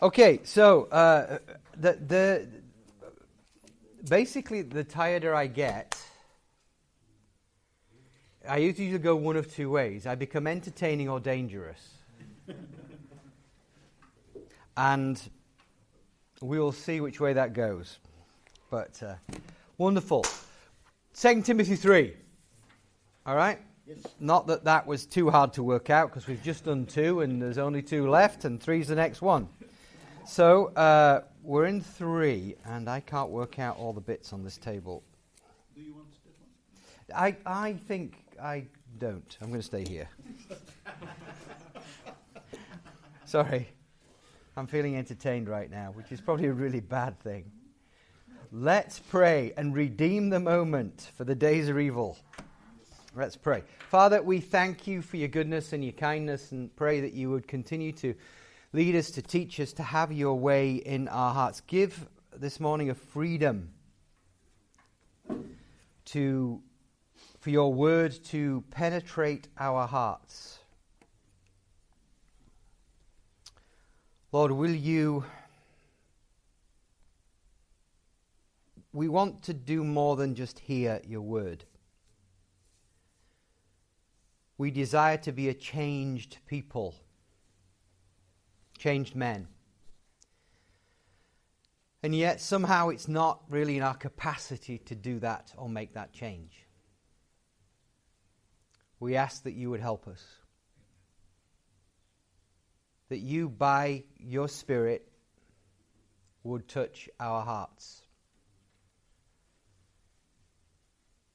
Okay, 0.00 0.38
so 0.44 0.84
uh, 0.92 1.38
the 1.76 1.94
the 1.94 2.46
basically 4.08 4.62
the 4.62 4.84
tireder 4.84 5.34
I 5.34 5.48
get, 5.48 5.98
I 8.48 8.58
usually 8.58 8.96
go 8.98 9.16
one 9.16 9.36
of 9.36 9.52
two 9.52 9.68
ways. 9.70 10.06
I 10.06 10.14
become 10.14 10.46
entertaining 10.46 11.08
or 11.08 11.18
dangerous, 11.18 11.80
and 14.76 15.20
we'll 16.40 16.70
see 16.70 17.00
which 17.00 17.18
way 17.18 17.32
that 17.32 17.52
goes. 17.52 17.98
But 18.70 19.02
uh, 19.02 19.14
wonderful. 19.78 20.24
Second 21.12 21.44
Timothy 21.44 21.74
three. 21.74 22.14
All 23.26 23.34
right. 23.34 23.58
Yes. 23.84 23.98
Not 24.20 24.46
that 24.46 24.62
that 24.62 24.86
was 24.86 25.06
too 25.06 25.28
hard 25.28 25.54
to 25.54 25.64
work 25.64 25.90
out 25.90 26.10
because 26.10 26.28
we've 26.28 26.42
just 26.42 26.66
done 26.66 26.86
two 26.86 27.22
and 27.22 27.42
there's 27.42 27.58
only 27.58 27.82
two 27.82 28.08
left, 28.08 28.44
and 28.44 28.62
three's 28.62 28.86
the 28.86 28.94
next 28.94 29.20
one. 29.20 29.48
So 30.28 30.66
uh, 30.76 31.22
we're 31.42 31.64
in 31.64 31.80
three, 31.80 32.54
and 32.66 32.86
I 32.86 33.00
can't 33.00 33.30
work 33.30 33.58
out 33.58 33.78
all 33.78 33.94
the 33.94 34.02
bits 34.02 34.34
on 34.34 34.44
this 34.44 34.58
table. 34.58 35.02
Do 35.74 35.80
you 35.80 35.94
want? 35.94 36.08
I, 37.16 37.34
I 37.46 37.72
think 37.88 38.18
I 38.40 38.66
don't. 38.98 39.38
I'm 39.40 39.48
going 39.48 39.60
to 39.60 39.66
stay 39.66 39.88
here. 39.88 40.06
Sorry. 43.24 43.68
I'm 44.54 44.66
feeling 44.66 44.98
entertained 44.98 45.48
right 45.48 45.70
now, 45.70 45.92
which 45.94 46.12
is 46.12 46.20
probably 46.20 46.48
a 46.48 46.52
really 46.52 46.80
bad 46.80 47.18
thing. 47.20 47.50
Let's 48.52 48.98
pray 48.98 49.54
and 49.56 49.74
redeem 49.74 50.28
the 50.28 50.40
moment, 50.40 51.10
for 51.16 51.24
the 51.24 51.34
days 51.34 51.70
are 51.70 51.80
evil. 51.80 52.18
Let's 53.16 53.36
pray. 53.36 53.62
Father, 53.88 54.20
we 54.20 54.40
thank 54.40 54.86
you 54.86 55.00
for 55.00 55.16
your 55.16 55.28
goodness 55.28 55.72
and 55.72 55.82
your 55.82 55.94
kindness 55.94 56.52
and 56.52 56.74
pray 56.76 57.00
that 57.00 57.14
you 57.14 57.30
would 57.30 57.48
continue 57.48 57.92
to 57.92 58.14
lead 58.72 58.94
us, 58.94 59.10
to 59.12 59.22
teach 59.22 59.58
us, 59.60 59.72
to 59.74 59.82
have 59.82 60.12
your 60.12 60.34
way 60.34 60.74
in 60.74 61.08
our 61.08 61.32
hearts. 61.32 61.60
Give 61.62 62.06
this 62.36 62.60
morning 62.60 62.90
a 62.90 62.94
freedom 62.94 63.70
to 66.06 66.62
for 67.40 67.50
your 67.50 67.72
word 67.72 68.12
to 68.24 68.64
penetrate 68.70 69.48
our 69.58 69.86
hearts. 69.86 70.58
Lord, 74.32 74.52
will 74.52 74.74
you 74.74 75.24
we 78.92 79.08
want 79.08 79.42
to 79.44 79.54
do 79.54 79.84
more 79.84 80.16
than 80.16 80.34
just 80.34 80.58
hear 80.58 81.00
your 81.06 81.20
word. 81.20 81.64
We 84.56 84.70
desire 84.70 85.18
to 85.18 85.32
be 85.32 85.48
a 85.48 85.54
changed 85.54 86.38
people 86.46 86.94
changed 88.78 89.14
men. 89.14 89.48
And 92.02 92.14
yet, 92.14 92.40
somehow, 92.40 92.90
it's 92.90 93.08
not 93.08 93.42
really 93.48 93.76
in 93.76 93.82
our 93.82 93.94
capacity 93.94 94.78
to 94.78 94.94
do 94.94 95.18
that 95.18 95.52
or 95.56 95.68
make 95.68 95.94
that 95.94 96.12
change. 96.12 96.66
We 99.00 99.16
ask 99.16 99.42
that 99.42 99.54
you 99.54 99.70
would 99.70 99.80
help 99.80 100.06
us. 100.06 100.24
That 103.08 103.18
you, 103.18 103.48
by 103.48 104.04
your 104.18 104.48
Spirit, 104.48 105.08
would 106.44 106.68
touch 106.68 107.08
our 107.18 107.44
hearts. 107.44 108.02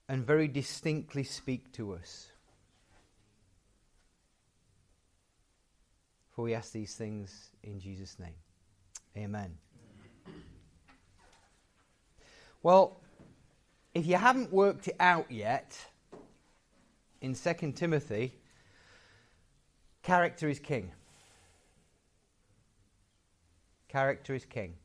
And 0.07 0.25
very 0.25 0.47
distinctly 0.47 1.23
speak 1.23 1.71
to 1.73 1.93
us. 1.93 2.32
For 6.33 6.43
we 6.43 6.55
ask 6.55 6.71
these 6.71 6.95
things 6.95 7.49
in 7.63 7.79
Jesus' 7.79 8.17
name. 8.19 8.33
Amen. 9.15 9.55
Well, 12.63 12.99
if 13.93 14.07
you 14.07 14.15
haven't 14.15 14.51
worked 14.51 14.87
it 14.87 14.95
out 14.99 15.29
yet, 15.29 15.77
in 17.21 17.35
2 17.35 17.71
Timothy, 17.73 18.33
character 20.01 20.49
is 20.49 20.59
king. 20.59 20.91
Character 23.87 24.33
is 24.33 24.45
king. 24.45 24.75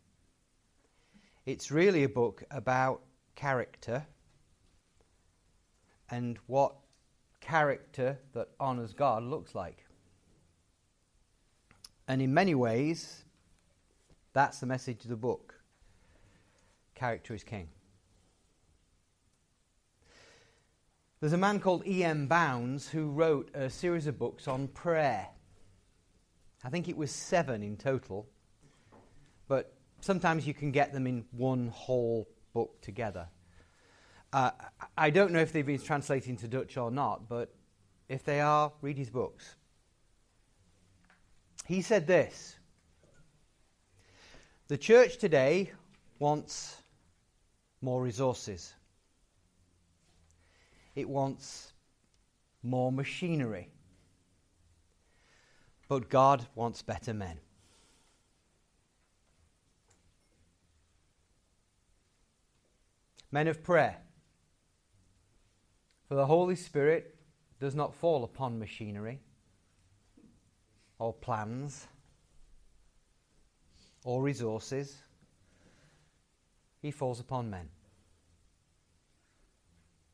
It's 1.46 1.70
really 1.70 2.04
a 2.04 2.08
book 2.08 2.44
about 2.50 3.00
character 3.34 4.06
and 6.10 6.38
what 6.46 6.74
character 7.40 8.18
that 8.34 8.48
honors 8.60 8.92
God 8.92 9.22
looks 9.22 9.54
like. 9.54 9.87
And 12.08 12.22
in 12.22 12.32
many 12.32 12.54
ways, 12.54 13.24
that's 14.32 14.60
the 14.60 14.66
message 14.66 15.04
of 15.04 15.10
the 15.10 15.16
book. 15.16 15.54
Character 16.94 17.34
is 17.34 17.44
king. 17.44 17.68
There's 21.20 21.34
a 21.34 21.38
man 21.38 21.60
called 21.60 21.86
E.M. 21.86 22.26
Bounds 22.26 22.88
who 22.88 23.10
wrote 23.10 23.50
a 23.54 23.68
series 23.68 24.06
of 24.06 24.18
books 24.18 24.48
on 24.48 24.68
prayer. 24.68 25.28
I 26.64 26.70
think 26.70 26.88
it 26.88 26.96
was 26.96 27.10
seven 27.10 27.62
in 27.62 27.76
total, 27.76 28.26
but 29.46 29.74
sometimes 30.00 30.46
you 30.46 30.54
can 30.54 30.70
get 30.70 30.92
them 30.92 31.06
in 31.06 31.26
one 31.32 31.68
whole 31.68 32.28
book 32.54 32.80
together. 32.80 33.28
Uh, 34.32 34.52
I 34.96 35.10
don't 35.10 35.32
know 35.32 35.40
if 35.40 35.52
they've 35.52 35.66
been 35.66 35.80
translated 35.80 36.30
into 36.30 36.48
Dutch 36.48 36.76
or 36.76 36.90
not, 36.90 37.28
but 37.28 37.54
if 38.08 38.24
they 38.24 38.40
are, 38.40 38.72
read 38.80 38.96
his 38.96 39.10
books. 39.10 39.56
He 41.68 41.82
said 41.82 42.06
this 42.06 42.56
The 44.68 44.78
church 44.78 45.18
today 45.18 45.70
wants 46.18 46.80
more 47.82 48.02
resources, 48.02 48.72
it 50.96 51.06
wants 51.06 51.74
more 52.62 52.90
machinery, 52.90 53.68
but 55.88 56.08
God 56.08 56.46
wants 56.54 56.80
better 56.80 57.12
men. 57.12 57.38
Men 63.30 63.46
of 63.46 63.62
prayer. 63.62 63.98
For 66.08 66.14
the 66.14 66.24
Holy 66.24 66.56
Spirit 66.56 67.14
does 67.60 67.74
not 67.74 67.94
fall 67.94 68.24
upon 68.24 68.58
machinery 68.58 69.20
or 70.98 71.12
plans 71.12 71.86
or 74.04 74.22
resources. 74.22 74.96
He 76.80 76.90
falls 76.90 77.20
upon 77.20 77.50
men. 77.50 77.68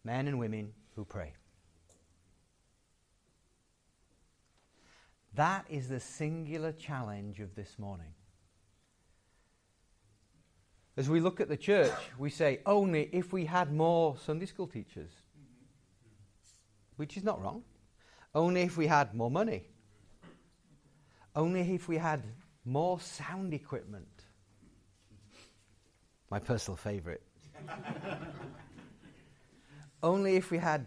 Men 0.05 0.29
and 0.29 0.39
women 0.39 0.73
who 0.97 1.05
pray. 1.05 1.33
That 5.35 5.65
is 5.69 5.89
the 5.89 6.01
singular 6.01 6.73
challenge 6.73 7.41
of 7.41 7.55
this 7.55 7.79
morning. 7.79 8.15
As 10.97 11.11
we 11.11 11.19
look 11.19 11.41
at 11.41 11.49
the 11.49 11.57
church, 11.57 11.93
we 12.19 12.31
say, 12.31 12.61
only 12.65 13.09
if 13.13 13.33
we 13.33 13.47
had 13.47 13.73
more 13.73 14.17
Sunday 14.17 14.47
school 14.47 14.69
teachers, 14.69 15.11
which 16.97 17.17
is 17.17 17.25
not 17.25 17.43
wrong. 17.43 17.65
Only 18.33 18.63
if 18.63 18.77
we 18.77 18.87
had 18.87 19.15
more 19.15 19.31
money. 19.31 19.65
Only 21.35 21.75
if 21.75 21.89
we 21.89 21.97
had 21.97 22.23
more 22.65 23.01
sound 23.01 23.55
equipment. 23.55 24.25
My 26.31 26.39
personal 26.39 26.77
favorite. 26.77 27.23
Only 30.03 30.37
if 30.37 30.51
we 30.51 30.59
had. 30.59 30.87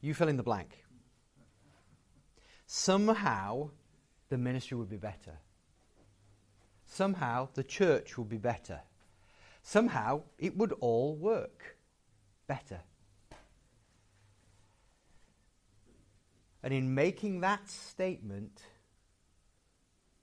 You 0.00 0.14
fill 0.14 0.28
in 0.28 0.36
the 0.36 0.42
blank. 0.42 0.84
Somehow 2.66 3.70
the 4.28 4.38
ministry 4.38 4.76
would 4.76 4.88
be 4.88 4.96
better. 4.96 5.38
Somehow 6.86 7.48
the 7.54 7.64
church 7.64 8.16
would 8.16 8.28
be 8.28 8.38
better. 8.38 8.80
Somehow 9.62 10.22
it 10.38 10.56
would 10.56 10.72
all 10.80 11.16
work 11.16 11.76
better. 12.46 12.80
And 16.62 16.74
in 16.74 16.94
making 16.94 17.40
that 17.40 17.68
statement, 17.68 18.60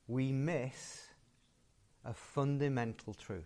we 0.07 0.31
miss 0.31 1.07
a 2.05 2.13
fundamental 2.13 3.13
truth. 3.13 3.43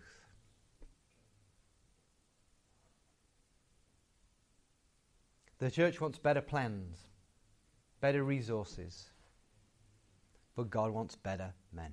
The 5.58 5.70
church 5.70 6.00
wants 6.00 6.18
better 6.18 6.40
plans, 6.40 6.98
better 8.00 8.24
resources, 8.24 9.10
but 10.56 10.70
God 10.70 10.90
wants 10.90 11.14
better 11.14 11.54
men. 11.72 11.92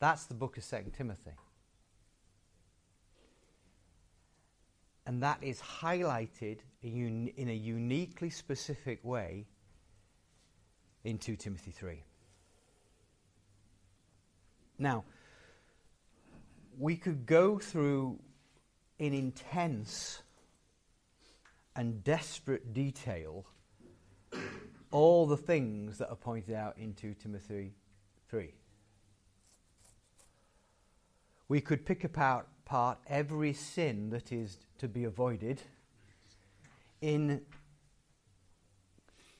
That's 0.00 0.24
the 0.24 0.34
book 0.34 0.56
of 0.56 0.66
2 0.66 0.90
Timothy. 0.96 1.32
And 5.06 5.22
that 5.22 5.38
is 5.42 5.60
highlighted 5.60 6.58
in 6.82 7.30
a 7.36 7.54
uniquely 7.54 8.30
specific 8.30 9.04
way 9.04 9.46
in 11.04 11.18
2 11.18 11.36
Timothy 11.36 11.70
3. 11.70 12.02
Now, 14.78 15.04
we 16.78 16.96
could 16.96 17.26
go 17.26 17.58
through 17.58 18.18
in 18.98 19.12
intense 19.12 20.22
and 21.76 22.02
desperate 22.02 22.72
detail 22.72 23.44
all 24.90 25.26
the 25.26 25.36
things 25.36 25.98
that 25.98 26.08
are 26.08 26.16
pointed 26.16 26.54
out 26.54 26.78
in 26.78 26.94
2 26.94 27.14
Timothy 27.14 27.74
3. 28.28 28.54
We 31.48 31.60
could 31.60 31.84
pick 31.84 32.04
apart 32.04 32.48
part 32.64 32.98
every 33.06 33.52
sin 33.52 34.10
that 34.10 34.32
is 34.32 34.58
to 34.78 34.88
be 34.88 35.04
avoided 35.04 35.62
in 37.00 37.42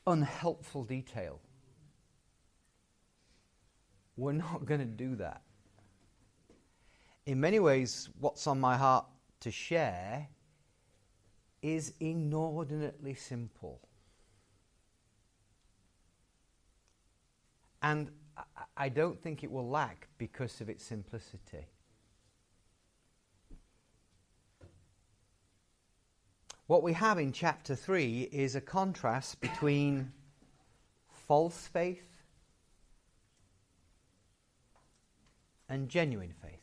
unhelpful 0.05 0.83
detail. 0.83 1.39
We're 4.17 4.33
not 4.33 4.65
going 4.65 4.81
to 4.81 4.85
do 4.85 5.15
that. 5.15 5.41
In 7.25 7.39
many 7.39 7.59
ways, 7.59 8.09
what's 8.19 8.45
on 8.45 8.59
my 8.59 8.77
heart 8.77 9.05
to 9.39 9.51
share 9.51 10.27
is 11.61 11.93
inordinately 11.99 13.15
simple. 13.15 13.81
And 17.81 18.11
I 18.77 18.89
don't 18.89 19.19
think 19.19 19.43
it 19.43 19.51
will 19.51 19.67
lack 19.67 20.07
because 20.17 20.61
of 20.61 20.69
its 20.69 20.83
simplicity. 20.83 21.65
What 26.67 26.81
we 26.81 26.93
have 26.93 27.19
in 27.19 27.31
chapter 27.31 27.75
3 27.75 28.29
is 28.31 28.55
a 28.55 28.61
contrast 28.61 29.39
between 29.39 30.11
false 31.27 31.67
faith 31.67 32.23
and 35.69 35.89
genuine 35.89 36.33
faith. 36.41 36.59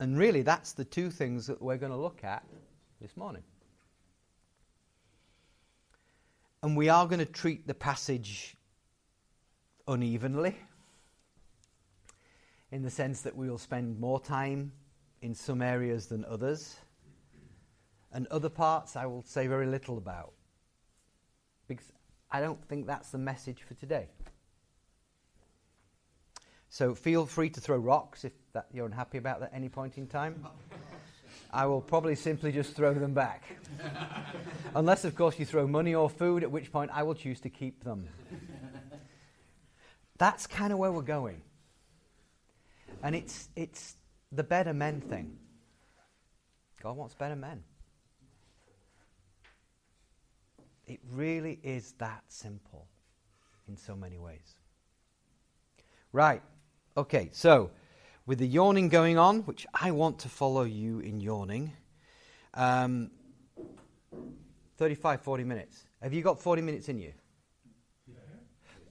And 0.00 0.18
really, 0.18 0.42
that's 0.42 0.72
the 0.72 0.84
two 0.84 1.10
things 1.10 1.46
that 1.46 1.62
we're 1.62 1.76
going 1.76 1.92
to 1.92 1.98
look 1.98 2.24
at 2.24 2.44
this 3.00 3.16
morning. 3.16 3.44
And 6.64 6.76
we 6.76 6.88
are 6.88 7.06
going 7.06 7.20
to 7.20 7.24
treat 7.24 7.64
the 7.68 7.74
passage 7.74 8.56
unevenly, 9.86 10.56
in 12.72 12.82
the 12.82 12.90
sense 12.90 13.20
that 13.20 13.36
we 13.36 13.48
will 13.48 13.58
spend 13.58 14.00
more 14.00 14.18
time 14.18 14.72
in 15.22 15.34
some 15.34 15.62
areas 15.62 16.06
than 16.06 16.24
others. 16.26 16.76
And 18.12 18.26
other 18.26 18.50
parts 18.50 18.96
I 18.96 19.06
will 19.06 19.22
say 19.22 19.46
very 19.46 19.66
little 19.66 19.96
about. 19.96 20.32
Because 21.66 21.90
I 22.30 22.40
don't 22.40 22.62
think 22.68 22.86
that's 22.86 23.10
the 23.10 23.18
message 23.18 23.62
for 23.62 23.74
today. 23.74 24.08
So 26.68 26.94
feel 26.94 27.26
free 27.26 27.50
to 27.50 27.60
throw 27.60 27.76
rocks 27.76 28.24
if 28.24 28.32
that 28.52 28.66
you're 28.72 28.86
unhappy 28.86 29.18
about 29.18 29.40
that 29.40 29.52
at 29.52 29.56
any 29.56 29.68
point 29.68 29.96
in 29.96 30.06
time. 30.06 30.46
I 31.52 31.66
will 31.66 31.82
probably 31.82 32.14
simply 32.14 32.50
just 32.50 32.74
throw 32.74 32.94
them 32.94 33.12
back. 33.12 33.42
Unless, 34.74 35.04
of 35.04 35.14
course, 35.14 35.38
you 35.38 35.44
throw 35.44 35.66
money 35.66 35.94
or 35.94 36.08
food, 36.08 36.42
at 36.42 36.50
which 36.50 36.72
point 36.72 36.90
I 36.92 37.02
will 37.02 37.14
choose 37.14 37.40
to 37.40 37.50
keep 37.50 37.84
them. 37.84 38.08
That's 40.16 40.46
kind 40.46 40.72
of 40.72 40.78
where 40.78 40.90
we're 40.90 41.02
going. 41.02 41.42
And 43.02 43.14
it's, 43.14 43.48
it's 43.54 43.96
the 44.32 44.42
better 44.42 44.72
men 44.72 45.00
thing. 45.00 45.36
God 46.82 46.96
wants 46.96 47.14
better 47.14 47.36
men. 47.36 47.62
It 50.86 51.00
really 51.12 51.60
is 51.62 51.92
that 51.98 52.24
simple 52.28 52.88
in 53.68 53.76
so 53.76 53.94
many 53.94 54.18
ways. 54.18 54.56
Right. 56.12 56.42
Okay, 56.96 57.30
so 57.32 57.70
with 58.26 58.38
the 58.38 58.46
yawning 58.46 58.88
going 58.88 59.16
on, 59.16 59.40
which 59.42 59.66
I 59.72 59.90
want 59.92 60.18
to 60.20 60.28
follow 60.28 60.64
you 60.64 61.00
in 61.00 61.20
yawning, 61.20 61.72
um, 62.54 63.10
35, 64.76 65.20
40 65.20 65.44
minutes. 65.44 65.84
Have 66.02 66.12
you 66.12 66.22
got 66.22 66.40
40 66.40 66.62
minutes 66.62 66.88
in 66.88 66.98
you? 66.98 67.12
Yeah. 68.06 68.14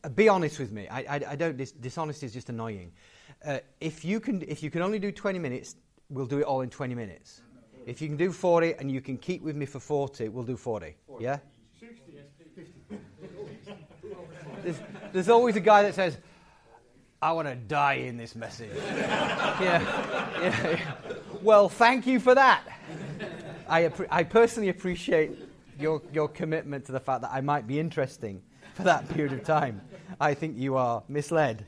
Uh, 0.03 0.09
be 0.09 0.29
honest 0.29 0.57
with 0.59 0.71
me. 0.71 0.87
I, 0.87 0.99
I, 1.01 1.21
I 1.31 1.35
don't. 1.35 1.57
Dis- 1.57 1.73
dishonesty 1.73 2.25
is 2.25 2.33
just 2.33 2.49
annoying. 2.49 2.93
Uh, 3.45 3.57
if 3.79 4.05
you 4.05 4.19
can, 4.19 4.41
if 4.43 4.61
you 4.61 4.69
can 4.69 4.81
only 4.81 4.99
do 4.99 5.11
20 5.11 5.39
minutes, 5.39 5.75
we'll 6.09 6.27
do 6.27 6.39
it 6.39 6.43
all 6.43 6.61
in 6.61 6.69
20 6.69 6.93
minutes. 6.93 7.41
If 7.87 8.01
you 8.01 8.07
can 8.07 8.17
do 8.17 8.31
40 8.31 8.75
and 8.75 8.91
you 8.91 9.01
can 9.01 9.17
keep 9.17 9.41
with 9.41 9.55
me 9.55 9.65
for 9.65 9.79
40, 9.79 10.29
we'll 10.29 10.43
do 10.43 10.55
40. 10.55 10.95
40. 11.07 11.23
Yeah? 11.23 11.39
60, 11.79 12.19
there's, 14.63 14.79
there's 15.11 15.29
always 15.29 15.55
a 15.55 15.59
guy 15.59 15.81
that 15.81 15.95
says, 15.95 16.19
I 17.19 17.31
want 17.31 17.47
to 17.47 17.55
die 17.55 17.93
in 17.93 18.17
this 18.17 18.35
message. 18.35 18.69
yeah, 18.75 19.59
yeah, 19.61 20.41
yeah, 20.41 20.79
Well, 21.41 21.69
thank 21.69 22.05
you 22.05 22.19
for 22.19 22.35
that. 22.35 22.63
I, 23.67 23.83
appre- 23.83 24.07
I 24.11 24.23
personally 24.23 24.69
appreciate 24.69 25.31
your, 25.79 26.01
your 26.13 26.27
commitment 26.27 26.85
to 26.85 26.91
the 26.91 26.99
fact 26.99 27.21
that 27.21 27.31
I 27.31 27.41
might 27.41 27.65
be 27.65 27.79
interesting 27.79 28.43
for 28.75 28.83
that 28.83 29.09
period 29.09 29.33
of 29.33 29.43
time. 29.43 29.81
I 30.19 30.35
think 30.35 30.57
you 30.57 30.75
are 30.75 31.01
misled. 31.09 31.65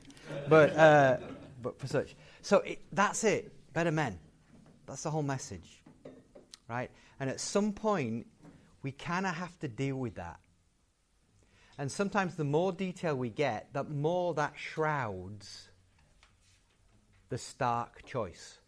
But. 0.48 0.76
Uh, 0.76 1.16
but 1.64 1.80
for 1.80 1.88
such. 1.88 2.14
So 2.42 2.58
it, 2.58 2.80
that's 2.92 3.24
it. 3.24 3.52
Better 3.72 3.90
men. 3.90 4.20
That's 4.86 5.02
the 5.02 5.10
whole 5.10 5.22
message. 5.22 5.82
Right? 6.68 6.90
And 7.18 7.28
at 7.28 7.40
some 7.40 7.72
point, 7.72 8.26
we 8.82 8.92
kind 8.92 9.26
of 9.26 9.34
have 9.34 9.58
to 9.60 9.68
deal 9.68 9.96
with 9.96 10.14
that. 10.14 10.38
And 11.78 11.90
sometimes 11.90 12.36
the 12.36 12.44
more 12.44 12.70
detail 12.70 13.16
we 13.16 13.30
get, 13.30 13.72
the 13.72 13.82
more 13.82 14.34
that 14.34 14.52
shrouds 14.56 15.68
the 17.30 17.38
stark 17.38 18.04
choice. 18.04 18.58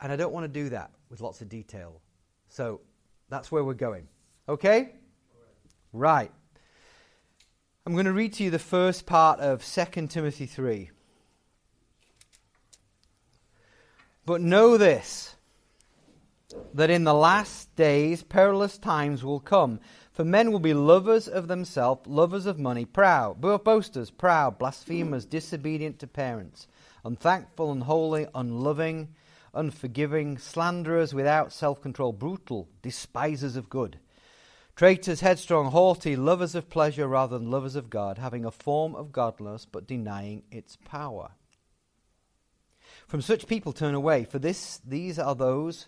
And 0.00 0.10
I 0.10 0.16
don't 0.16 0.32
want 0.32 0.44
to 0.44 0.48
do 0.62 0.70
that 0.70 0.92
with 1.10 1.20
lots 1.20 1.42
of 1.42 1.48
detail. 1.48 2.00
So 2.48 2.80
that's 3.28 3.50
where 3.52 3.64
we're 3.64 3.74
going. 3.74 4.06
Okay? 4.48 4.92
Right. 5.92 6.30
I'm 7.86 7.92
going 7.92 8.06
to 8.06 8.14
read 8.14 8.32
to 8.34 8.44
you 8.44 8.50
the 8.50 8.58
first 8.58 9.04
part 9.04 9.40
of 9.40 9.62
2 9.62 10.06
Timothy 10.06 10.46
3. 10.46 10.90
But 14.24 14.40
know 14.40 14.78
this 14.78 15.36
that 16.72 16.88
in 16.88 17.04
the 17.04 17.12
last 17.12 17.74
days 17.76 18.22
perilous 18.22 18.78
times 18.78 19.22
will 19.22 19.40
come. 19.40 19.80
For 20.12 20.24
men 20.24 20.50
will 20.50 20.60
be 20.60 20.72
lovers 20.72 21.28
of 21.28 21.46
themselves, 21.46 22.06
lovers 22.06 22.46
of 22.46 22.58
money, 22.58 22.86
proud, 22.86 23.42
boasters, 23.42 24.10
proud, 24.10 24.58
blasphemers, 24.58 25.26
disobedient 25.26 25.98
to 25.98 26.06
parents, 26.06 26.68
unthankful, 27.04 27.70
unholy, 27.70 28.26
unloving, 28.34 29.08
unforgiving, 29.52 30.38
slanderers, 30.38 31.12
without 31.12 31.52
self 31.52 31.82
control, 31.82 32.12
brutal, 32.12 32.66
despisers 32.80 33.56
of 33.56 33.68
good 33.68 33.98
Traitors, 34.76 35.20
headstrong, 35.20 35.70
haughty, 35.70 36.16
lovers 36.16 36.56
of 36.56 36.68
pleasure 36.68 37.06
rather 37.06 37.38
than 37.38 37.48
lovers 37.48 37.76
of 37.76 37.90
God, 37.90 38.18
having 38.18 38.44
a 38.44 38.50
form 38.50 38.96
of 38.96 39.12
godliness 39.12 39.66
but 39.70 39.86
denying 39.86 40.42
its 40.50 40.76
power. 40.84 41.30
From 43.06 43.20
such 43.20 43.46
people 43.46 43.72
turn 43.72 43.94
away, 43.94 44.24
for 44.24 44.40
this 44.40 44.80
these 44.84 45.16
are 45.16 45.36
those 45.36 45.86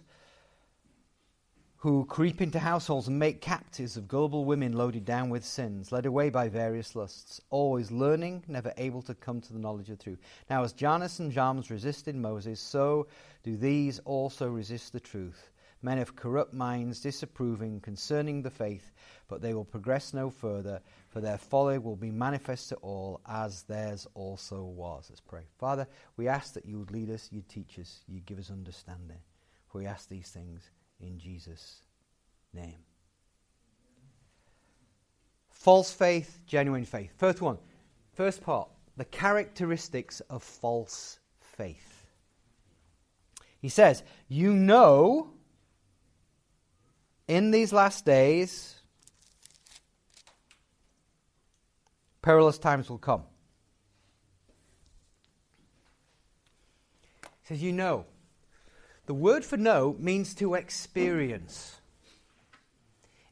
who 1.78 2.04
creep 2.04 2.40
into 2.40 2.60
households 2.60 3.08
and 3.08 3.18
make 3.18 3.40
captives 3.40 3.96
of 3.96 4.06
gullible 4.06 4.44
women 4.44 4.72
loaded 4.72 5.04
down 5.04 5.30
with 5.30 5.44
sins, 5.44 5.90
led 5.90 6.06
away 6.06 6.30
by 6.30 6.48
various 6.48 6.94
lusts, 6.94 7.40
always 7.50 7.90
learning, 7.90 8.44
never 8.46 8.72
able 8.76 9.02
to 9.02 9.14
come 9.14 9.40
to 9.40 9.52
the 9.52 9.58
knowledge 9.58 9.90
of 9.90 9.98
truth. 9.98 10.20
Now, 10.48 10.62
as 10.62 10.72
Jannes 10.72 11.18
and 11.18 11.32
Jambres 11.32 11.72
resisted 11.72 12.14
Moses, 12.14 12.60
so 12.60 13.08
do 13.42 13.56
these 13.56 13.98
also 14.00 14.48
resist 14.48 14.92
the 14.92 15.00
truth 15.00 15.50
men 15.82 15.98
of 15.98 16.16
corrupt 16.16 16.54
minds, 16.54 17.00
disapproving 17.00 17.80
concerning 17.80 18.42
the 18.42 18.50
faith, 18.50 18.92
but 19.28 19.40
they 19.40 19.54
will 19.54 19.64
progress 19.64 20.14
no 20.14 20.30
further, 20.30 20.80
for 21.08 21.20
their 21.20 21.38
folly 21.38 21.78
will 21.78 21.96
be 21.96 22.10
manifest 22.10 22.68
to 22.70 22.76
all, 22.76 23.20
as 23.28 23.62
theirs 23.64 24.06
also 24.14 24.62
was. 24.62 25.06
Let's 25.08 25.20
pray. 25.20 25.42
Father, 25.58 25.86
we 26.16 26.28
ask 26.28 26.54
that 26.54 26.66
you 26.66 26.78
would 26.78 26.90
lead 26.90 27.10
us, 27.10 27.28
you 27.30 27.42
teach 27.48 27.78
us, 27.78 28.02
you 28.08 28.20
give 28.20 28.38
us 28.38 28.50
understanding. 28.50 29.18
For 29.68 29.78
we 29.78 29.86
ask 29.86 30.08
these 30.08 30.28
things 30.30 30.70
in 31.00 31.18
Jesus' 31.18 31.82
name. 32.52 32.78
False 35.50 35.92
faith, 35.92 36.40
genuine 36.46 36.84
faith. 36.84 37.12
First 37.16 37.40
one, 37.40 37.58
first 38.14 38.40
part, 38.42 38.68
the 38.96 39.04
characteristics 39.04 40.20
of 40.30 40.42
false 40.42 41.18
faith. 41.40 42.06
He 43.60 43.68
says, 43.68 44.02
You 44.28 44.52
know 44.52 45.32
in 47.28 47.50
these 47.50 47.72
last 47.72 48.04
days, 48.04 48.76
perilous 52.22 52.58
times 52.58 52.88
will 52.88 52.98
come. 52.98 53.22
He 57.42 57.54
says, 57.54 57.62
You 57.62 57.72
know. 57.72 58.06
The 59.06 59.14
word 59.14 59.44
for 59.44 59.56
know 59.56 59.94
means 60.00 60.34
to 60.34 60.54
experience, 60.54 61.76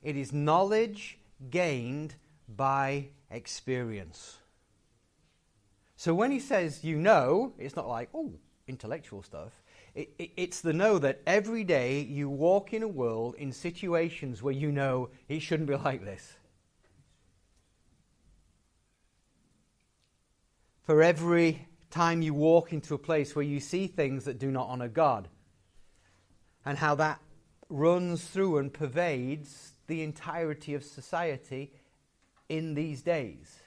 it 0.04 0.16
is 0.16 0.32
knowledge 0.32 1.18
gained 1.50 2.14
by 2.48 3.08
experience. 3.28 4.38
So 5.96 6.14
when 6.14 6.30
he 6.30 6.38
says 6.38 6.84
you 6.84 6.96
know, 6.96 7.54
it's 7.58 7.74
not 7.74 7.88
like, 7.88 8.08
oh, 8.14 8.32
intellectual 8.68 9.22
stuff. 9.22 9.52
It, 9.94 10.12
it, 10.18 10.30
it's 10.36 10.60
the 10.60 10.72
know 10.72 10.98
that 10.98 11.20
every 11.26 11.64
day 11.64 12.00
you 12.00 12.28
walk 12.28 12.72
in 12.72 12.82
a 12.82 12.88
world 12.88 13.36
in 13.36 13.52
situations 13.52 14.42
where 14.42 14.54
you 14.54 14.72
know 14.72 15.10
it 15.28 15.40
shouldn't 15.40 15.68
be 15.68 15.76
like 15.76 16.04
this. 16.04 16.34
For 20.82 21.02
every 21.02 21.66
time 21.90 22.22
you 22.22 22.34
walk 22.34 22.72
into 22.72 22.94
a 22.94 22.98
place 22.98 23.34
where 23.36 23.44
you 23.44 23.60
see 23.60 23.86
things 23.86 24.24
that 24.24 24.38
do 24.38 24.50
not 24.50 24.68
honor 24.68 24.88
God, 24.88 25.28
and 26.66 26.76
how 26.76 26.96
that 26.96 27.20
runs 27.68 28.24
through 28.24 28.58
and 28.58 28.72
pervades 28.72 29.72
the 29.86 30.02
entirety 30.02 30.74
of 30.74 30.82
society 30.82 31.72
in 32.48 32.74
these 32.74 33.02
days. 33.02 33.60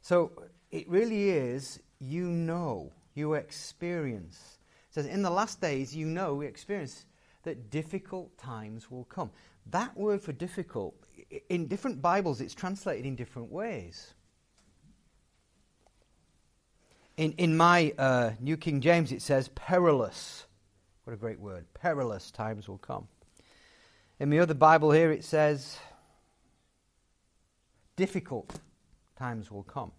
So 0.00 0.32
it 0.70 0.88
really 0.88 1.30
is, 1.30 1.80
you 1.98 2.28
know, 2.28 2.92
you 3.18 3.34
experience. 3.34 4.58
It 4.88 4.94
says, 4.94 5.06
in 5.06 5.22
the 5.22 5.30
last 5.30 5.60
days, 5.60 5.94
you 5.94 6.06
know, 6.06 6.34
we 6.34 6.46
experience 6.46 7.04
that 7.42 7.70
difficult 7.70 8.38
times 8.38 8.90
will 8.90 9.04
come. 9.04 9.30
That 9.66 9.96
word 9.96 10.22
for 10.22 10.32
difficult, 10.32 10.94
in 11.50 11.66
different 11.66 12.00
Bibles, 12.00 12.40
it's 12.40 12.54
translated 12.54 13.04
in 13.04 13.16
different 13.16 13.52
ways. 13.52 14.14
In, 17.18 17.32
in 17.32 17.56
my 17.56 17.92
uh, 17.98 18.30
New 18.40 18.56
King 18.56 18.80
James, 18.80 19.12
it 19.12 19.20
says 19.20 19.48
perilous. 19.48 20.46
What 21.04 21.12
a 21.12 21.16
great 21.16 21.40
word. 21.40 21.66
Perilous 21.74 22.30
times 22.30 22.68
will 22.68 22.78
come. 22.78 23.08
In 24.20 24.30
the 24.30 24.38
other 24.38 24.54
Bible 24.54 24.90
here, 24.90 25.10
it 25.10 25.24
says, 25.24 25.76
difficult 27.96 28.60
times 29.16 29.50
will 29.50 29.64
come. 29.64 29.92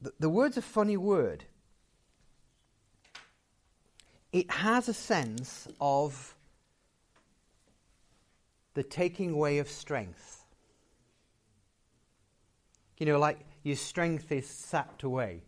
The, 0.00 0.28
word's 0.28 0.56
a 0.56 0.62
funny 0.62 0.96
word. 0.96 1.44
It 4.32 4.50
has 4.50 4.88
a 4.88 4.94
sense 4.94 5.66
of 5.80 6.34
the 8.74 8.82
taking 8.82 9.32
away 9.32 9.58
of 9.58 9.68
strength. 9.68 10.44
You 12.98 13.06
know, 13.06 13.18
like 13.18 13.40
your 13.64 13.76
strength 13.76 14.30
is 14.30 14.46
sapped 14.46 15.02
away. 15.02 15.42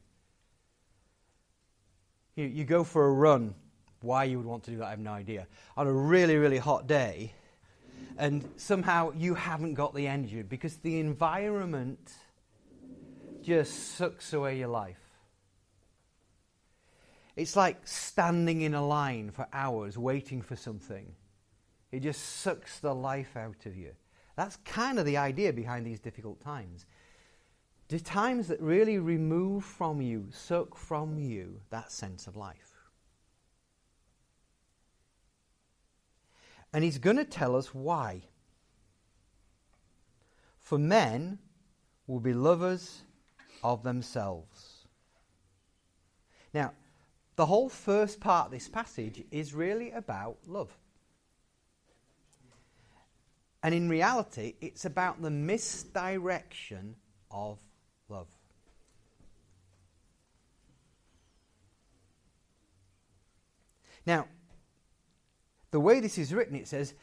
You, 2.34 2.46
you 2.46 2.64
go 2.64 2.82
for 2.82 3.06
a 3.06 3.12
run. 3.12 3.54
Why 4.00 4.24
you 4.24 4.38
would 4.38 4.46
want 4.46 4.64
to 4.64 4.70
do 4.70 4.78
that, 4.78 4.86
I 4.86 4.90
have 4.90 4.98
no 4.98 5.12
idea. 5.12 5.46
On 5.76 5.86
a 5.86 5.92
really, 5.92 6.36
really 6.36 6.58
hot 6.58 6.86
day, 6.86 7.34
and 8.18 8.48
somehow 8.56 9.12
you 9.16 9.34
haven't 9.34 9.74
got 9.74 9.94
the 9.94 10.06
energy 10.06 10.42
because 10.42 10.76
the 10.76 10.98
environment 10.98 12.12
just 13.42 13.96
sucks 13.96 14.32
away 14.32 14.58
your 14.58 14.68
life. 14.68 14.98
It's 17.36 17.56
like 17.56 17.86
standing 17.86 18.60
in 18.62 18.74
a 18.74 18.86
line 18.86 19.30
for 19.30 19.46
hours 19.52 19.96
waiting 19.96 20.42
for 20.42 20.56
something. 20.56 21.14
It 21.92 22.00
just 22.00 22.40
sucks 22.40 22.78
the 22.80 22.94
life 22.94 23.36
out 23.36 23.66
of 23.66 23.76
you. 23.76 23.92
That's 24.36 24.56
kind 24.64 24.98
of 24.98 25.06
the 25.06 25.16
idea 25.16 25.52
behind 25.52 25.86
these 25.86 26.00
difficult 26.00 26.40
times. 26.40 26.86
The 27.88 27.98
times 27.98 28.48
that 28.48 28.60
really 28.60 28.98
remove 28.98 29.64
from 29.64 30.00
you, 30.00 30.28
suck 30.30 30.76
from 30.76 31.18
you 31.18 31.60
that 31.70 31.90
sense 31.90 32.26
of 32.26 32.36
life. 32.36 32.74
And 36.72 36.84
he's 36.84 36.98
going 36.98 37.16
to 37.16 37.24
tell 37.24 37.56
us 37.56 37.74
why. 37.74 38.22
For 40.58 40.78
men 40.78 41.38
will 42.06 42.20
be 42.20 42.32
lovers 42.32 43.02
of 43.62 43.82
themselves. 43.82 44.86
Now, 46.52 46.72
the 47.36 47.46
whole 47.46 47.68
first 47.68 48.20
part 48.20 48.46
of 48.46 48.52
this 48.52 48.68
passage 48.68 49.24
is 49.30 49.54
really 49.54 49.90
about 49.92 50.36
love. 50.46 50.76
And 53.62 53.74
in 53.74 53.88
reality, 53.88 54.54
it's 54.60 54.84
about 54.84 55.20
the 55.22 55.30
misdirection 55.30 56.96
of 57.30 57.58
love. 58.08 58.28
Now, 64.06 64.26
the 65.70 65.80
way 65.80 66.00
this 66.00 66.18
is 66.18 66.34
written, 66.34 66.56
it 66.56 66.66
says, 66.66 66.94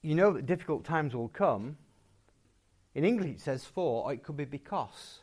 you 0.00 0.14
know 0.14 0.32
that 0.32 0.46
difficult 0.46 0.84
times 0.84 1.14
will 1.14 1.28
come. 1.28 1.76
In 2.94 3.04
English, 3.04 3.30
it 3.30 3.40
says 3.40 3.64
for, 3.64 4.04
or 4.04 4.12
it 4.12 4.22
could 4.22 4.36
be 4.36 4.44
because. 4.44 5.20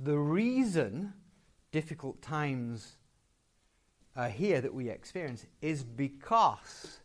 The 0.00 0.16
reason 0.16 1.12
difficult 1.72 2.22
times 2.22 2.96
are 4.14 4.28
here 4.28 4.60
that 4.60 4.72
we 4.72 4.88
experience 4.88 5.46
is 5.60 5.82
because 5.82 7.00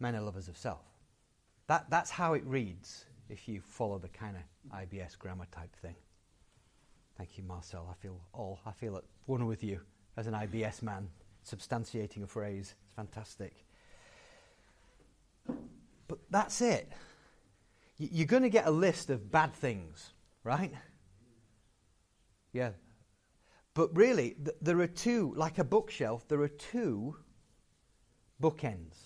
men 0.00 0.14
are 0.14 0.20
lovers 0.20 0.48
of 0.48 0.56
self. 0.56 0.82
That, 1.66 1.90
that's 1.90 2.10
how 2.10 2.34
it 2.34 2.44
reads 2.46 3.04
if 3.28 3.48
you 3.48 3.60
follow 3.60 3.98
the 3.98 4.08
kind 4.08 4.36
of 4.36 4.78
IBS 4.78 5.18
grammar 5.18 5.46
type 5.50 5.74
thing. 5.76 5.96
Thank 7.16 7.36
you, 7.36 7.44
Marcel. 7.44 7.88
I 7.90 7.94
feel 8.00 8.20
all 8.32 8.60
I 8.64 8.70
feel 8.70 8.96
at 8.96 9.02
one 9.26 9.46
with 9.46 9.64
you 9.64 9.80
as 10.16 10.28
an 10.28 10.34
IBS 10.34 10.82
man, 10.82 11.08
substantiating 11.44 12.22
a 12.22 12.26
phrase. 12.26 12.74
It's 12.84 12.94
fantastic. 12.94 13.64
But 16.06 16.18
that's 16.30 16.60
it. 16.60 16.90
You're 17.98 18.26
going 18.26 18.44
to 18.44 18.50
get 18.50 18.66
a 18.66 18.70
list 18.70 19.10
of 19.10 19.30
bad 19.32 19.52
things, 19.52 20.12
right? 20.44 20.72
Yeah. 22.58 22.70
But 23.74 23.96
really, 23.96 24.30
th- 24.30 24.56
there 24.60 24.80
are 24.80 24.88
two, 24.88 25.32
like 25.36 25.58
a 25.58 25.64
bookshelf, 25.64 26.26
there 26.26 26.40
are 26.40 26.48
two 26.48 27.14
bookends. 28.42 28.96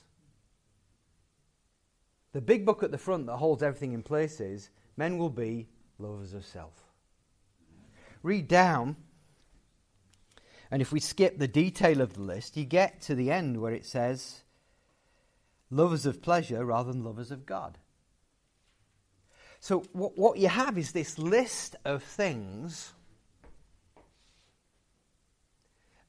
The 2.32 2.40
big 2.40 2.64
book 2.64 2.82
at 2.82 2.90
the 2.90 2.97
front 2.97 3.26
that 3.26 3.37
holds 3.37 3.62
everything 3.62 3.92
in 3.92 4.02
place 4.02 4.40
is 4.40 4.71
men 4.97 5.18
will 5.18 5.28
be 5.28 5.68
lovers 5.99 6.32
of 6.32 6.47
self. 6.47 6.73
Read 8.23 8.49
down, 8.49 8.97
and 10.71 10.80
if 10.80 10.90
we 10.90 11.00
skip 11.00 11.38
the 11.38 11.47
detail 11.47 12.00
of 12.00 12.14
the 12.14 12.23
list, 12.23 12.56
you 12.56 12.64
get 12.64 13.02
to 13.02 13.14
the 13.14 13.30
end 13.30 13.61
where 13.61 13.75
it 13.75 13.85
says 13.85 14.44
lovers 15.71 16.06
of 16.06 16.23
pleasure 16.23 16.64
rather 16.64 16.90
than 16.90 17.04
lovers 17.04 17.30
of 17.30 17.44
God. 17.44 17.76
So, 19.61 19.80
what, 19.92 20.16
what 20.16 20.38
you 20.38 20.49
have 20.49 20.78
is 20.78 20.92
this 20.92 21.18
list 21.18 21.76
of 21.85 22.02
things, 22.02 22.94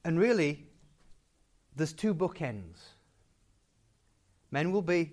and 0.04 0.18
really, 0.18 0.66
there's 1.76 1.92
two 1.92 2.14
bookends. 2.14 2.78
Men 4.50 4.70
will 4.70 4.82
be 4.82 5.12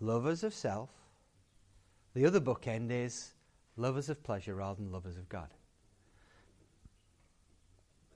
lovers 0.00 0.42
of 0.42 0.52
self. 0.52 0.90
The 2.14 2.26
other 2.26 2.40
bookend 2.40 2.90
is 2.90 3.32
lovers 3.76 4.08
of 4.08 4.22
pleasure 4.22 4.54
rather 4.54 4.80
than 4.82 4.90
lovers 4.90 5.16
of 5.16 5.28
God. 5.28 5.48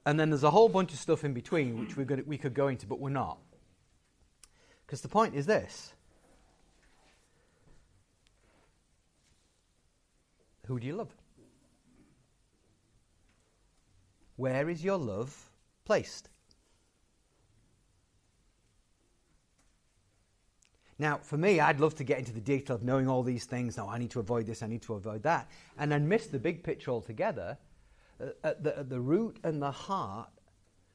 And 0.05 0.19
then 0.19 0.29
there's 0.29 0.43
a 0.43 0.51
whole 0.51 0.67
bunch 0.67 0.91
of 0.91 0.99
stuff 0.99 1.23
in 1.23 1.33
between 1.33 1.79
which 1.79 1.95
we're 1.95 2.05
to, 2.05 2.23
we 2.23 2.37
could 2.37 2.53
go 2.53 2.67
into, 2.67 2.85
but 2.85 2.99
we're 2.99 3.09
not. 3.09 3.37
Because 4.85 5.01
the 5.01 5.07
point 5.07 5.33
is 5.33 5.45
this 5.45 5.93
Who 10.67 10.79
do 10.79 10.87
you 10.87 10.95
love? 10.95 11.15
Where 14.35 14.69
is 14.69 14.83
your 14.83 14.97
love 14.97 15.51
placed? 15.85 16.29
Now, 20.99 21.17
for 21.17 21.37
me, 21.37 21.59
I'd 21.59 21.79
love 21.79 21.95
to 21.95 22.03
get 22.03 22.19
into 22.19 22.31
the 22.31 22.41
detail 22.41 22.75
of 22.75 22.83
knowing 22.83 23.09
all 23.09 23.23
these 23.23 23.45
things. 23.45 23.77
Now, 23.77 23.89
I 23.89 23.97
need 23.97 24.11
to 24.11 24.19
avoid 24.19 24.45
this, 24.45 24.61
I 24.63 24.67
need 24.67 24.83
to 24.83 24.93
avoid 24.93 25.23
that, 25.23 25.49
and 25.77 25.91
then 25.91 26.07
miss 26.07 26.27
the 26.27 26.39
big 26.39 26.63
picture 26.63 26.91
altogether. 26.91 27.57
Uh, 28.21 28.27
at, 28.43 28.63
the, 28.63 28.77
at 28.77 28.89
the 28.89 28.99
root 28.99 29.37
and 29.43 29.61
the 29.61 29.71
heart 29.71 30.29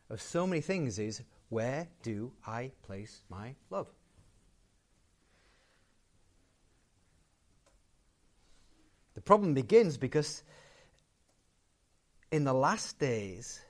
of 0.09 0.23
so 0.23 0.47
many 0.47 0.61
things 0.61 0.99
is 0.99 1.23
where 1.49 1.89
do 2.03 2.33
I 2.47 2.71
place 2.83 3.23
my 3.29 3.55
love? 3.71 3.89
The 9.15 9.21
problem 9.21 9.53
begins 9.53 9.97
because 9.97 10.45
in 12.31 12.45
the 12.45 12.55
last 12.55 12.99
days, 13.01 13.61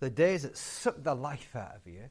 the 0.00 0.10
days 0.10 0.42
that 0.42 0.56
suck 0.56 1.02
the 1.02 1.14
life 1.14 1.54
out 1.54 1.76
of 1.76 1.86
you, 1.86 2.04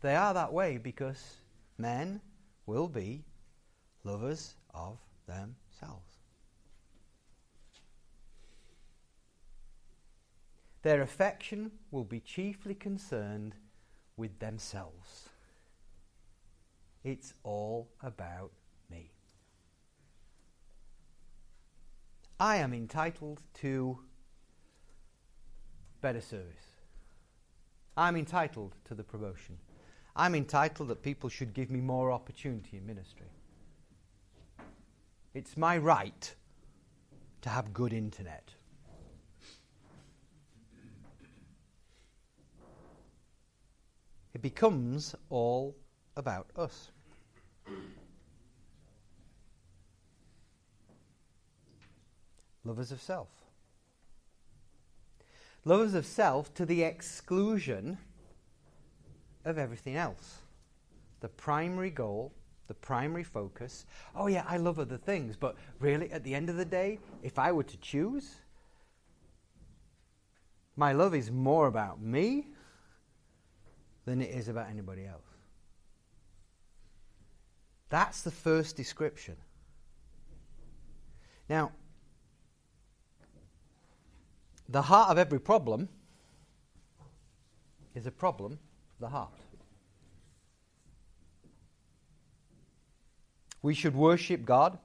they 0.00 0.14
are 0.16 0.32
that 0.32 0.52
way 0.52 0.78
because 0.78 1.36
men 1.76 2.20
will 2.66 2.88
be 2.88 3.24
lovers 4.04 4.54
of 4.72 4.98
themselves. 5.26 6.18
Their 10.82 11.02
affection 11.02 11.70
will 11.90 12.04
be 12.04 12.20
chiefly 12.20 12.74
concerned 12.74 13.54
with 14.16 14.38
themselves. 14.38 15.28
It's 17.04 17.34
all 17.42 17.88
about 18.02 18.52
me. 18.90 19.10
I 22.38 22.56
am 22.56 22.72
entitled 22.72 23.42
to 23.54 24.00
better 26.02 26.20
service. 26.20 26.66
I'm 27.96 28.16
entitled 28.16 28.74
to 28.84 28.94
the 28.94 29.04
promotion. 29.04 29.56
I'm 30.14 30.34
entitled 30.34 30.88
that 30.88 31.02
people 31.02 31.30
should 31.30 31.54
give 31.54 31.70
me 31.70 31.80
more 31.80 32.12
opportunity 32.12 32.76
in 32.76 32.86
ministry. 32.86 33.30
It's 35.32 35.56
my 35.56 35.78
right 35.78 36.34
to 37.40 37.48
have 37.48 37.72
good 37.72 37.94
internet. 37.94 38.50
It 44.34 44.42
becomes 44.42 45.14
all 45.30 45.76
about 46.16 46.48
us. 46.56 46.90
Lovers 52.64 52.92
of 52.92 53.00
self. 53.00 53.41
Lovers 55.64 55.94
of 55.94 56.04
self 56.04 56.52
to 56.54 56.66
the 56.66 56.82
exclusion 56.82 57.98
of 59.44 59.58
everything 59.58 59.96
else. 59.96 60.38
The 61.20 61.28
primary 61.28 61.90
goal, 61.90 62.32
the 62.66 62.74
primary 62.74 63.22
focus. 63.22 63.86
Oh, 64.16 64.26
yeah, 64.26 64.44
I 64.48 64.56
love 64.56 64.78
other 64.78 64.96
things, 64.96 65.36
but 65.36 65.56
really, 65.78 66.10
at 66.10 66.24
the 66.24 66.34
end 66.34 66.48
of 66.48 66.56
the 66.56 66.64
day, 66.64 66.98
if 67.22 67.38
I 67.38 67.52
were 67.52 67.62
to 67.62 67.76
choose, 67.78 68.36
my 70.76 70.92
love 70.92 71.14
is 71.14 71.30
more 71.30 71.66
about 71.66 72.00
me 72.00 72.48
than 74.04 74.20
it 74.20 74.30
is 74.30 74.48
about 74.48 74.68
anybody 74.68 75.06
else. 75.06 75.22
That's 77.88 78.22
the 78.22 78.30
first 78.30 78.76
description. 78.76 79.36
Now, 81.48 81.72
the 84.72 84.82
heart 84.82 85.10
of 85.10 85.18
every 85.18 85.38
problem 85.38 85.88
is 87.94 88.06
a 88.06 88.10
problem 88.10 88.52
of 88.52 89.00
the 89.00 89.08
heart. 89.08 89.32
We 93.60 93.74
should 93.74 93.94
worship 93.94 94.44
God, 94.44 94.78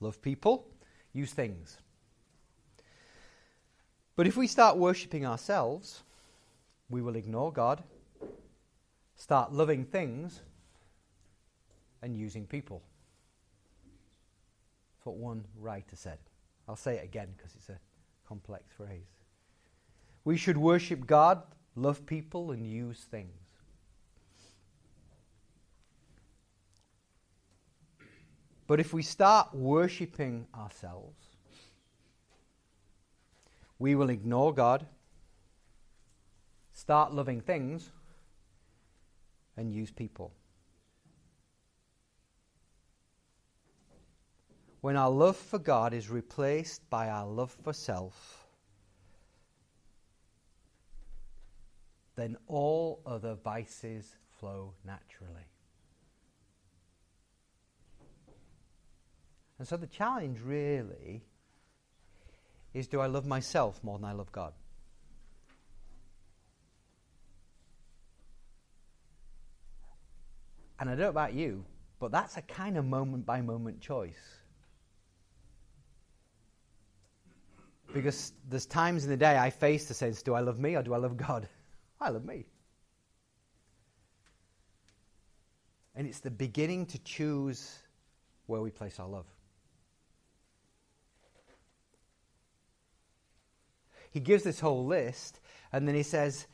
love 0.00 0.22
people, 0.22 0.66
use 1.12 1.32
things. 1.32 1.78
But 4.16 4.28
if 4.28 4.36
we 4.36 4.46
start 4.46 4.76
worshipping 4.76 5.26
ourselves, 5.26 6.04
we 6.88 7.02
will 7.02 7.16
ignore 7.16 7.52
God, 7.52 7.82
start 9.16 9.52
loving 9.52 9.84
things, 9.84 10.42
and 12.02 12.16
using 12.16 12.46
people. 12.46 12.82
That's 14.92 15.06
what 15.06 15.16
one 15.16 15.44
writer 15.58 15.96
said. 15.96 16.18
I'll 16.68 16.76
say 16.76 16.96
it 16.96 17.04
again 17.04 17.28
because 17.36 17.54
it's 17.56 17.68
a 17.68 17.80
complex 18.28 18.72
phrase. 18.76 19.13
We 20.24 20.36
should 20.36 20.56
worship 20.56 21.06
God, 21.06 21.42
love 21.76 22.06
people, 22.06 22.52
and 22.52 22.66
use 22.66 23.06
things. 23.10 23.30
But 28.66 28.80
if 28.80 28.94
we 28.94 29.02
start 29.02 29.54
worshipping 29.54 30.46
ourselves, 30.54 31.22
we 33.78 33.94
will 33.94 34.08
ignore 34.08 34.54
God, 34.54 34.86
start 36.72 37.12
loving 37.12 37.42
things, 37.42 37.90
and 39.58 39.70
use 39.70 39.90
people. 39.90 40.32
When 44.80 44.96
our 44.96 45.10
love 45.10 45.36
for 45.36 45.58
God 45.58 45.92
is 45.92 46.08
replaced 46.10 46.88
by 46.88 47.08
our 47.08 47.26
love 47.26 47.56
for 47.62 47.72
self, 47.72 48.43
then 52.16 52.36
all 52.46 53.00
other 53.06 53.34
vices 53.34 54.16
flow 54.38 54.72
naturally. 54.84 55.48
And 59.58 59.66
so 59.66 59.76
the 59.76 59.86
challenge 59.86 60.40
really 60.44 61.22
is 62.72 62.88
do 62.88 63.00
I 63.00 63.06
love 63.06 63.24
myself 63.24 63.82
more 63.82 63.98
than 63.98 64.04
I 64.04 64.12
love 64.12 64.30
God? 64.32 64.52
And 70.80 70.90
I 70.90 70.92
don't 70.92 71.02
know 71.02 71.08
about 71.08 71.34
you, 71.34 71.64
but 72.00 72.10
that's 72.10 72.36
a 72.36 72.42
kind 72.42 72.76
of 72.76 72.84
moment 72.84 73.24
by 73.24 73.40
moment 73.40 73.80
choice. 73.80 74.40
Because 77.92 78.32
there's 78.50 78.66
times 78.66 79.04
in 79.04 79.10
the 79.10 79.16
day 79.16 79.38
I 79.38 79.50
face 79.50 79.86
the 79.86 79.94
sense 79.94 80.20
do 80.20 80.34
I 80.34 80.40
love 80.40 80.58
me 80.58 80.74
or 80.74 80.82
do 80.82 80.94
I 80.94 80.98
love 80.98 81.16
God? 81.16 81.48
I 82.04 82.10
love 82.10 82.24
me. 82.24 82.46
And 85.96 86.06
it's 86.06 86.20
the 86.20 86.30
beginning 86.30 86.86
to 86.86 86.98
choose 86.98 87.78
where 88.46 88.60
we 88.60 88.70
place 88.70 89.00
our 89.00 89.08
love. 89.08 89.26
he 94.14 94.20
gives 94.20 94.44
this 94.44 94.60
whole 94.60 94.86
list, 94.86 95.40
and 95.72 95.88
then 95.88 95.96
he 95.96 96.04
says, 96.04 96.46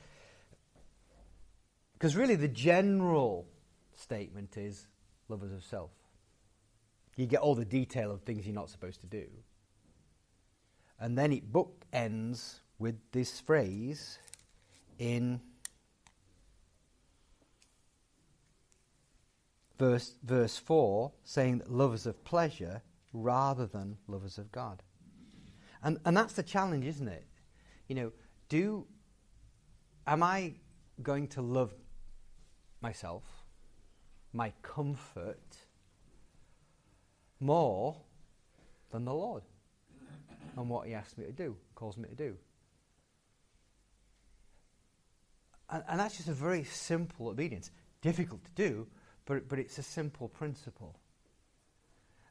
because 1.92 2.16
really 2.16 2.34
the 2.34 2.48
general 2.48 3.46
statement 3.94 4.56
is 4.56 4.86
lovers 5.28 5.52
of 5.52 5.62
self. 5.62 5.90
You 7.16 7.26
get 7.26 7.40
all 7.40 7.54
the 7.54 7.66
detail 7.66 8.10
of 8.10 8.22
things 8.22 8.46
you're 8.46 8.54
not 8.54 8.70
supposed 8.70 9.02
to 9.02 9.06
do. 9.06 9.26
And 10.98 11.18
then 11.18 11.34
it 11.34 11.52
book 11.52 11.84
ends 11.92 12.60
with 12.78 12.96
this 13.12 13.40
phrase 13.40 14.18
in 15.00 15.40
verse, 19.76 20.14
verse 20.22 20.56
4 20.56 21.10
saying 21.24 21.58
that 21.58 21.72
lovers 21.72 22.06
of 22.06 22.22
pleasure 22.22 22.82
rather 23.12 23.66
than 23.66 23.96
lovers 24.06 24.38
of 24.38 24.52
God. 24.52 24.84
And, 25.82 25.98
and 26.04 26.16
that's 26.16 26.34
the 26.34 26.44
challenge, 26.44 26.86
isn't 26.86 27.08
it? 27.08 27.26
you 27.90 27.96
know, 27.96 28.12
do 28.48 28.86
am 30.06 30.22
I 30.22 30.54
going 31.02 31.26
to 31.28 31.42
love 31.42 31.72
myself, 32.80 33.24
my 34.32 34.52
comfort, 34.62 35.56
more 37.40 37.96
than 38.92 39.04
the 39.04 39.12
Lord 39.12 39.42
and 40.56 40.70
what 40.70 40.86
He 40.86 40.94
asks 40.94 41.18
me 41.18 41.24
to 41.24 41.32
do, 41.32 41.56
calls 41.74 41.96
me 41.96 42.08
to 42.10 42.14
do? 42.14 42.36
And, 45.70 45.84
and 45.88 46.00
that's 46.00 46.16
just 46.16 46.28
a 46.28 46.34
very 46.34 46.64
simple 46.64 47.28
obedience. 47.28 47.70
Difficult 48.02 48.42
to 48.44 48.50
do, 48.54 48.86
but, 49.24 49.48
but 49.48 49.58
it's 49.58 49.78
a 49.78 49.82
simple 49.82 50.28
principle. 50.28 50.98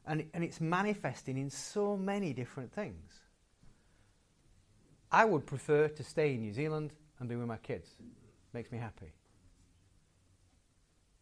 And, 0.06 0.24
and 0.34 0.42
it's 0.42 0.60
manifesting 0.60 1.36
in 1.36 1.50
so 1.50 1.96
many 1.96 2.32
different 2.32 2.72
things. 2.72 3.12
I 5.12 5.24
would 5.24 5.46
prefer 5.46 5.88
to 5.88 6.04
stay 6.04 6.34
in 6.34 6.40
New 6.40 6.52
Zealand 6.52 6.92
and 7.18 7.28
be 7.28 7.36
with 7.36 7.46
my 7.46 7.56
kids. 7.56 7.88
Makes 8.52 8.72
me 8.72 8.78
happy. 8.78 9.12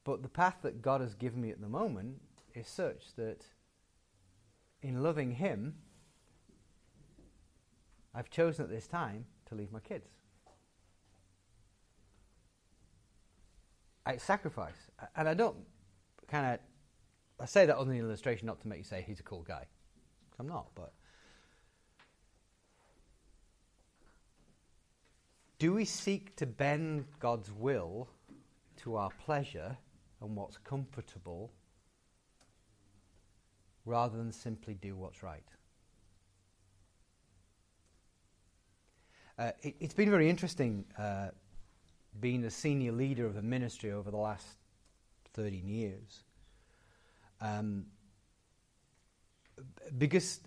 But 0.05 0.23
the 0.23 0.29
path 0.29 0.57
that 0.63 0.81
God 0.81 1.01
has 1.01 1.15
given 1.15 1.41
me 1.41 1.51
at 1.51 1.61
the 1.61 1.69
moment 1.69 2.21
is 2.55 2.67
such 2.67 3.15
that 3.17 3.45
in 4.81 5.03
loving 5.03 5.33
Him, 5.33 5.75
I've 8.15 8.31
chosen 8.31 8.65
at 8.65 8.71
this 8.71 8.87
time 8.87 9.27
to 9.47 9.55
leave 9.55 9.71
my 9.71 9.81
kids. 9.81 10.09
I 14.09 14.17
sacrifice. 14.17 14.75
And 15.15 15.29
I 15.29 15.35
don't 15.35 15.57
kind 16.27 16.55
of, 16.55 16.61
I 17.39 17.45
say 17.45 17.67
that 17.67 17.77
on 17.77 17.89
the 17.89 17.97
illustration 17.97 18.47
not 18.47 18.61
to 18.63 18.69
make 18.69 18.79
you 18.79 18.85
say 18.85 19.05
he's 19.07 19.21
a 19.21 19.23
cool 19.23 19.43
guy. 19.43 19.67
I'm 20.41 20.49
not, 20.49 20.69
but 20.75 20.93
Do 25.59 25.73
we 25.73 25.85
seek 25.85 26.37
to 26.37 26.47
bend 26.47 27.05
God's 27.19 27.51
will 27.51 28.09
to 28.77 28.95
our 28.95 29.11
pleasure 29.25 29.77
and 30.21 30.37
what's 30.37 30.57
comfortable 30.59 31.51
rather 33.85 34.17
than 34.17 34.31
simply 34.31 34.75
do 34.75 34.95
what's 34.95 35.25
right? 35.25 35.43
Uh, 39.37 39.51
it, 39.63 39.75
has 39.81 39.95
been 39.95 40.11
very 40.11 40.31
interesting 40.31 40.85
uh, 40.97 41.29
being 42.21 42.43
the 42.43 42.51
senior 42.51 42.93
leader 42.93 43.27
of 43.27 43.37
a 43.37 43.43
ministry 43.43 43.93
over 43.93 44.11
the 44.11 44.17
last 44.17 44.47
13 45.35 45.69
years. 45.69 46.25
Um, 47.41 47.87
because 49.97 50.41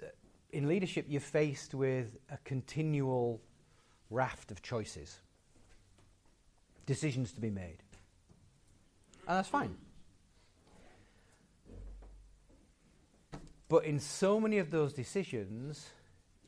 in 0.51 0.67
leadership, 0.67 1.05
you're 1.07 1.21
faced 1.21 1.73
with 1.73 2.17
a 2.29 2.37
continual 2.43 3.41
raft 4.09 4.51
of 4.51 4.61
choices, 4.61 5.19
decisions 6.85 7.31
to 7.33 7.41
be 7.41 7.49
made. 7.49 7.77
And 9.27 9.37
that's 9.37 9.49
fine. 9.49 9.75
But 13.69 13.85
in 13.85 13.99
so 13.99 14.39
many 14.39 14.57
of 14.57 14.69
those 14.69 14.91
decisions, 14.91 15.91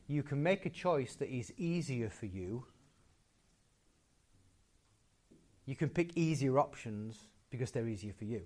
you 0.06 0.22
can 0.22 0.42
make 0.42 0.66
a 0.66 0.70
choice 0.70 1.14
that 1.14 1.34
is 1.34 1.52
easier 1.56 2.10
for 2.10 2.26
you. 2.26 2.66
You 5.66 5.76
can 5.76 5.88
pick 5.88 6.16
easier 6.16 6.58
options 6.58 7.18
because 7.50 7.70
they're 7.70 7.88
easier 7.88 8.12
for 8.12 8.24
you. 8.24 8.42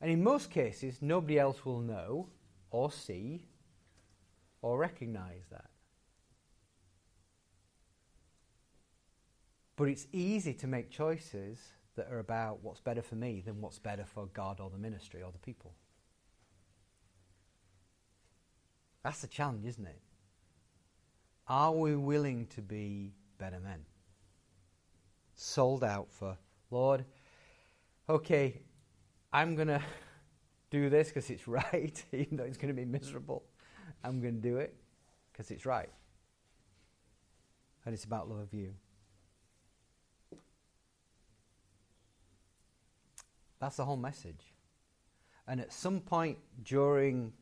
And 0.00 0.10
in 0.10 0.22
most 0.22 0.50
cases, 0.50 0.98
nobody 1.00 1.38
else 1.38 1.64
will 1.64 1.80
know 1.80 2.28
or 2.70 2.90
see 2.90 3.46
or 4.62 4.78
recognize 4.78 5.42
that. 5.50 5.70
But 9.76 9.88
it's 9.88 10.06
easy 10.12 10.54
to 10.54 10.66
make 10.66 10.90
choices 10.90 11.58
that 11.96 12.10
are 12.10 12.18
about 12.18 12.62
what's 12.62 12.80
better 12.80 13.02
for 13.02 13.14
me 13.14 13.42
than 13.44 13.60
what's 13.60 13.78
better 13.78 14.04
for 14.04 14.26
God 14.26 14.60
or 14.60 14.70
the 14.70 14.78
ministry 14.78 15.22
or 15.22 15.32
the 15.32 15.38
people. 15.38 15.72
That's 19.02 19.22
the 19.22 19.26
challenge, 19.26 19.64
isn't 19.66 19.86
it? 19.86 20.00
Are 21.48 21.72
we 21.72 21.96
willing 21.96 22.46
to 22.48 22.62
be 22.62 23.14
better 23.38 23.58
men? 23.58 23.84
Sold 25.42 25.82
out 25.82 26.12
for, 26.12 26.36
Lord, 26.70 27.06
okay, 28.10 28.60
I'm 29.32 29.56
going 29.56 29.68
to 29.68 29.80
do 30.70 30.90
this 30.90 31.08
because 31.08 31.30
it's 31.30 31.48
right, 31.48 32.04
even 32.12 32.36
though 32.36 32.44
it's 32.44 32.58
going 32.58 32.68
to 32.68 32.78
be 32.78 32.84
miserable. 32.84 33.44
I'm 34.04 34.20
going 34.20 34.34
to 34.34 34.40
do 34.40 34.58
it 34.58 34.76
because 35.32 35.50
it's 35.50 35.64
right. 35.64 35.88
And 37.86 37.94
it's 37.94 38.04
about 38.04 38.28
love 38.28 38.40
of 38.40 38.52
you. 38.52 38.74
That's 43.60 43.76
the 43.76 43.84
whole 43.86 43.96
message. 43.96 44.52
And 45.48 45.58
at 45.58 45.72
some 45.72 46.00
point 46.00 46.36
during 46.64 47.32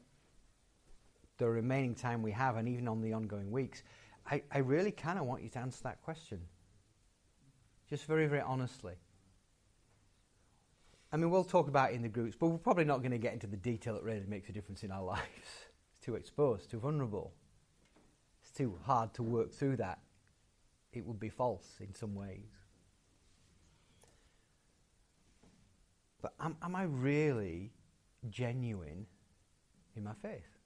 the 1.39 1.49
remaining 1.49 1.97
time 1.97 2.23
we 2.23 2.31
have, 2.31 2.59
and 2.59 2.69
even 2.69 2.87
on 2.87 3.01
the 3.01 3.13
ongoing 3.13 3.51
weeks, 3.51 3.83
I, 4.25 4.43
I 4.53 4.59
really 4.59 4.93
kind 4.93 5.19
of 5.19 5.27
want 5.27 5.43
you 5.43 5.49
to 5.49 5.59
answer 5.59 5.83
that 5.83 6.01
question. 6.03 6.43
Just 7.89 8.05
very, 8.05 8.27
very 8.27 8.43
honestly. 8.43 8.95
I 11.11 11.17
mean, 11.17 11.31
we'll 11.31 11.45
talk 11.45 11.69
about 11.69 11.93
it 11.93 11.95
in 11.95 12.03
the 12.03 12.09
groups, 12.09 12.37
but 12.39 12.49
we're 12.49 12.59
probably 12.59 12.85
not 12.85 12.99
going 12.99 13.13
to 13.13 13.19
get 13.19 13.33
into 13.33 13.47
the 13.47 13.57
detail 13.57 13.95
that 13.95 14.03
really 14.03 14.27
makes 14.29 14.49
a 14.51 14.53
difference 14.53 14.83
in 14.83 14.91
our 14.91 15.03
lives. 15.15 15.67
It's 15.91 16.01
too 16.05 16.15
exposed, 16.17 16.71
too 16.71 16.79
vulnerable. 16.79 17.33
It's 18.43 18.51
too 18.51 18.79
hard 18.85 19.15
to 19.15 19.23
work 19.23 19.53
through 19.53 19.77
that. 19.77 20.01
It 20.93 21.07
would 21.07 21.19
be 21.19 21.31
false 21.31 21.77
in 21.81 21.95
some 21.95 22.15
ways. 22.15 22.51
But 26.21 26.35
am, 26.41 26.57
am 26.63 26.75
I 26.75 26.83
really 26.83 27.73
genuine 28.29 29.07
in 29.97 30.05
my 30.05 30.15
faith? 30.21 30.59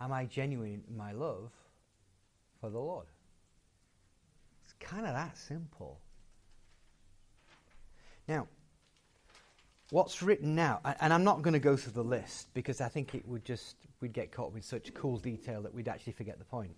Am 0.00 0.12
I 0.12 0.24
genuine 0.24 0.82
in 0.88 0.96
my 0.96 1.12
love 1.12 1.52
for 2.60 2.68
the 2.68 2.78
Lord? 2.78 3.06
Kind 4.80 5.06
of 5.06 5.14
that 5.14 5.38
simple. 5.38 6.00
Now, 8.26 8.48
what's 9.90 10.22
written 10.22 10.54
now, 10.54 10.80
and 11.00 11.12
I'm 11.12 11.24
not 11.24 11.42
going 11.42 11.54
to 11.54 11.60
go 11.60 11.76
through 11.76 11.92
the 11.92 12.04
list 12.04 12.52
because 12.54 12.80
I 12.80 12.88
think 12.88 13.14
it 13.14 13.26
would 13.26 13.44
just, 13.44 13.76
we'd 14.00 14.12
get 14.12 14.32
caught 14.32 14.52
with 14.52 14.64
such 14.64 14.92
cool 14.94 15.18
detail 15.18 15.62
that 15.62 15.74
we'd 15.74 15.88
actually 15.88 16.14
forget 16.14 16.38
the 16.38 16.44
point. 16.44 16.74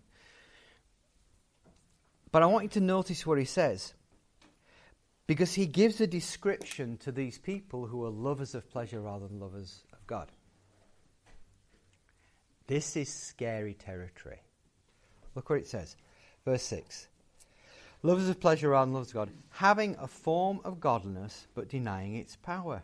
But 2.31 2.43
I 2.43 2.47
want 2.47 2.65
you 2.65 2.71
to 2.71 2.81
notice 2.81 3.27
what 3.27 3.39
he 3.39 3.45
says. 3.45 3.95
Because 5.27 5.55
he 5.55 5.67
gives 5.67 6.01
a 6.01 6.07
description 6.07 6.97
to 6.99 7.13
these 7.13 7.39
people 7.39 7.87
who 7.87 8.05
are 8.05 8.11
lovers 8.11 8.55
of 8.55 8.69
pleasure 8.71 9.01
rather 9.01 9.29
than 9.29 9.39
lovers 9.39 9.85
of 9.93 10.07
God. 10.07 10.33
This 12.67 12.97
is 12.97 13.13
scary 13.13 13.75
territory. 13.75 14.41
Look 15.35 15.51
what 15.51 15.59
it 15.59 15.69
says. 15.69 15.97
Verse 16.45 16.63
6. 16.65 17.07
Lovers 18.05 18.29
of 18.29 18.41
pleasure 18.41 18.71
rather 18.71 18.87
than 18.87 18.95
lovers 18.95 19.09
of 19.09 19.15
God, 19.15 19.31
having 19.51 19.97
a 19.99 20.09
form 20.09 20.61
of 20.65 20.81
godliness 20.81 21.47
but 21.55 21.69
denying 21.69 22.17
its 22.17 22.35
power. 22.35 22.83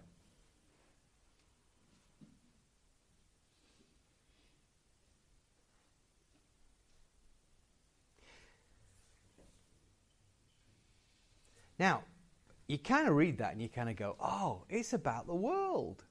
Now, 11.78 12.02
you 12.66 12.78
kind 12.78 13.08
of 13.08 13.14
read 13.14 13.38
that 13.38 13.52
and 13.52 13.62
you 13.62 13.68
kind 13.68 13.88
of 13.88 13.96
go, 13.96 14.16
oh, 14.20 14.64
it's 14.68 14.92
about 14.92 15.26
the 15.26 15.34
world. 15.34 16.04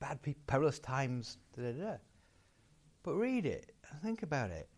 Bad 0.00 0.18
perilous 0.46 0.78
times, 0.78 1.38
da 1.56 1.70
da 1.70 1.72
da. 1.72 1.96
But 3.02 3.14
read 3.14 3.46
it 3.46 3.72
and 3.90 4.00
think 4.00 4.22
about 4.22 4.50
it. 4.50 4.68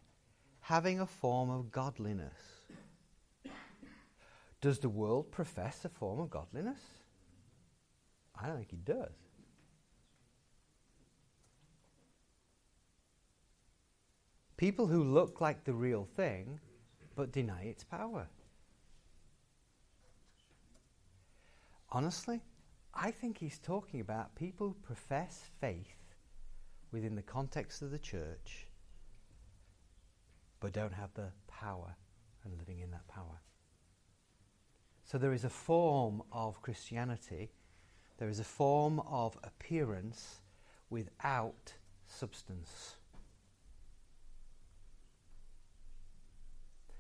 Having 0.60 1.00
a 1.00 1.06
form 1.06 1.50
of 1.50 1.70
godliness. 1.70 2.53
Does 4.64 4.78
the 4.78 4.88
world 4.88 5.30
profess 5.30 5.84
a 5.84 5.90
form 5.90 6.20
of 6.20 6.30
godliness? 6.30 6.80
I 8.34 8.46
don't 8.46 8.56
think 8.56 8.72
it 8.72 8.86
does. 8.86 9.12
People 14.56 14.86
who 14.86 15.04
look 15.04 15.42
like 15.42 15.64
the 15.64 15.74
real 15.74 16.08
thing 16.16 16.58
but 17.14 17.30
deny 17.30 17.64
its 17.64 17.84
power. 17.84 18.26
Honestly, 21.90 22.40
I 22.94 23.10
think 23.10 23.36
he's 23.36 23.58
talking 23.58 24.00
about 24.00 24.34
people 24.34 24.68
who 24.68 24.76
profess 24.82 25.42
faith 25.60 26.14
within 26.90 27.14
the 27.14 27.22
context 27.22 27.82
of 27.82 27.90
the 27.90 27.98
church 27.98 28.66
but 30.58 30.72
don't 30.72 30.94
have 30.94 31.12
the 31.12 31.28
power 31.48 31.94
and 32.44 32.56
living 32.56 32.80
in 32.80 32.90
that 32.92 33.06
power. 33.08 33.42
So 35.14 35.18
there 35.18 35.32
is 35.32 35.44
a 35.44 35.48
form 35.48 36.24
of 36.32 36.60
Christianity, 36.60 37.52
there 38.18 38.28
is 38.28 38.40
a 38.40 38.44
form 38.44 38.98
of 39.08 39.38
appearance 39.44 40.40
without 40.90 41.72
substance. 42.04 42.96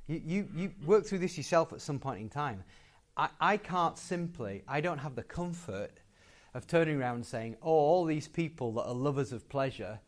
You, 0.06 0.22
you, 0.24 0.48
you 0.54 0.72
work 0.86 1.04
through 1.04 1.18
this 1.18 1.36
yourself 1.36 1.72
at 1.72 1.80
some 1.80 1.98
point 1.98 2.20
in 2.20 2.28
time. 2.28 2.62
I, 3.16 3.30
I 3.40 3.56
can't 3.56 3.98
simply, 3.98 4.62
I 4.68 4.80
don't 4.80 4.98
have 4.98 5.16
the 5.16 5.24
comfort 5.24 5.98
of 6.54 6.68
turning 6.68 7.00
around 7.00 7.16
and 7.16 7.26
saying, 7.26 7.56
oh, 7.62 7.72
all 7.72 8.04
these 8.04 8.28
people 8.28 8.70
that 8.74 8.84
are 8.84 8.94
lovers 8.94 9.32
of 9.32 9.48
pleasure 9.48 9.98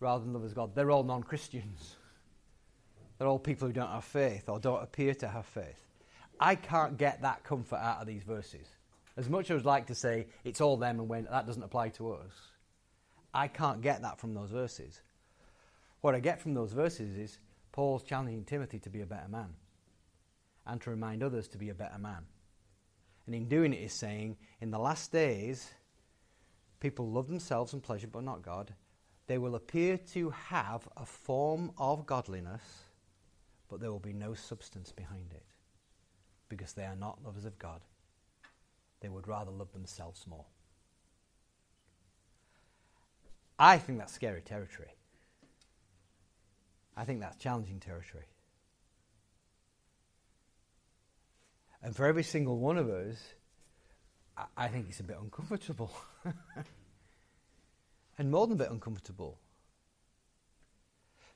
rather 0.00 0.24
than 0.24 0.32
lovers 0.32 0.50
of 0.50 0.56
God, 0.56 0.74
they're 0.74 0.90
all 0.90 1.04
non 1.04 1.22
Christians. 1.22 1.94
They're 3.16 3.28
all 3.28 3.38
people 3.38 3.68
who 3.68 3.72
don't 3.72 3.92
have 3.92 4.02
faith 4.02 4.48
or 4.48 4.58
don't 4.58 4.82
appear 4.82 5.14
to 5.14 5.28
have 5.28 5.46
faith. 5.46 5.93
I 6.40 6.54
can't 6.56 6.96
get 6.96 7.22
that 7.22 7.44
comfort 7.44 7.76
out 7.76 8.00
of 8.00 8.06
these 8.06 8.22
verses. 8.22 8.66
As 9.16 9.28
much 9.28 9.46
as 9.46 9.50
I 9.50 9.54
would 9.54 9.64
like 9.64 9.86
to 9.86 9.94
say 9.94 10.26
it's 10.42 10.60
all 10.60 10.76
them 10.76 10.98
and 10.98 11.08
when 11.08 11.28
that 11.30 11.46
doesn't 11.46 11.62
apply 11.62 11.90
to 11.90 12.12
us, 12.12 12.32
I 13.32 13.48
can't 13.48 13.80
get 13.80 14.02
that 14.02 14.18
from 14.18 14.34
those 14.34 14.50
verses. 14.50 15.00
What 16.00 16.14
I 16.14 16.20
get 16.20 16.40
from 16.40 16.54
those 16.54 16.72
verses 16.72 17.16
is 17.16 17.38
Paul's 17.72 18.02
challenging 18.02 18.44
Timothy 18.44 18.78
to 18.80 18.90
be 18.90 19.00
a 19.00 19.06
better 19.06 19.28
man 19.28 19.54
and 20.66 20.80
to 20.80 20.90
remind 20.90 21.22
others 21.22 21.48
to 21.48 21.58
be 21.58 21.70
a 21.70 21.74
better 21.74 21.98
man. 21.98 22.24
And 23.26 23.34
in 23.34 23.48
doing 23.48 23.72
it, 23.72 23.80
he's 23.80 23.92
saying, 23.92 24.36
in 24.60 24.70
the 24.70 24.78
last 24.78 25.12
days, 25.12 25.70
people 26.80 27.10
love 27.10 27.28
themselves 27.28 27.72
and 27.72 27.82
pleasure, 27.82 28.06
but 28.06 28.24
not 28.24 28.42
God. 28.42 28.74
They 29.26 29.38
will 29.38 29.54
appear 29.54 29.96
to 30.12 30.30
have 30.30 30.86
a 30.96 31.06
form 31.06 31.72
of 31.78 32.06
godliness, 32.06 32.62
but 33.68 33.80
there 33.80 33.90
will 33.90 33.98
be 33.98 34.12
no 34.12 34.34
substance 34.34 34.92
behind 34.92 35.32
it 35.32 35.53
because 36.48 36.72
they 36.72 36.84
are 36.84 36.96
not 36.96 37.24
lovers 37.24 37.44
of 37.44 37.58
God. 37.58 37.80
They 39.00 39.08
would 39.08 39.28
rather 39.28 39.50
love 39.50 39.72
themselves 39.72 40.26
more. 40.26 40.46
I 43.58 43.78
think 43.78 43.98
that's 43.98 44.12
scary 44.12 44.40
territory. 44.40 44.94
I 46.96 47.04
think 47.04 47.20
that's 47.20 47.36
challenging 47.36 47.80
territory. 47.80 48.24
And 51.82 51.94
for 51.94 52.06
every 52.06 52.22
single 52.22 52.58
one 52.58 52.78
of 52.78 52.88
us, 52.88 53.16
I, 54.36 54.44
I 54.56 54.68
think 54.68 54.86
it's 54.88 55.00
a 55.00 55.04
bit 55.04 55.18
uncomfortable. 55.20 55.92
and 58.18 58.30
more 58.30 58.46
than 58.46 58.56
a 58.56 58.58
bit 58.58 58.70
uncomfortable. 58.70 59.38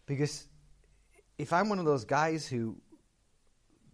Because 0.07 0.47
if 1.37 1.53
I'm 1.53 1.69
one 1.69 1.79
of 1.79 1.85
those 1.85 2.05
guys 2.05 2.47
who 2.47 2.81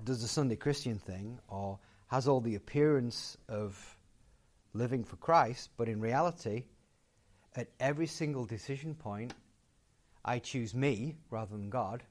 does 0.03 0.23
the 0.23 0.29
Sunday 0.29 0.57
Christian 0.57 0.99
thing 0.99 1.39
or 1.49 1.79
has 2.09 2.27
all 2.27 2.41
the 2.41 2.57
appearance 2.57 3.37
of 3.49 3.97
living 4.73 5.05
for 5.05 5.17
Christ, 5.17 5.71
but 5.77 5.89
in 5.89 6.01
reality, 6.01 6.65
at 7.57 7.69
every 7.79 8.07
single 8.07 8.45
decision 8.45 8.95
point, 8.95 9.33
I 10.25 10.39
choose 10.39 10.75
me 10.75 11.17
rather 11.31 11.53
than 11.53 11.71
God. 11.71 12.03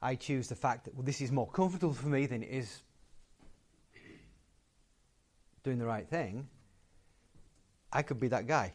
I 0.00 0.14
choose 0.14 0.48
the 0.48 0.54
fact 0.54 0.84
that 0.84 0.94
well, 0.94 1.04
this 1.04 1.20
is 1.20 1.32
more 1.32 1.48
comfortable 1.50 1.92
for 1.92 2.08
me 2.08 2.26
than 2.26 2.42
it 2.42 2.50
is 2.50 2.82
doing 5.64 5.78
the 5.78 5.86
right 5.86 6.08
thing. 6.08 6.48
I 7.92 8.02
could 8.02 8.20
be 8.20 8.28
that 8.28 8.46
guy. 8.46 8.72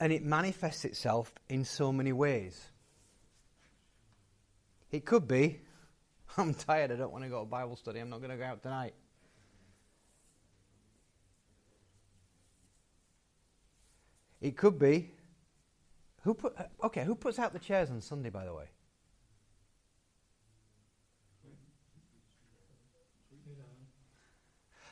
And 0.00 0.12
it 0.12 0.24
manifests 0.24 0.84
itself 0.84 1.32
in 1.48 1.64
so 1.64 1.92
many 1.92 2.12
ways. 2.12 2.58
It 4.90 5.04
could 5.04 5.28
be, 5.28 5.60
I'm 6.36 6.54
tired, 6.54 6.90
I 6.90 6.96
don't 6.96 7.12
want 7.12 7.22
to 7.22 7.30
go 7.30 7.40
to 7.40 7.46
Bible 7.46 7.76
study, 7.76 8.00
I'm 8.00 8.10
not 8.10 8.18
going 8.18 8.30
to 8.30 8.36
go 8.36 8.44
out 8.44 8.62
tonight. 8.62 8.94
It 14.40 14.56
could 14.56 14.78
be, 14.78 15.12
who 16.22 16.34
put, 16.34 16.58
uh, 16.58 16.64
okay, 16.86 17.04
who 17.04 17.14
puts 17.14 17.38
out 17.38 17.52
the 17.52 17.58
chairs 17.58 17.90
on 17.90 18.00
Sunday, 18.00 18.30
by 18.30 18.44
the 18.46 18.54
way? 18.54 18.64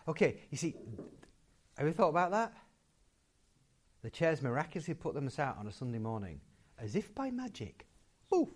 Okay, 0.06 0.40
you 0.50 0.56
see, 0.56 0.74
have 1.76 1.86
you 1.86 1.92
thought 1.92 2.08
about 2.08 2.30
that? 2.30 2.52
The 4.02 4.10
chairs 4.10 4.42
miraculously 4.42 4.94
put 4.94 5.14
themselves 5.14 5.38
out 5.38 5.58
on 5.58 5.66
a 5.66 5.72
Sunday 5.72 5.98
morning, 5.98 6.40
as 6.78 6.94
if 6.94 7.14
by 7.14 7.30
magic. 7.30 7.86
Poof! 8.30 8.48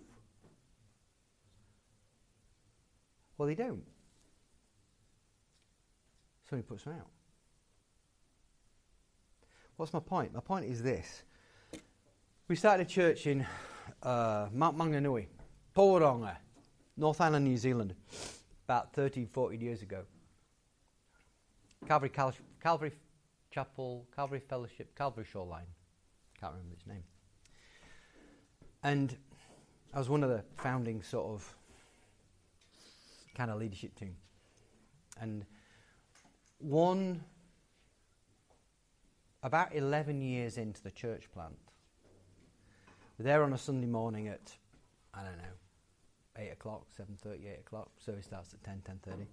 Well, 3.37 3.47
they 3.47 3.55
don't. 3.55 3.83
Somebody 6.49 6.67
puts 6.67 6.83
them 6.83 6.93
out. 6.93 7.07
What's 9.75 9.91
my 9.91 9.99
point? 9.99 10.33
My 10.33 10.39
point 10.39 10.65
is 10.65 10.83
this. 10.83 11.23
We 12.47 12.55
started 12.55 12.85
a 12.85 12.89
church 12.89 13.27
in 13.27 13.45
uh, 14.03 14.47
Mount 14.53 14.77
Maunganui, 14.77 15.25
Tauranga, 15.75 16.37
North 16.95 17.19
Island, 17.19 17.45
New 17.45 17.57
Zealand, 17.57 17.95
about 18.65 18.93
30, 18.93 19.25
40 19.25 19.57
years 19.57 19.81
ago. 19.81 20.03
Calvary, 21.87 22.09
Cal- 22.09 22.33
Calvary 22.61 22.91
Chapel, 23.53 24.07
Calvary 24.15 24.39
Fellowship, 24.39 24.95
Calvary 24.97 25.25
Shoreline. 25.31 25.67
Can't 26.39 26.53
remember 26.53 26.73
its 26.73 26.87
name. 26.87 27.03
And 28.83 29.15
I 29.93 29.99
was 29.99 30.09
one 30.09 30.23
of 30.23 30.29
the 30.29 30.43
founding 30.57 31.03
sort 31.03 31.25
of 31.27 31.55
kind 33.35 33.51
of 33.51 33.59
leadership 33.59 33.95
team. 33.95 34.15
And 35.21 35.45
one, 36.57 37.23
about 39.43 39.75
11 39.75 40.21
years 40.21 40.57
into 40.57 40.81
the 40.81 40.91
church 40.91 41.31
plant, 41.31 41.57
we're 43.19 43.25
there 43.25 43.43
on 43.43 43.53
a 43.53 43.57
Sunday 43.57 43.87
morning 43.87 44.27
at, 44.27 44.51
I 45.13 45.23
don't 45.23 45.37
know, 45.37 45.43
8 46.37 46.49
o'clock, 46.53 46.87
7.30, 46.99 47.53
8 47.53 47.59
o'clock. 47.59 47.91
Service 47.99 48.25
starts 48.25 48.53
at 48.55 48.63
10, 48.63 48.81
10.30. 49.07 49.27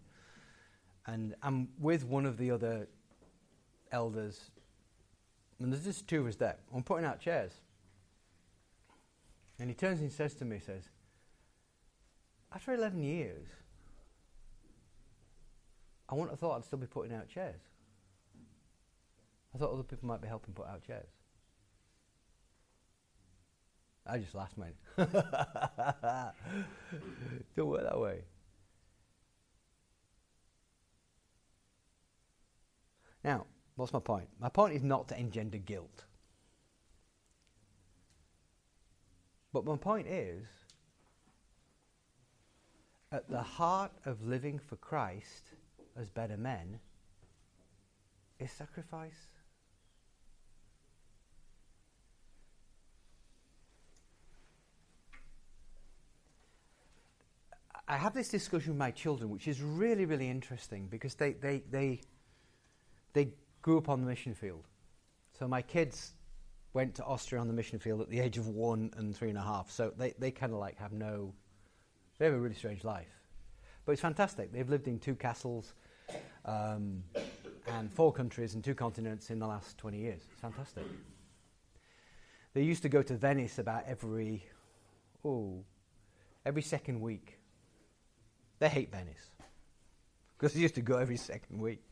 And 1.06 1.34
I'm 1.42 1.68
with 1.78 2.04
one 2.04 2.26
of 2.26 2.36
the 2.36 2.50
other 2.50 2.86
elders, 3.92 4.50
and 5.58 5.72
there's 5.72 5.84
just 5.84 6.08
two 6.08 6.20
of 6.20 6.26
us 6.26 6.36
there. 6.36 6.56
I'm 6.74 6.82
putting 6.82 7.04
out 7.04 7.20
chairs. 7.20 7.52
And 9.58 9.68
he 9.68 9.74
turns 9.74 10.00
and 10.00 10.10
says 10.10 10.34
to 10.34 10.44
me, 10.44 10.58
says, 10.58 10.84
after 12.52 12.72
11 12.72 13.02
years, 13.02 13.46
I 16.08 16.14
wouldn't 16.14 16.30
have 16.30 16.40
thought 16.40 16.56
I'd 16.56 16.64
still 16.64 16.78
be 16.78 16.86
putting 16.86 17.14
out 17.14 17.28
chairs. 17.28 17.60
I 19.54 19.58
thought 19.58 19.72
other 19.72 19.82
people 19.82 20.08
might 20.08 20.22
be 20.22 20.28
helping 20.28 20.54
put 20.54 20.66
out 20.66 20.82
chairs. 20.84 21.10
I 24.06 24.18
just 24.18 24.34
laughed, 24.34 24.56
mate. 24.56 24.74
Don't 27.56 27.68
work 27.68 27.82
that 27.82 28.00
way. 28.00 28.24
Now, 33.22 33.46
what's 33.80 33.92
my 33.94 33.98
point? 33.98 34.28
My 34.38 34.50
point 34.50 34.74
is 34.74 34.82
not 34.82 35.08
to 35.08 35.18
engender 35.18 35.58
guilt. 35.58 36.04
But 39.52 39.64
my 39.64 39.76
point 39.76 40.06
is 40.06 40.46
at 43.10 43.28
the 43.28 43.42
heart 43.42 43.90
of 44.04 44.22
living 44.22 44.58
for 44.58 44.76
Christ 44.76 45.50
as 45.98 46.08
better 46.10 46.36
men 46.36 46.78
is 48.38 48.50
sacrifice. 48.52 49.28
I 57.88 57.96
have 57.96 58.14
this 58.14 58.28
discussion 58.28 58.72
with 58.74 58.78
my 58.78 58.92
children, 58.92 59.30
which 59.30 59.48
is 59.48 59.60
really, 59.60 60.04
really 60.04 60.30
interesting 60.30 60.86
because 60.86 61.14
they, 61.14 61.32
they, 61.32 61.64
they, 61.70 62.02
they 63.14 63.30
grew 63.62 63.78
up 63.78 63.88
on 63.88 64.00
the 64.00 64.06
mission 64.06 64.34
field. 64.34 64.66
So 65.38 65.48
my 65.48 65.62
kids 65.62 66.14
went 66.72 66.94
to 66.96 67.04
Austria 67.04 67.40
on 67.40 67.48
the 67.48 67.52
mission 67.52 67.78
field 67.78 68.00
at 68.00 68.08
the 68.08 68.20
age 68.20 68.38
of 68.38 68.48
one 68.48 68.90
and 68.96 69.14
three 69.16 69.28
and 69.28 69.38
a 69.38 69.42
half. 69.42 69.70
So 69.70 69.92
they, 69.96 70.14
they 70.18 70.30
kind 70.30 70.52
of 70.52 70.58
like 70.58 70.78
have 70.78 70.92
no, 70.92 71.34
they 72.18 72.26
have 72.26 72.34
a 72.34 72.38
really 72.38 72.54
strange 72.54 72.84
life. 72.84 73.08
But 73.84 73.92
it's 73.92 74.00
fantastic. 74.00 74.52
They've 74.52 74.68
lived 74.68 74.86
in 74.86 74.98
two 74.98 75.14
castles 75.14 75.74
um, 76.44 77.02
and 77.66 77.92
four 77.92 78.12
countries 78.12 78.54
and 78.54 78.62
two 78.62 78.74
continents 78.74 79.30
in 79.30 79.38
the 79.38 79.46
last 79.46 79.78
20 79.78 79.98
years. 79.98 80.22
It's 80.30 80.40
fantastic. 80.40 80.84
They 82.52 82.62
used 82.62 82.82
to 82.82 82.88
go 82.88 83.02
to 83.02 83.14
Venice 83.16 83.58
about 83.58 83.84
every, 83.86 84.44
oh, 85.24 85.64
every 86.44 86.62
second 86.62 87.00
week. 87.00 87.38
They 88.58 88.68
hate 88.68 88.92
Venice 88.92 89.30
because 90.36 90.54
they 90.54 90.60
used 90.60 90.74
to 90.74 90.82
go 90.82 90.98
every 90.98 91.16
second 91.16 91.60
week. 91.60 91.82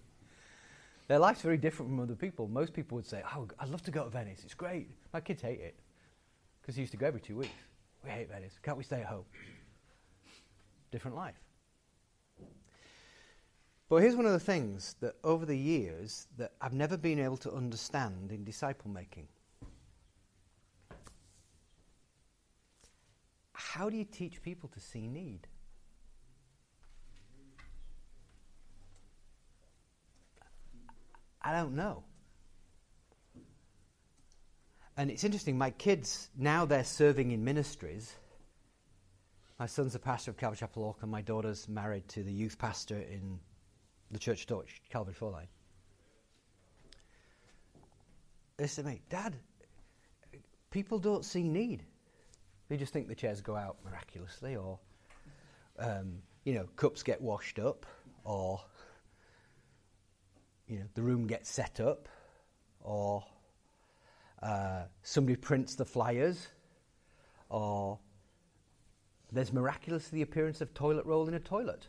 Their 1.08 1.18
life's 1.18 1.40
very 1.40 1.56
different 1.56 1.90
from 1.90 2.00
other 2.00 2.14
people. 2.14 2.48
Most 2.48 2.74
people 2.74 2.96
would 2.96 3.06
say, 3.06 3.22
Oh, 3.34 3.48
I'd 3.58 3.70
love 3.70 3.82
to 3.84 3.90
go 3.90 4.04
to 4.04 4.10
Venice. 4.10 4.42
It's 4.44 4.54
great. 4.54 4.90
My 5.12 5.20
kids 5.20 5.40
hate 5.40 5.60
it 5.60 5.74
because 6.60 6.76
they 6.76 6.82
used 6.82 6.92
to 6.92 6.98
go 6.98 7.06
every 7.06 7.20
two 7.20 7.36
weeks. 7.36 7.50
We 8.04 8.10
hate 8.10 8.28
Venice. 8.28 8.58
Can't 8.62 8.76
we 8.76 8.84
stay 8.84 9.00
at 9.00 9.06
home? 9.06 9.24
Different 10.92 11.16
life. 11.16 11.40
But 13.88 14.02
here's 14.02 14.16
one 14.16 14.26
of 14.26 14.32
the 14.32 14.40
things 14.40 14.96
that 15.00 15.14
over 15.24 15.46
the 15.46 15.56
years 15.56 16.26
that 16.36 16.52
I've 16.60 16.74
never 16.74 16.98
been 16.98 17.18
able 17.18 17.38
to 17.38 17.52
understand 17.52 18.30
in 18.30 18.44
disciple 18.44 18.90
making. 18.90 19.28
How 23.54 23.88
do 23.88 23.96
you 23.96 24.04
teach 24.04 24.42
people 24.42 24.68
to 24.70 24.80
see 24.80 25.08
need? 25.08 25.46
I 31.48 31.52
don't 31.52 31.76
know. 31.76 32.02
And 34.98 35.10
it's 35.10 35.24
interesting, 35.24 35.56
my 35.56 35.70
kids, 35.70 36.28
now 36.36 36.66
they're 36.66 36.84
serving 36.84 37.30
in 37.30 37.42
ministries. 37.42 38.12
My 39.58 39.64
son's 39.64 39.94
a 39.94 39.98
pastor 39.98 40.30
of 40.30 40.36
Calvary 40.36 40.58
Chapel 40.58 40.86
Auckland. 40.86 41.10
My 41.10 41.22
daughter's 41.22 41.66
married 41.66 42.06
to 42.08 42.22
the 42.22 42.30
youth 42.30 42.58
pastor 42.58 42.98
in 42.98 43.38
the 44.10 44.18
Church 44.18 44.44
Dutch, 44.44 44.82
Calvary. 44.90 45.48
They 48.58 48.66
said 48.66 48.84
to 48.84 48.90
me, 48.90 49.00
Dad, 49.08 49.34
people 50.70 50.98
don't 50.98 51.24
see 51.24 51.44
need. 51.44 51.82
They 52.68 52.76
just 52.76 52.92
think 52.92 53.08
the 53.08 53.14
chairs 53.14 53.40
go 53.40 53.56
out 53.56 53.78
miraculously, 53.86 54.54
or, 54.54 54.78
um, 55.78 56.18
you 56.44 56.52
know, 56.52 56.66
cups 56.76 57.02
get 57.02 57.22
washed 57.22 57.58
up, 57.58 57.86
or 58.24 58.60
you 60.68 60.78
know, 60.78 60.84
the 60.94 61.02
room 61.02 61.26
gets 61.26 61.50
set 61.50 61.80
up, 61.80 62.08
or 62.80 63.24
uh, 64.42 64.82
somebody 65.02 65.36
prints 65.36 65.74
the 65.74 65.84
flyers, 65.84 66.48
or 67.48 67.98
there's 69.32 69.52
miraculously 69.52 70.18
the 70.18 70.22
appearance 70.22 70.60
of 70.60 70.72
toilet 70.74 71.06
roll 71.06 71.26
in 71.26 71.34
a 71.34 71.40
toilet, 71.40 71.88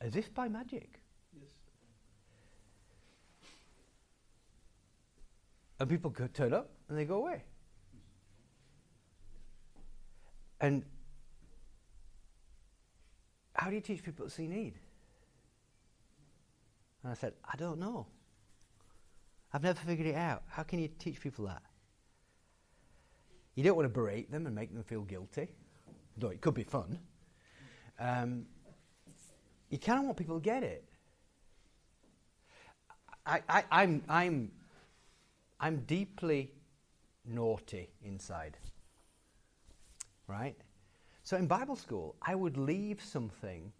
as 0.00 0.16
if 0.16 0.34
by 0.34 0.48
magic. 0.48 1.00
Yes. 1.40 1.50
And 5.80 5.88
people 5.88 6.10
could 6.10 6.34
turn 6.34 6.52
up 6.52 6.70
and 6.88 6.98
they 6.98 7.04
go 7.04 7.16
away. 7.16 7.44
And 10.60 10.84
how 13.54 13.68
do 13.68 13.74
you 13.74 13.80
teach 13.80 14.02
people 14.02 14.26
to 14.26 14.30
see 14.30 14.46
need? 14.46 14.74
And 17.06 17.12
I 17.12 17.14
said, 17.14 17.34
I 17.44 17.56
don't 17.56 17.78
know. 17.78 18.04
I've 19.52 19.62
never 19.62 19.78
figured 19.78 20.08
it 20.08 20.16
out. 20.16 20.42
How 20.48 20.64
can 20.64 20.80
you 20.80 20.88
teach 20.98 21.20
people 21.20 21.46
that? 21.46 21.62
You 23.54 23.62
don't 23.62 23.76
want 23.76 23.86
to 23.86 23.94
berate 23.94 24.28
them 24.28 24.44
and 24.44 24.52
make 24.52 24.74
them 24.74 24.82
feel 24.82 25.02
guilty, 25.02 25.46
though 26.16 26.30
it 26.30 26.40
could 26.40 26.54
be 26.54 26.64
fun. 26.64 26.98
Um, 28.00 28.46
you 29.70 29.78
kind 29.78 30.00
of 30.00 30.06
want 30.06 30.16
people 30.16 30.40
to 30.40 30.44
get 30.44 30.64
it. 30.64 30.84
I, 33.24 33.40
I, 33.48 33.64
I'm, 33.70 34.02
I'm, 34.08 34.50
I'm 35.60 35.76
deeply 35.86 36.50
naughty 37.24 37.88
inside. 38.02 38.56
Right? 40.26 40.56
So 41.22 41.36
in 41.36 41.46
Bible 41.46 41.76
school, 41.76 42.16
I 42.20 42.34
would 42.34 42.56
leave 42.56 43.00
something 43.00 43.72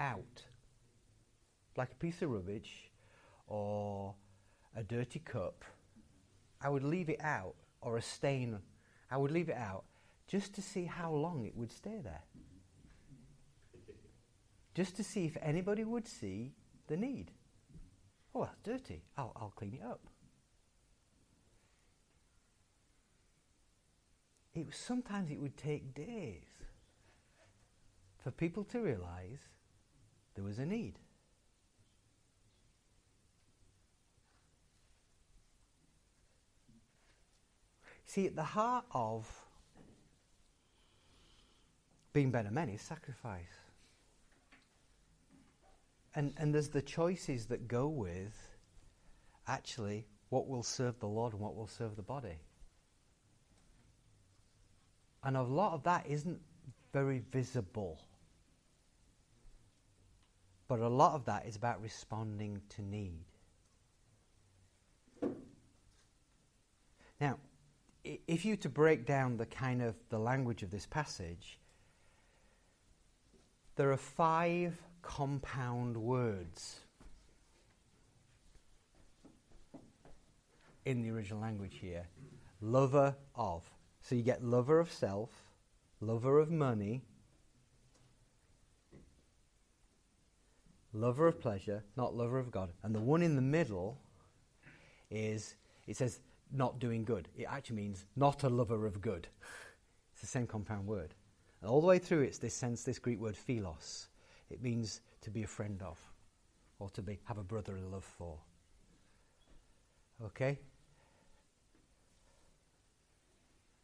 out, 0.00 0.42
like 1.76 1.92
a 1.92 1.96
piece 1.96 2.22
of 2.22 2.30
rubbish 2.30 2.90
or 3.46 4.14
a 4.76 4.82
dirty 4.82 5.18
cup. 5.18 5.64
I 6.60 6.68
would 6.68 6.82
leave 6.82 7.08
it 7.08 7.20
out, 7.22 7.54
or 7.80 7.98
a 7.98 8.02
stain. 8.02 8.58
I 9.10 9.16
would 9.16 9.30
leave 9.30 9.48
it 9.48 9.56
out 9.56 9.84
just 10.26 10.54
to 10.54 10.62
see 10.62 10.84
how 10.86 11.12
long 11.12 11.44
it 11.44 11.56
would 11.56 11.70
stay 11.70 12.00
there. 12.02 12.22
Just 14.74 14.96
to 14.96 15.04
see 15.04 15.26
if 15.26 15.36
anybody 15.40 15.84
would 15.84 16.08
see 16.08 16.54
the 16.88 16.96
need. 16.96 17.30
Oh, 18.34 18.44
that's 18.44 18.58
dirty. 18.62 19.02
I'll, 19.16 19.32
I'll 19.36 19.52
clean 19.54 19.74
it 19.74 19.86
up. 19.86 20.00
It 24.54 24.66
was, 24.66 24.76
sometimes 24.76 25.30
it 25.30 25.40
would 25.40 25.56
take 25.56 25.94
days 25.94 26.46
for 28.22 28.30
people 28.30 28.64
to 28.64 28.80
realize 28.80 29.48
there 30.34 30.44
was 30.44 30.58
a 30.58 30.66
need. 30.66 30.98
See, 38.14 38.28
at 38.28 38.36
the 38.36 38.44
heart 38.44 38.84
of 38.92 39.28
being 42.12 42.30
better 42.30 42.52
men 42.52 42.68
is 42.68 42.80
sacrifice. 42.80 43.58
And, 46.14 46.32
and 46.36 46.54
there's 46.54 46.68
the 46.68 46.80
choices 46.80 47.46
that 47.46 47.66
go 47.66 47.88
with 47.88 48.32
actually 49.48 50.06
what 50.28 50.46
will 50.46 50.62
serve 50.62 50.96
the 51.00 51.08
Lord 51.08 51.32
and 51.32 51.42
what 51.42 51.56
will 51.56 51.66
serve 51.66 51.96
the 51.96 52.02
body. 52.02 52.38
And 55.24 55.36
a 55.36 55.42
lot 55.42 55.72
of 55.72 55.82
that 55.82 56.06
isn't 56.08 56.38
very 56.92 57.20
visible. 57.32 58.00
But 60.68 60.78
a 60.78 60.88
lot 60.88 61.16
of 61.16 61.24
that 61.24 61.46
is 61.46 61.56
about 61.56 61.82
responding 61.82 62.62
to 62.76 62.82
need. 62.82 63.24
Now, 67.20 67.40
if 68.04 68.44
you 68.44 68.56
to 68.56 68.68
break 68.68 69.06
down 69.06 69.36
the 69.36 69.46
kind 69.46 69.82
of 69.82 69.94
the 70.10 70.18
language 70.18 70.62
of 70.62 70.70
this 70.70 70.86
passage, 70.86 71.58
there 73.76 73.90
are 73.90 73.96
five 73.96 74.80
compound 75.02 75.96
words 75.96 76.80
in 80.84 81.02
the 81.02 81.10
original 81.10 81.40
language 81.40 81.78
here. 81.80 82.06
Lover 82.60 83.14
of. 83.34 83.68
So 84.02 84.14
you 84.14 84.22
get 84.22 84.44
lover 84.44 84.80
of 84.80 84.92
self, 84.92 85.30
lover 86.00 86.38
of 86.38 86.50
money, 86.50 87.02
lover 90.92 91.26
of 91.26 91.40
pleasure, 91.40 91.82
not 91.96 92.14
lover 92.14 92.38
of 92.38 92.50
God. 92.50 92.70
And 92.82 92.94
the 92.94 93.00
one 93.00 93.22
in 93.22 93.34
the 93.34 93.42
middle 93.42 93.98
is, 95.10 95.54
it 95.86 95.96
says, 95.96 96.20
not 96.52 96.78
doing 96.78 97.04
good. 97.04 97.28
It 97.36 97.46
actually 97.48 97.76
means 97.76 98.04
not 98.16 98.44
a 98.44 98.48
lover 98.48 98.86
of 98.86 99.00
good. 99.00 99.28
It's 100.12 100.20
the 100.20 100.26
same 100.26 100.46
compound 100.46 100.86
word. 100.86 101.14
And 101.60 101.70
all 101.70 101.80
the 101.80 101.86
way 101.86 101.98
through 101.98 102.22
it's 102.22 102.38
this 102.38 102.54
sense, 102.54 102.82
this 102.82 102.98
Greek 102.98 103.20
word 103.20 103.36
philos. 103.36 104.08
It 104.50 104.62
means 104.62 105.00
to 105.22 105.30
be 105.30 105.42
a 105.42 105.46
friend 105.46 105.82
of, 105.82 105.98
or 106.78 106.90
to 106.90 107.02
be 107.02 107.18
have 107.24 107.38
a 107.38 107.42
brotherly 107.42 107.82
love 107.82 108.04
for. 108.04 108.38
Okay? 110.24 110.58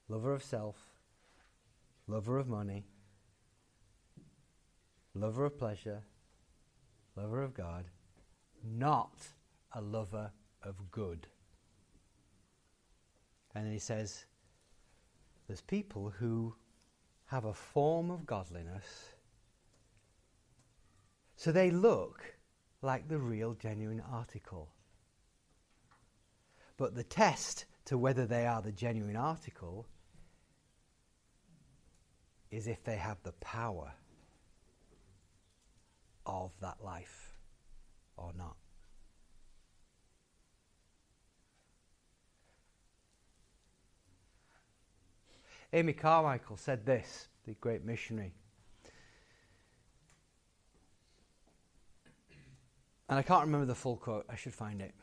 Lover 0.09 0.33
of 0.33 0.43
self, 0.43 0.77
lover 2.07 2.39
of 2.39 2.49
money, 2.49 2.85
lover 5.15 5.45
of 5.45 5.59
pleasure, 5.59 6.03
lover 7.17 7.43
of 7.43 7.55
God, 7.55 7.87
not 8.65 9.15
a 9.73 9.81
lover 9.81 10.31
of 10.63 10.91
good. 10.91 11.27
And 13.55 13.73
he 13.73 13.79
says, 13.79 14.25
there's 15.47 15.61
people 15.63 16.13
who 16.19 16.55
have 17.27 17.45
a 17.45 17.55
form 17.55 18.11
of 18.11 18.27
godliness. 18.27 18.85
So 21.37 21.53
they 21.53 21.71
look 21.71 22.23
like 22.83 23.09
the 23.09 23.19
real, 23.19 23.55
genuine 23.55 24.03
article. 24.13 24.69
But 26.77 26.95
the 26.95 27.05
test 27.05 27.67
to 27.87 27.99
whether 27.99 28.27
they 28.27 28.47
are 28.47 28.63
the 28.63 28.73
genuine 28.73 29.17
article 29.17 29.87
is 32.51 32.67
if 32.67 32.83
they 32.85 32.97
have 32.97 33.19
the 33.23 33.33
power 33.33 33.93
of 36.27 36.53
that 36.61 36.83
life 36.83 37.35
or 38.17 38.33
not. 38.37 38.57
Amy 45.73 45.93
Carmichael 45.93 46.57
said 46.57 46.85
this, 46.85 47.29
the 47.47 47.53
great 47.55 47.85
missionary. 47.85 48.33
And 53.09 53.19
I 53.19 53.23
can't 53.23 53.45
remember 53.45 53.67
the 53.67 53.75
full 53.75 53.97
quote, 53.97 54.25
I 54.29 54.37
should 54.37 54.55
find 54.55 54.81
it. 54.81 54.95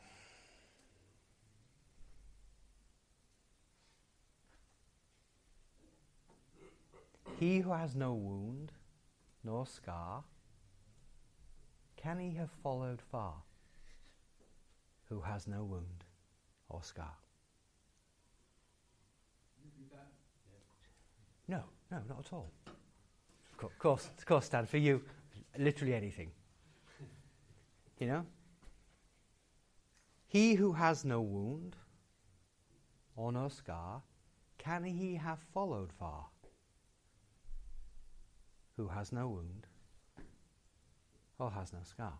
He 7.38 7.60
who 7.60 7.70
has 7.72 7.94
no 7.94 8.14
wound 8.14 8.72
nor 9.44 9.66
scar, 9.66 10.24
can 11.96 12.18
he 12.18 12.34
have 12.36 12.50
followed 12.62 13.00
far? 13.00 13.34
Who 15.08 15.20
has 15.20 15.46
no 15.46 15.64
wound 15.64 16.04
or 16.68 16.82
scar? 16.82 17.14
No, 21.48 21.62
no, 21.90 21.98
not 22.08 22.26
at 22.26 22.32
all. 22.32 22.50
Of 23.62 23.78
course, 23.78 24.08
of 24.16 24.26
course, 24.26 24.44
Stan, 24.46 24.66
for 24.66 24.76
you, 24.76 25.02
literally 25.58 25.94
anything. 25.94 26.30
You 27.98 28.06
know? 28.06 28.26
He 30.28 30.54
who 30.54 30.72
has 30.72 31.04
no 31.04 31.20
wound 31.22 31.74
or 33.16 33.32
no 33.32 33.48
scar, 33.48 34.02
can 34.58 34.84
he 34.84 35.16
have 35.16 35.38
followed 35.54 35.90
far? 35.98 36.26
Who 38.76 38.88
has 38.88 39.10
no 39.10 39.28
wound 39.28 39.66
or 41.38 41.50
has 41.50 41.72
no 41.72 41.80
scar? 41.82 42.12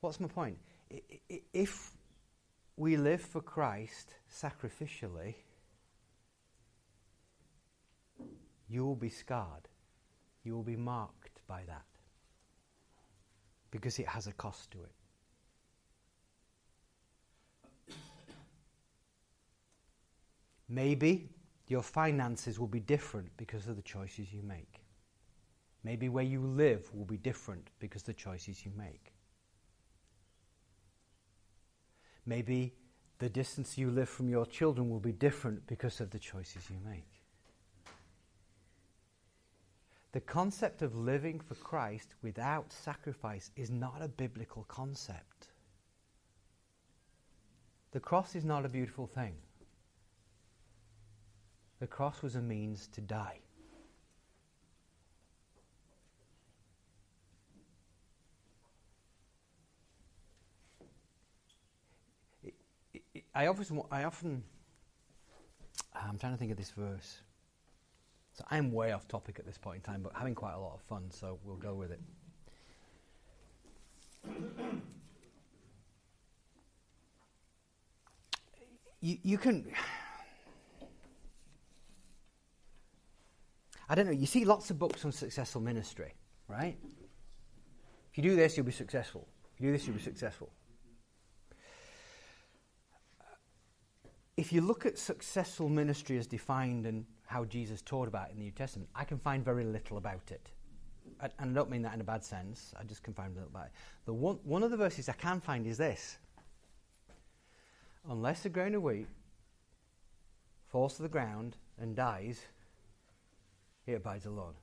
What's 0.00 0.20
my 0.20 0.28
point? 0.28 0.58
If 1.52 1.92
we 2.76 2.96
live 2.96 3.20
for 3.20 3.40
Christ 3.40 4.14
sacrificially, 4.32 5.34
you 8.70 8.84
will 8.84 8.96
be 8.96 9.08
scarred. 9.10 9.68
You 10.44 10.54
will 10.54 10.62
be 10.62 10.76
marked 10.76 11.40
by 11.48 11.62
that. 11.66 11.84
Because 13.70 13.98
it 13.98 14.06
has 14.06 14.26
a 14.26 14.32
cost 14.32 14.70
to 14.70 14.78
it. 14.82 14.92
Maybe 20.68 21.28
your 21.66 21.82
finances 21.82 22.60
will 22.60 22.68
be 22.68 22.80
different 22.80 23.28
because 23.36 23.66
of 23.66 23.74
the 23.74 23.82
choices 23.82 24.32
you 24.32 24.42
make. 24.42 24.80
Maybe 25.82 26.08
where 26.08 26.24
you 26.24 26.40
live 26.40 26.88
will 26.94 27.04
be 27.04 27.16
different 27.16 27.68
because 27.80 28.02
of 28.02 28.06
the 28.06 28.14
choices 28.14 28.64
you 28.64 28.70
make. 28.76 29.12
Maybe 32.24 32.74
the 33.18 33.28
distance 33.28 33.76
you 33.76 33.90
live 33.90 34.08
from 34.08 34.28
your 34.28 34.46
children 34.46 34.88
will 34.90 35.00
be 35.00 35.12
different 35.12 35.66
because 35.66 36.00
of 36.00 36.10
the 36.10 36.18
choices 36.18 36.62
you 36.70 36.76
make. 36.88 37.19
The 40.12 40.20
concept 40.20 40.82
of 40.82 40.96
living 40.96 41.38
for 41.38 41.54
Christ 41.54 42.14
without 42.22 42.72
sacrifice 42.72 43.50
is 43.54 43.70
not 43.70 44.02
a 44.02 44.08
biblical 44.08 44.64
concept. 44.64 45.48
The 47.92 48.00
cross 48.00 48.34
is 48.34 48.44
not 48.44 48.64
a 48.64 48.68
beautiful 48.68 49.06
thing. 49.06 49.34
The 51.78 51.86
cross 51.86 52.22
was 52.22 52.34
a 52.34 52.42
means 52.42 52.88
to 52.88 53.00
die. 53.00 53.40
I 63.32 63.46
often, 63.46 63.82
I 63.92 64.04
often, 64.04 64.42
I'm 65.94 66.18
trying 66.18 66.32
to 66.32 66.38
think 66.38 66.50
of 66.50 66.56
this 66.56 66.70
verse. 66.70 67.20
So 68.40 68.46
I'm 68.50 68.72
way 68.72 68.92
off 68.92 69.06
topic 69.06 69.38
at 69.38 69.44
this 69.44 69.58
point 69.58 69.76
in 69.76 69.82
time, 69.82 70.00
but 70.02 70.14
having 70.14 70.34
quite 70.34 70.54
a 70.54 70.58
lot 70.58 70.72
of 70.72 70.80
fun, 70.80 71.10
so 71.10 71.38
we'll 71.44 71.56
go 71.56 71.74
with 71.74 71.90
it. 71.90 72.00
you, 79.02 79.18
you 79.22 79.36
can. 79.36 79.70
I 83.90 83.94
don't 83.94 84.06
know, 84.06 84.12
you 84.12 84.24
see 84.24 84.46
lots 84.46 84.70
of 84.70 84.78
books 84.78 85.04
on 85.04 85.12
successful 85.12 85.60
ministry, 85.60 86.14
right? 86.48 86.78
If 88.10 88.16
you 88.16 88.22
do 88.22 88.36
this, 88.36 88.56
you'll 88.56 88.64
be 88.64 88.72
successful. 88.72 89.28
If 89.52 89.60
you 89.60 89.66
do 89.66 89.72
this, 89.72 89.86
you'll 89.86 89.96
be 89.96 90.02
successful. 90.02 90.48
If 94.38 94.50
you 94.50 94.62
look 94.62 94.86
at 94.86 94.96
successful 94.96 95.68
ministry 95.68 96.16
as 96.16 96.26
defined 96.26 96.86
and 96.86 97.04
how 97.30 97.44
Jesus 97.44 97.80
taught 97.80 98.08
about 98.08 98.28
it 98.28 98.32
in 98.32 98.38
the 98.38 98.44
New 98.44 98.50
Testament, 98.50 98.90
I 98.92 99.04
can 99.04 99.16
find 99.16 99.44
very 99.44 99.62
little 99.62 99.98
about 99.98 100.32
it. 100.32 100.50
And 101.22 101.32
I 101.38 101.54
don't 101.54 101.70
mean 101.70 101.82
that 101.82 101.94
in 101.94 102.00
a 102.00 102.04
bad 102.04 102.24
sense, 102.24 102.74
I 102.78 102.82
just 102.82 103.04
can 103.04 103.14
find 103.14 103.32
little 103.32 103.48
about 103.48 103.66
it. 103.66 103.72
The 104.04 104.12
one, 104.12 104.40
one 104.42 104.64
of 104.64 104.72
the 104.72 104.76
verses 104.76 105.08
I 105.08 105.12
can 105.12 105.40
find 105.40 105.64
is 105.64 105.78
this 105.78 106.18
Unless 108.08 108.46
a 108.46 108.48
grain 108.48 108.74
of 108.74 108.82
wheat 108.82 109.06
falls 110.66 110.94
to 110.94 111.02
the 111.02 111.08
ground 111.08 111.56
and 111.78 111.94
dies, 111.94 112.40
it 113.86 113.92
abides 113.92 114.26
alone. 114.26 114.54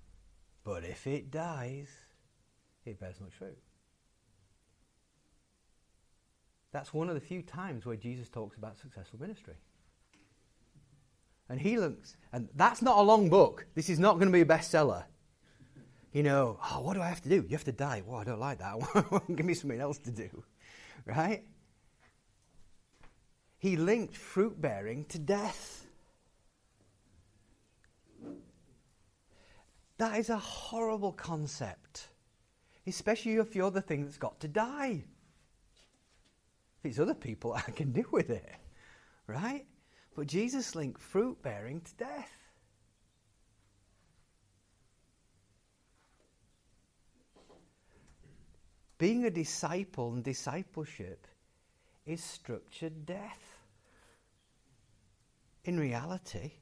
But 0.65 0.83
if 0.83 1.07
it 1.07 1.31
dies, 1.31 1.87
it 2.83 2.99
bears 2.99 3.21
much 3.21 3.33
fruit. 3.33 3.57
That's 6.73 6.93
one 6.93 7.07
of 7.07 7.15
the 7.15 7.21
few 7.21 7.43
times 7.43 7.85
where 7.85 7.95
Jesus 7.95 8.27
talks 8.27 8.57
about 8.57 8.77
successful 8.77 9.21
ministry. 9.21 9.55
And 11.49 11.59
he 11.61 11.77
looks, 11.77 12.17
and 12.33 12.49
that's 12.55 12.81
not 12.81 12.97
a 12.97 13.01
long 13.01 13.29
book. 13.29 13.65
This 13.73 13.89
is 13.89 13.99
not 13.99 14.15
going 14.15 14.27
to 14.27 14.33
be 14.33 14.41
a 14.41 14.45
bestseller. 14.45 15.05
You 16.11 16.23
know, 16.23 16.59
oh, 16.71 16.81
what 16.81 16.93
do 16.93 17.01
I 17.01 17.07
have 17.07 17.21
to 17.21 17.29
do? 17.29 17.45
You 17.47 17.55
have 17.55 17.63
to 17.65 17.71
die. 17.71 18.03
Well, 18.05 18.19
I 18.19 18.23
don't 18.23 18.39
like 18.39 18.59
that. 18.59 18.75
Give 19.35 19.45
me 19.45 19.53
something 19.53 19.79
else 19.79 19.97
to 19.99 20.11
do. 20.11 20.43
Right? 21.05 21.43
He 23.59 23.75
linked 23.75 24.15
fruit 24.15 24.59
bearing 24.59 25.05
to 25.05 25.19
death. 25.19 25.85
That 29.97 30.19
is 30.19 30.29
a 30.29 30.37
horrible 30.37 31.11
concept, 31.11 32.09
especially 32.85 33.35
if 33.35 33.55
you're 33.55 33.71
the 33.71 33.81
thing 33.81 34.03
that's 34.03 34.17
got 34.17 34.39
to 34.41 34.47
die. 34.47 35.03
If 36.79 36.91
it's 36.91 36.99
other 36.99 37.15
people, 37.15 37.53
I 37.67 37.71
can 37.71 37.91
deal 37.91 38.09
with 38.11 38.29
it, 38.29 38.47
right? 39.25 39.65
But 40.17 40.25
Jesus 40.25 40.73
linked 40.73 40.99
fruit 40.99 41.43
bearing 41.43 41.79
to 41.79 41.93
death. 41.93 42.31
Being 48.97 49.25
a 49.25 49.29
disciple 49.29 50.11
and 50.13 50.23
discipleship 50.23 51.27
is 52.07 52.23
structured 52.23 53.05
death. 53.05 53.59
In 55.65 55.79
reality, 55.79 56.53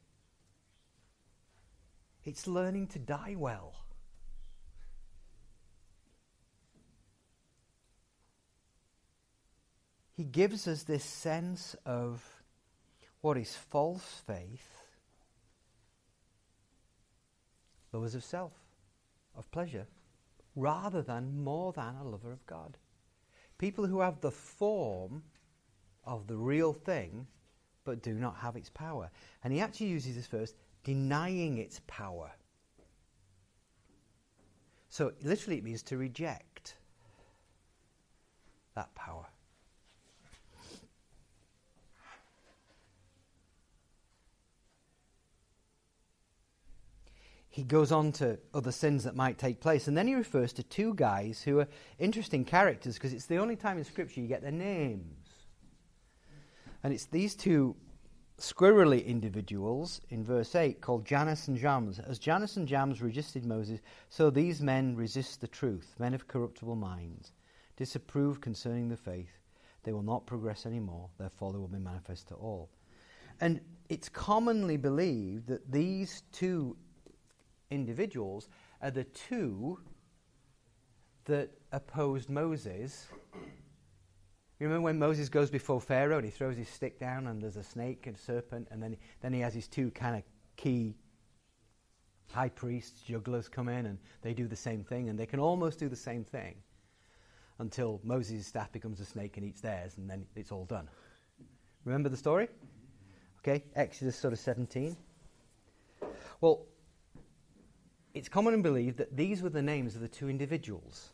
it's 2.26 2.48
learning 2.48 2.88
to 2.88 3.00
die 3.00 3.36
well. 3.38 3.74
He 10.18 10.26
gives 10.26 10.68
us 10.68 10.84
this 10.84 11.06
sense 11.06 11.74
of 11.86 12.35
what 13.26 13.38
is 13.38 13.56
false 13.56 14.22
faith, 14.28 14.84
lovers 17.92 18.14
of 18.14 18.24
self, 18.24 18.52
of 19.36 19.50
pleasure, 19.50 19.88
rather 20.56 21.02
than 21.02 21.44
more 21.44 21.74
than 21.74 21.96
a 21.96 22.04
lover 22.04 22.32
of 22.32 22.46
God. 22.46 22.78
People 23.58 23.88
who 23.88 24.00
have 24.00 24.22
the 24.22 24.30
form 24.30 25.24
of 26.06 26.28
the 26.28 26.38
real 26.38 26.72
thing 26.72 27.26
but 27.84 28.04
do 28.04 28.14
not 28.14 28.36
have 28.36 28.56
its 28.56 28.70
power. 28.70 29.10
And 29.44 29.52
he 29.52 29.60
actually 29.60 29.88
uses 29.88 30.16
this 30.16 30.28
verse 30.28 30.54
denying 30.84 31.58
its 31.58 31.82
power. 31.88 32.30
So 34.90 35.14
literally, 35.24 35.58
it 35.58 35.64
means 35.64 35.82
to 35.82 35.98
reject 35.98 36.76
that 38.76 38.94
power. 38.94 39.26
He 47.56 47.64
goes 47.64 47.94
on 47.94 48.12
to 48.14 48.38
other 48.54 48.74
sins 48.74 49.06
that 49.06 49.16
might 49.16 49.38
take 49.38 49.62
place, 49.62 49.88
and 49.88 49.96
then 49.96 50.08
he 50.08 50.14
refers 50.14 50.52
to 50.52 50.64
two 50.64 50.94
guys 50.94 51.42
who 51.42 51.60
are 51.60 51.70
interesting 52.00 52.44
characters 52.44 52.96
because 52.96 53.14
it's 53.14 53.28
the 53.28 53.38
only 53.38 53.56
time 53.56 53.78
in 53.78 53.86
Scripture 53.86 54.20
you 54.20 54.28
get 54.28 54.42
their 54.42 54.52
names. 54.52 55.30
And 56.84 56.92
it's 56.94 57.06
these 57.06 57.34
two 57.34 57.78
squirrely 58.38 59.06
individuals 59.06 60.02
in 60.10 60.22
verse 60.22 60.54
8 60.54 60.82
called 60.82 61.06
Jannes 61.06 61.48
and 61.48 61.58
Jambres. 61.58 62.00
As 62.00 62.20
Jannes 62.20 62.58
and 62.58 62.68
Jambres 62.68 63.02
resisted 63.02 63.46
Moses, 63.46 63.80
so 64.10 64.30
these 64.30 64.60
men 64.60 64.94
resist 64.98 65.40
the 65.40 65.48
truth, 65.48 65.96
men 65.98 66.14
of 66.14 66.28
corruptible 66.28 66.76
minds, 66.76 67.32
disapprove 67.78 68.42
concerning 68.42 68.90
the 68.90 68.98
faith. 68.98 69.32
They 69.84 69.94
will 69.94 70.04
not 70.04 70.26
progress 70.26 70.66
anymore, 70.66 71.08
their 71.18 71.30
folly 71.30 71.60
will 71.60 71.70
be 71.70 71.80
manifest 71.80 72.28
to 72.28 72.36
all. 72.36 72.70
And 73.40 73.62
it's 73.88 74.10
commonly 74.10 74.76
believed 74.76 75.48
that 75.48 75.72
these 75.72 76.24
two 76.34 76.76
individuals 77.76 78.48
are 78.82 78.92
the 78.92 79.04
two 79.04 79.80
that 81.26 81.52
opposed 81.72 82.30
Moses 82.30 83.08
you 84.60 84.68
remember 84.68 84.86
when 84.86 85.00
Moses 85.00 85.28
goes 85.28 85.50
before 85.50 85.82
Pharaoh 85.82 86.16
and 86.16 86.24
he 86.24 86.32
throws 86.32 86.56
his 86.56 86.70
stick 86.70 86.98
down 86.98 87.28
and 87.28 87.42
there's 87.42 87.58
a 87.58 87.64
snake 87.64 88.08
and 88.08 88.18
serpent, 88.18 88.70
and 88.72 88.82
then, 88.82 88.96
then 89.20 89.34
he 89.34 89.42
has 89.42 89.54
his 89.54 89.68
two 89.68 89.92
kind 89.92 90.16
of 90.16 90.24
key 90.56 90.96
high 92.32 92.50
priests, 92.50 93.02
jugglers 93.02 93.50
come 93.50 93.68
in 93.68 93.86
and 93.86 94.00
they 94.22 94.34
do 94.34 94.48
the 94.48 94.56
same 94.56 94.84
thing, 94.84 95.10
and 95.10 95.20
they 95.20 95.26
can 95.26 95.42
almost 95.42 95.78
do 95.78 95.90
the 95.90 95.96
same 95.96 96.24
thing 96.24 96.56
until 97.60 98.00
Moses' 98.04 98.48
staff 98.48 98.72
becomes 98.72 99.02
a 99.02 99.06
snake 99.06 99.36
and 99.36 99.46
eats 99.46 99.60
theirs, 99.60 99.98
and 99.98 100.10
then 100.10 100.26
it's 100.36 100.52
all 100.54 100.66
done. 100.66 100.88
Remember 101.84 102.08
the 102.08 102.18
story? 102.18 102.48
Okay, 103.40 103.64
Exodus 103.76 104.16
sort 104.16 104.34
of 104.34 104.40
17. 104.40 104.96
Well, 106.40 106.66
it's 108.16 108.30
common 108.30 108.54
and 108.54 108.64
believed 108.64 108.98
that 108.98 109.16
these 109.16 109.42
were 109.42 109.50
the 109.50 109.62
names 109.62 109.94
of 109.94 110.02
the 110.02 110.08
two 110.08 110.30
individuals. 110.30 111.10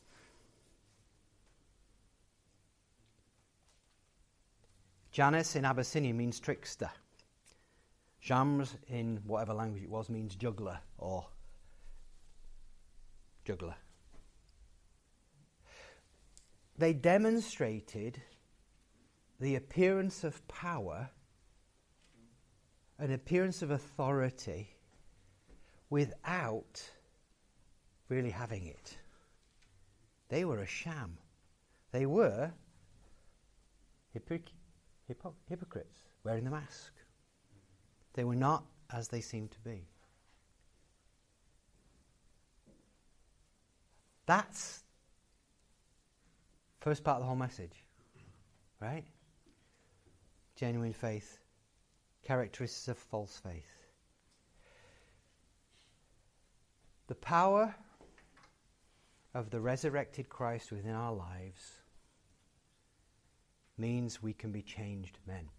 Jannes 5.11 5.55
in 5.55 5.65
Abyssinia 5.65 6.13
means 6.13 6.39
trickster. 6.39 6.89
Jambres 8.21 8.75
in 8.87 9.19
whatever 9.25 9.53
language 9.53 9.83
it 9.83 9.89
was 9.89 10.09
means 10.09 10.35
juggler 10.35 10.79
or 10.99 11.25
juggler. 13.43 13.75
They 16.77 16.93
demonstrated 16.93 18.21
the 19.39 19.55
appearance 19.55 20.23
of 20.23 20.47
power, 20.47 21.09
an 22.99 23.11
appearance 23.11 23.63
of 23.63 23.71
authority, 23.71 24.75
without 25.91 26.81
really 28.09 28.31
having 28.31 28.65
it. 28.65 28.97
They 30.29 30.45
were 30.45 30.61
a 30.61 30.65
sham. 30.65 31.17
They 31.91 32.07
were 32.07 32.51
hypocrites 34.13 34.53
hypo- 35.07 35.35
hypocrites 35.47 35.99
wearing 36.23 36.45
the 36.45 36.49
mask. 36.49 36.93
They 38.13 38.23
were 38.23 38.35
not 38.35 38.63
as 38.89 39.09
they 39.09 39.21
seemed 39.21 39.51
to 39.51 39.59
be. 39.59 39.87
That's 44.25 44.83
first 46.79 47.03
part 47.03 47.17
of 47.17 47.23
the 47.23 47.27
whole 47.27 47.35
message, 47.35 47.83
right? 48.79 49.03
Genuine 50.55 50.93
faith, 50.93 51.39
characteristics 52.23 52.87
of 52.87 52.97
false 52.97 53.41
faith. 53.43 53.80
The 57.11 57.15
power 57.15 57.75
of 59.33 59.49
the 59.49 59.59
resurrected 59.59 60.29
Christ 60.29 60.71
within 60.71 60.93
our 60.93 61.11
lives 61.11 61.73
means 63.77 64.23
we 64.23 64.31
can 64.31 64.53
be 64.53 64.61
changed 64.61 65.17
men. 65.27 65.49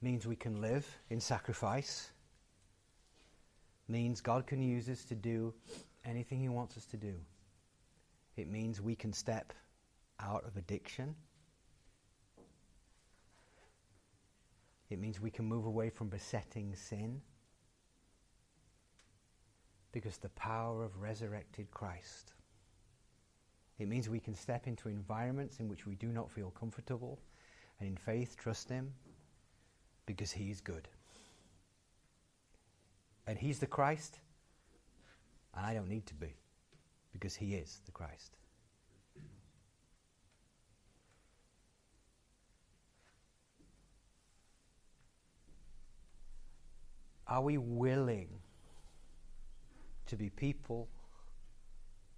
Means 0.00 0.26
we 0.26 0.36
can 0.36 0.62
live 0.62 0.86
in 1.10 1.20
sacrifice. 1.20 2.12
Means 3.86 4.22
God 4.22 4.46
can 4.46 4.62
use 4.62 4.88
us 4.88 5.04
to 5.04 5.14
do 5.14 5.52
anything 6.02 6.40
He 6.40 6.48
wants 6.48 6.78
us 6.78 6.86
to 6.86 6.96
do. 6.96 7.12
It 8.38 8.48
means 8.48 8.80
we 8.80 8.96
can 8.96 9.12
step 9.12 9.52
out 10.18 10.46
of 10.46 10.56
addiction. 10.56 11.14
It 14.90 14.98
means 15.00 15.20
we 15.20 15.30
can 15.30 15.46
move 15.46 15.66
away 15.66 15.90
from 15.90 16.08
besetting 16.08 16.74
sin 16.74 17.20
because 19.92 20.18
the 20.18 20.28
power 20.30 20.84
of 20.84 21.00
resurrected 21.00 21.70
Christ 21.70 22.32
It 23.78 23.88
means 23.88 24.08
we 24.08 24.20
can 24.20 24.34
step 24.34 24.66
into 24.66 24.88
environments 24.88 25.60
in 25.60 25.68
which 25.68 25.86
we 25.86 25.96
do 25.96 26.08
not 26.08 26.30
feel 26.30 26.50
comfortable 26.50 27.18
and 27.80 27.88
in 27.88 27.96
faith 27.96 28.36
trust 28.36 28.68
Him 28.68 28.92
because 30.06 30.32
He 30.32 30.50
is 30.50 30.60
good. 30.60 30.88
And 33.26 33.38
He's 33.38 33.58
the 33.58 33.66
Christ, 33.66 34.20
and 35.54 35.66
I 35.66 35.74
don't 35.74 35.88
need 35.88 36.06
to 36.06 36.14
be 36.14 36.34
because 37.12 37.34
He 37.34 37.54
is 37.54 37.80
the 37.86 37.92
Christ. 37.92 38.36
Are 47.34 47.42
we 47.42 47.58
willing 47.58 48.28
to 50.06 50.14
be 50.14 50.30
people 50.30 50.88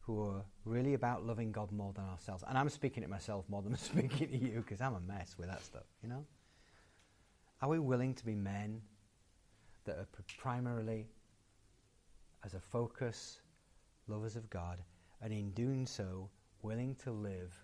who 0.01 0.23
are 0.23 0.45
really 0.67 0.93
about 0.93 1.25
loving 1.25 1.53
God 1.53 1.73
more 1.73 1.95
than 1.95 2.05
ourselves? 2.05 2.45
And 2.47 2.59
I'm 2.59 2.69
speaking 2.69 3.03
to 3.03 3.09
myself 3.09 3.47
more 3.49 3.63
than 3.63 3.73
I'm 3.73 3.79
speaking 4.11 4.29
to 4.29 4.37
you 4.37 4.57
because 4.59 4.83
I'm 4.83 4.95
a 4.95 5.01
mess 5.01 5.37
with 5.39 5.49
that 5.49 5.65
stuff, 5.65 5.87
you 6.03 6.11
know? 6.11 6.27
Are 7.63 7.71
we 7.71 7.79
willing 7.79 8.13
to 8.13 8.27
be 8.27 8.35
men 8.35 8.83
that 9.87 9.97
are 9.97 10.07
primarily, 10.37 11.07
as 12.45 12.53
a 12.53 12.61
focus, 12.61 13.41
lovers 14.09 14.37
of 14.37 14.51
God, 14.51 14.81
and 15.23 15.33
in 15.33 15.51
doing 15.53 15.87
so, 15.87 16.29
willing 16.61 16.95
to 17.05 17.11
live 17.11 17.55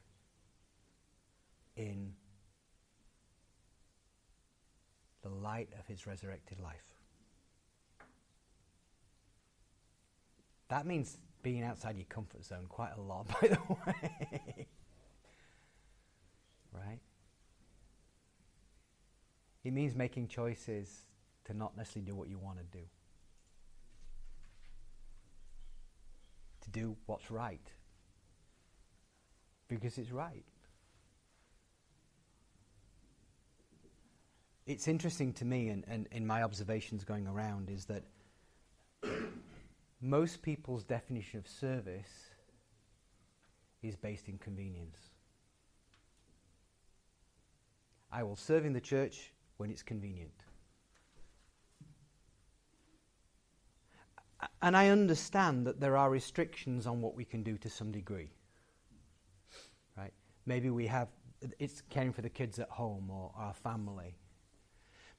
in 1.76 2.14
the 5.20 5.28
light 5.28 5.68
of 5.78 5.86
his 5.86 6.06
resurrected 6.06 6.58
life? 6.58 6.91
That 10.72 10.86
means 10.86 11.18
being 11.42 11.62
outside 11.64 11.96
your 11.96 12.06
comfort 12.06 12.46
zone 12.46 12.64
quite 12.66 12.92
a 12.96 13.00
lot, 13.02 13.28
by 13.42 13.48
the 13.48 13.58
way. 13.68 14.66
right? 16.72 16.98
It 19.64 19.74
means 19.74 19.94
making 19.94 20.28
choices 20.28 20.88
to 21.44 21.52
not 21.52 21.76
necessarily 21.76 22.10
do 22.10 22.16
what 22.16 22.30
you 22.30 22.38
want 22.38 22.56
to 22.56 22.64
do, 22.64 22.84
to 26.62 26.70
do 26.70 26.96
what's 27.04 27.30
right, 27.30 27.70
because 29.68 29.98
it's 29.98 30.10
right. 30.10 30.46
It's 34.64 34.88
interesting 34.88 35.34
to 35.34 35.44
me, 35.44 35.68
and, 35.68 36.08
in 36.10 36.26
my 36.26 36.42
observations 36.42 37.04
going 37.04 37.26
around, 37.26 37.68
is 37.68 37.84
that 37.84 38.04
most 40.02 40.42
people's 40.42 40.82
definition 40.82 41.38
of 41.38 41.46
service 41.46 42.30
is 43.82 43.94
based 43.94 44.28
in 44.28 44.36
convenience. 44.36 44.98
I 48.10 48.24
will 48.24 48.36
serve 48.36 48.66
in 48.66 48.72
the 48.72 48.80
church 48.80 49.32
when 49.56 49.70
it's 49.70 49.82
convenient. 49.82 50.32
And 54.60 54.76
I 54.76 54.88
understand 54.88 55.66
that 55.68 55.80
there 55.80 55.96
are 55.96 56.10
restrictions 56.10 56.86
on 56.86 57.00
what 57.00 57.14
we 57.14 57.24
can 57.24 57.44
do 57.44 57.56
to 57.58 57.70
some 57.70 57.92
degree. 57.92 58.30
Right? 59.96 60.12
Maybe 60.46 60.68
we 60.68 60.88
have, 60.88 61.08
it's 61.60 61.80
caring 61.90 62.12
for 62.12 62.22
the 62.22 62.28
kids 62.28 62.58
at 62.58 62.68
home 62.68 63.08
or 63.08 63.30
our 63.36 63.54
family. 63.54 64.16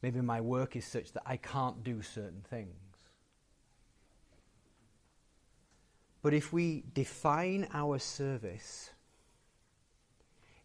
Maybe 0.02 0.20
my 0.20 0.42
work 0.42 0.76
is 0.76 0.86
such 0.86 1.14
that 1.14 1.24
I 1.26 1.38
can't 1.38 1.84
do 1.86 2.02
certain 2.02 2.44
things. 2.50 2.93
But 6.24 6.34
if 6.34 6.54
we 6.54 6.86
define 6.94 7.68
our 7.74 8.00
service, 8.00 8.90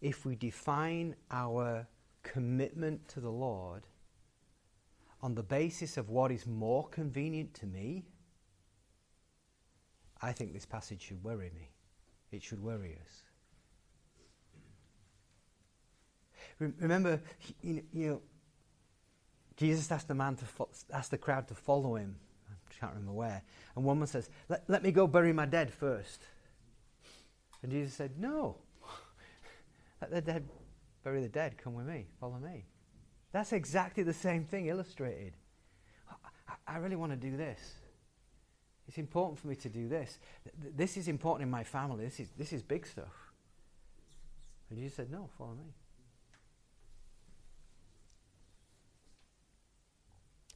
if 0.01 0.25
we 0.25 0.37
define 0.37 1.17
our 1.33 1.89
commitment 2.23 3.09
to 3.09 3.21
the 3.21 3.31
Lord 3.31 3.83
on 5.21 5.35
the 5.35 5.43
basis 5.43 5.97
of 5.97 6.11
what 6.11 6.31
is 6.31 6.47
more 6.47 6.87
convenient 6.89 7.55
to 7.55 7.67
me, 7.67 8.07
I 10.23 10.31
think 10.31 10.53
this 10.53 10.65
passage 10.65 11.03
should 11.03 11.25
worry 11.25 11.51
me. 11.53 11.71
It 12.31 12.45
should 12.45 12.63
worry 12.63 12.97
us. 13.05 13.23
Remember, 16.79 17.21
you 17.63 17.83
know, 17.93 18.23
Jesus 19.57 19.91
asked 19.91 20.07
the 20.07 20.15
man 20.15 20.37
to 20.37 20.45
fo- 20.45 20.69
asked 20.93 21.11
the 21.11 21.19
crowd 21.19 21.49
to 21.49 21.55
follow 21.55 21.97
him 21.97 22.17
can't 22.79 22.93
remember 22.93 23.13
where. 23.13 23.43
And 23.77 23.85
one 23.85 23.99
man 23.99 24.07
says, 24.07 24.31
let, 24.49 24.69
let 24.69 24.83
me 24.83 24.91
go 24.91 25.07
bury 25.07 25.33
my 25.33 25.47
dead 25.47 25.73
first. 25.73 26.23
And 27.63 27.73
Jesus 27.73 27.95
said, 27.95 28.13
No. 28.19 28.57
let 30.01 30.11
the 30.11 30.21
dead 30.21 30.49
bury 31.03 31.23
the 31.23 31.29
dead. 31.29 31.59
Come 31.59 31.75
with 31.75 31.87
me. 31.87 32.07
Follow 32.21 32.39
me. 32.39 32.67
That's 33.33 33.53
exactly 33.53 34.03
the 34.03 34.13
same 34.13 34.45
thing 34.45 34.67
illustrated. 34.67 35.35
I, 36.49 36.75
I 36.75 36.77
really 36.79 36.97
want 36.97 37.13
to 37.13 37.17
do 37.17 37.37
this. 37.37 37.61
It's 38.87 38.99
important 38.99 39.39
for 39.39 39.49
me 39.49 39.57
to 39.57 39.69
do 39.69 39.89
this. 39.89 40.19
This 40.75 40.97
is 40.97 41.09
important 41.09 41.43
in 41.43 41.51
my 41.51 41.65
family. 41.65 42.05
This 42.05 42.21
is, 42.21 42.29
this 42.39 42.53
is 42.53 42.63
big 42.63 42.87
stuff. 42.87 43.33
And 44.71 44.79
Jesus 44.79 44.97
said, 44.97 45.11
No, 45.11 45.29
follow 45.37 45.55
me. 45.55 45.75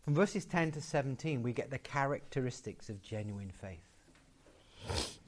From 0.05 0.15
verses 0.15 0.45
10 0.45 0.73
to 0.73 0.81
17, 0.81 1.43
we 1.43 1.53
get 1.53 1.71
the 1.71 1.79
characteristics 1.79 2.89
of 2.89 3.03
genuine 3.03 3.53
faith. 3.53 5.19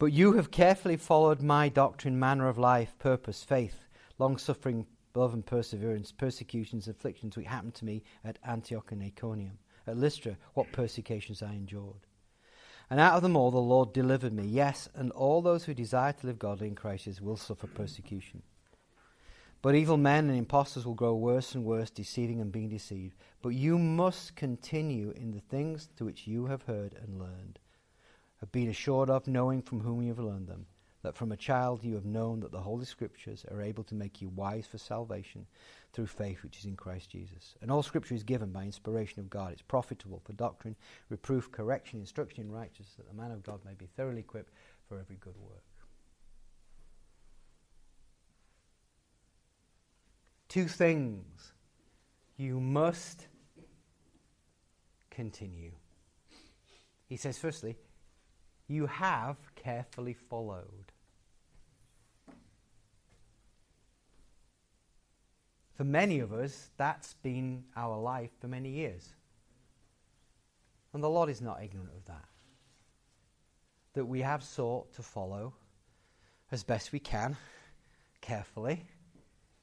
But 0.00 0.12
you 0.12 0.32
have 0.32 0.50
carefully 0.50 0.96
followed 0.96 1.40
my 1.40 1.68
doctrine, 1.68 2.18
manner 2.18 2.48
of 2.48 2.58
life, 2.58 2.98
purpose, 2.98 3.44
faith, 3.44 3.86
long 4.18 4.38
suffering, 4.38 4.86
love, 5.14 5.34
and 5.34 5.46
perseverance, 5.46 6.10
persecutions, 6.10 6.88
afflictions 6.88 7.36
which 7.36 7.46
happened 7.46 7.74
to 7.74 7.84
me 7.84 8.02
at 8.24 8.38
Antioch 8.42 8.90
and 8.90 9.02
Iconium. 9.02 9.58
At 9.86 9.98
Lystra, 9.98 10.36
what 10.54 10.72
persecutions 10.72 11.42
I 11.42 11.52
endured. 11.52 12.06
And 12.88 12.98
out 12.98 13.14
of 13.14 13.22
them 13.22 13.36
all 13.36 13.50
the 13.50 13.58
Lord 13.58 13.92
delivered 13.92 14.32
me. 14.32 14.46
Yes, 14.46 14.88
and 14.94 15.12
all 15.12 15.42
those 15.42 15.64
who 15.64 15.74
desire 15.74 16.12
to 16.12 16.26
live 16.26 16.38
godly 16.40 16.66
in 16.66 16.74
Christ 16.74 17.20
will 17.20 17.36
suffer 17.36 17.68
persecution. 17.68 18.42
But 19.62 19.74
evil 19.74 19.98
men 19.98 20.30
and 20.30 20.38
impostors 20.38 20.86
will 20.86 20.94
grow 20.94 21.14
worse 21.14 21.54
and 21.54 21.64
worse, 21.64 21.90
deceiving 21.90 22.40
and 22.40 22.50
being 22.50 22.70
deceived. 22.70 23.16
But 23.42 23.50
you 23.50 23.78
must 23.78 24.34
continue 24.34 25.10
in 25.10 25.32
the 25.32 25.40
things 25.40 25.90
to 25.96 26.06
which 26.06 26.26
you 26.26 26.46
have 26.46 26.62
heard 26.62 26.94
and 26.94 27.18
learned, 27.18 27.58
have 28.40 28.50
been 28.52 28.70
assured 28.70 29.10
of, 29.10 29.26
knowing 29.26 29.60
from 29.60 29.80
whom 29.80 30.00
you 30.00 30.08
have 30.08 30.18
learned 30.18 30.48
them, 30.48 30.64
that 31.02 31.14
from 31.14 31.30
a 31.30 31.36
child 31.36 31.84
you 31.84 31.94
have 31.94 32.06
known 32.06 32.40
that 32.40 32.52
the 32.52 32.60
Holy 32.60 32.86
Scriptures 32.86 33.44
are 33.50 33.60
able 33.60 33.84
to 33.84 33.94
make 33.94 34.22
you 34.22 34.30
wise 34.30 34.66
for 34.66 34.78
salvation 34.78 35.46
through 35.92 36.06
faith 36.06 36.42
which 36.42 36.58
is 36.58 36.64
in 36.64 36.76
Christ 36.76 37.10
Jesus. 37.10 37.54
And 37.60 37.70
all 37.70 37.82
Scripture 37.82 38.14
is 38.14 38.22
given 38.22 38.52
by 38.52 38.64
inspiration 38.64 39.20
of 39.20 39.28
God. 39.28 39.52
It's 39.52 39.60
profitable 39.60 40.22
for 40.24 40.32
doctrine, 40.32 40.76
reproof, 41.10 41.52
correction, 41.52 42.00
instruction 42.00 42.44
in 42.44 42.50
righteousness, 42.52 42.94
that 42.96 43.08
the 43.08 43.22
man 43.22 43.30
of 43.30 43.42
God 43.42 43.60
may 43.66 43.74
be 43.74 43.90
thoroughly 43.94 44.20
equipped 44.20 44.54
for 44.88 44.98
every 44.98 45.16
good 45.16 45.36
work. 45.36 45.64
Two 50.50 50.66
things. 50.66 51.52
You 52.36 52.58
must 52.58 53.28
continue. 55.08 55.70
He 57.08 57.16
says, 57.16 57.38
firstly, 57.38 57.76
you 58.66 58.86
have 58.86 59.36
carefully 59.54 60.12
followed. 60.12 60.92
For 65.74 65.84
many 65.84 66.18
of 66.18 66.32
us, 66.32 66.70
that's 66.76 67.14
been 67.22 67.62
our 67.76 67.96
life 67.96 68.30
for 68.40 68.48
many 68.48 68.70
years. 68.70 69.14
And 70.92 71.02
the 71.02 71.08
Lord 71.08 71.30
is 71.30 71.40
not 71.40 71.62
ignorant 71.62 71.92
of 71.96 72.04
that. 72.06 72.28
That 73.94 74.04
we 74.04 74.20
have 74.22 74.42
sought 74.42 74.92
to 74.94 75.02
follow 75.02 75.54
as 76.50 76.64
best 76.64 76.90
we 76.90 76.98
can, 76.98 77.36
carefully, 78.20 78.84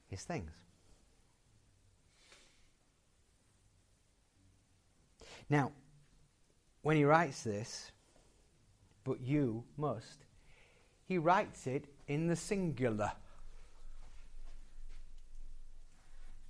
His 0.06 0.22
things. 0.22 0.52
Now, 5.50 5.72
when 6.82 6.96
he 6.96 7.04
writes 7.04 7.42
this, 7.42 7.90
but 9.04 9.20
you 9.20 9.64
must, 9.76 10.26
he 11.04 11.18
writes 11.18 11.66
it 11.66 11.86
in 12.06 12.26
the 12.26 12.36
singular. 12.36 13.12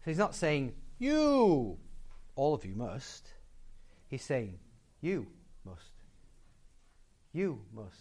So 0.05 0.11
he's 0.11 0.19
not 0.19 0.35
saying, 0.35 0.75
you, 0.99 1.79
all 2.35 2.55
of 2.55 2.65
you 2.65 2.75
must. 2.75 3.29
He's 4.09 4.25
saying, 4.25 4.59
you 5.01 5.27
must. 5.65 5.93
You 7.33 7.61
must. 7.73 7.95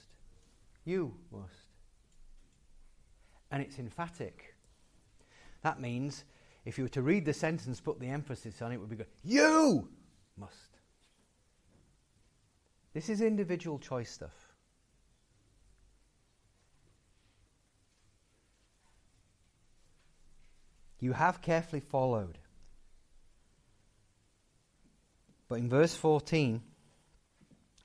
You 0.85 1.13
must. 1.31 1.51
And 3.51 3.61
it's 3.61 3.77
emphatic. 3.77 4.55
That 5.61 5.79
means 5.79 6.23
if 6.65 6.77
you 6.77 6.85
were 6.85 6.89
to 6.89 7.01
read 7.01 7.25
the 7.25 7.33
sentence, 7.33 7.79
put 7.79 7.99
the 7.99 8.07
emphasis 8.07 8.61
on 8.61 8.71
it, 8.71 8.75
it 8.75 8.77
would 8.79 8.89
be 8.89 8.95
good. 8.95 9.07
You 9.23 9.89
must. 10.37 10.66
This 12.97 13.09
is 13.09 13.21
individual 13.21 13.77
choice 13.77 14.09
stuff. 14.09 14.33
You 20.99 21.11
have 21.13 21.43
carefully 21.43 21.79
followed. 21.79 22.39
But 25.47 25.59
in 25.59 25.69
verse 25.69 25.95
14, 25.95 26.59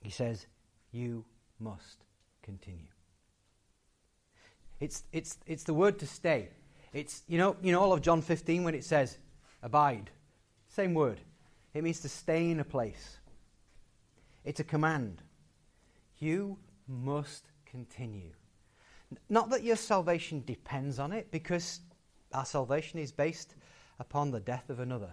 he 0.01 0.09
says, 0.09 0.47
You 0.93 1.27
must 1.61 1.99
continue. 2.43 2.89
It's, 4.81 5.05
it's, 5.13 5.37
it's 5.47 5.65
the 5.65 5.75
word 5.75 5.99
to 5.99 6.07
stay. 6.07 6.49
It's, 6.95 7.21
you 7.29 7.37
know, 7.37 7.57
you 7.61 7.73
know, 7.73 7.81
all 7.81 7.93
of 7.93 8.01
John 8.01 8.23
15 8.23 8.65
when 8.65 8.75
it 8.75 8.85
says, 8.85 9.19
abide. 9.63 10.11
Same 10.71 10.95
word. 10.95 11.21
It 11.75 11.85
means 11.85 12.01
to 12.01 12.09
stay 12.09 12.51
in 12.51 12.61
a 12.61 12.65
place. 12.65 13.19
It's 14.45 14.61
a 14.61 14.65
command. 14.65 15.23
You 16.19 16.59
must 16.89 17.47
continue. 17.65 18.33
Not 19.29 19.51
that 19.51 19.63
your 19.63 19.77
salvation 19.77 20.43
depends 20.47 20.99
on 20.99 21.13
it, 21.13 21.31
because 21.31 21.81
our 22.33 22.45
salvation 22.45 22.99
is 22.99 23.13
based 23.13 23.55
upon 23.99 24.31
the 24.31 24.41
death 24.41 24.71
of 24.71 24.81
another. 24.81 25.11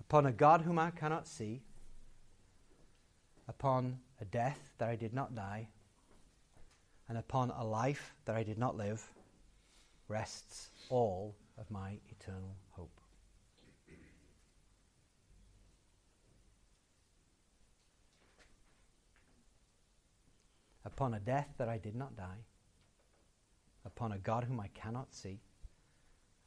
Upon 0.00 0.26
a 0.26 0.32
God 0.32 0.62
whom 0.62 0.78
I 0.78 0.90
cannot 0.90 1.26
see, 1.26 1.62
upon 3.48 3.98
a 4.20 4.24
death 4.24 4.70
that 4.78 4.88
I 4.88 4.94
did 4.94 5.12
not 5.12 5.34
die, 5.34 5.68
and 7.08 7.18
upon 7.18 7.50
a 7.50 7.64
life 7.64 8.14
that 8.24 8.36
I 8.36 8.44
did 8.44 8.58
not 8.58 8.76
live, 8.76 9.04
rests 10.08 10.70
all 10.88 11.34
of 11.58 11.70
my 11.70 11.98
eternal 12.08 12.54
hope. 12.70 13.00
Upon 20.86 21.14
a 21.14 21.20
death 21.20 21.48
that 21.58 21.68
I 21.68 21.78
did 21.78 21.96
not 21.96 22.16
die, 22.16 22.44
upon 23.84 24.12
a 24.12 24.18
God 24.18 24.44
whom 24.44 24.60
I 24.60 24.68
cannot 24.68 25.12
see, 25.12 25.40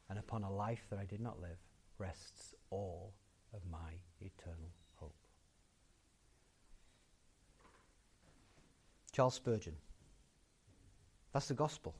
and 0.08 0.18
upon 0.18 0.44
a 0.44 0.50
life 0.50 0.86
that 0.88 0.98
I 0.98 1.04
did 1.04 1.20
not 1.20 1.42
live, 1.42 1.58
rests 1.98 2.54
all 2.70 3.12
of 3.52 3.60
my 3.70 3.92
eternal 4.18 4.70
hope. 4.94 5.14
Charles 9.12 9.34
Spurgeon. 9.34 9.76
That's 11.34 11.48
the 11.48 11.54
gospel. 11.54 11.94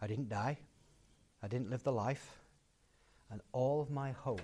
I 0.00 0.06
didn't 0.06 0.28
die. 0.28 0.58
I 1.42 1.48
didn't 1.48 1.70
live 1.70 1.82
the 1.82 1.92
life. 1.92 2.38
And 3.32 3.40
all 3.52 3.82
of 3.82 3.90
my 3.90 4.12
hope 4.12 4.42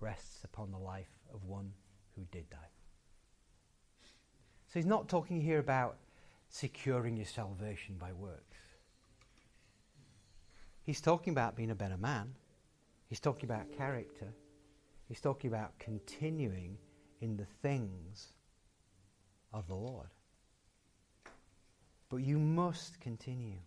rests 0.00 0.44
upon 0.44 0.70
the 0.70 0.78
life 0.78 1.10
of 1.34 1.44
one 1.44 1.72
who 2.14 2.22
did 2.30 2.48
die. 2.48 2.77
So 4.68 4.78
he's 4.78 4.86
not 4.86 5.08
talking 5.08 5.40
here 5.40 5.58
about 5.58 5.96
securing 6.50 7.16
your 7.16 7.26
salvation 7.26 7.96
by 7.98 8.12
works. 8.12 8.58
He's 10.82 11.00
talking 11.00 11.32
about 11.32 11.56
being 11.56 11.70
a 11.70 11.74
better 11.74 11.96
man. 11.96 12.34
He's 13.08 13.20
talking 13.20 13.44
about 13.48 13.72
character. 13.76 14.28
He's 15.06 15.20
talking 15.20 15.48
about 15.48 15.78
continuing 15.78 16.76
in 17.20 17.36
the 17.36 17.46
things 17.62 18.34
of 19.54 19.66
the 19.66 19.74
Lord. 19.74 20.08
But 22.10 22.18
you 22.18 22.38
must 22.38 23.00
continue. 23.00 23.60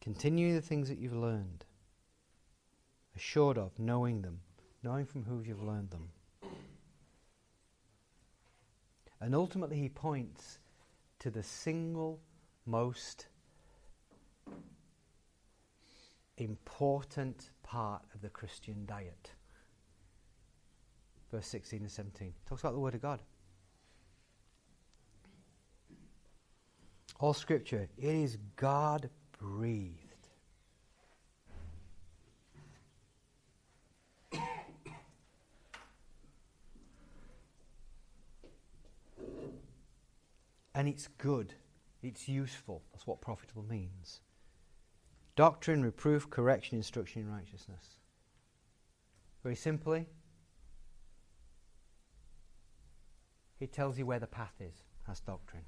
Continue 0.00 0.54
the 0.54 0.62
things 0.62 0.88
that 0.88 0.98
you've 0.98 1.16
learned, 1.16 1.64
assured 3.14 3.58
of 3.58 3.78
knowing 3.78 4.22
them, 4.22 4.40
knowing 4.82 5.04
from 5.04 5.24
who 5.24 5.40
you've 5.40 5.62
learned 5.62 5.90
them. 5.90 6.08
And 9.20 9.34
ultimately, 9.34 9.76
he 9.76 9.90
points 9.90 10.58
to 11.18 11.30
the 11.30 11.42
single 11.42 12.20
most 12.64 13.26
important 16.38 17.50
part 17.62 18.02
of 18.14 18.22
the 18.22 18.30
Christian 18.30 18.86
diet. 18.86 19.32
Verse 21.30 21.46
16 21.46 21.80
and 21.80 21.90
17 21.90 22.32
talks 22.46 22.62
about 22.62 22.72
the 22.72 22.80
Word 22.80 22.94
of 22.94 23.02
God. 23.02 23.20
All 27.20 27.34
Scripture, 27.34 27.86
it 27.98 28.14
is 28.14 28.38
God 28.56 29.10
breathed. 29.40 29.96
and 40.74 40.88
it's 40.88 41.08
good, 41.18 41.54
it's 42.02 42.28
useful. 42.28 42.82
That's 42.92 43.06
what 43.06 43.20
profitable 43.20 43.64
means. 43.64 44.20
Doctrine, 45.36 45.82
reproof, 45.82 46.30
correction, 46.30 46.76
instruction 46.78 47.22
in 47.22 47.30
righteousness. 47.30 47.98
Very 49.42 49.56
simply, 49.56 50.06
he 53.58 53.66
tells 53.66 53.98
you 53.98 54.06
where 54.06 54.18
the 54.18 54.26
path 54.26 54.54
is. 54.60 54.74
That's 55.06 55.20
doctrine. 55.20 55.64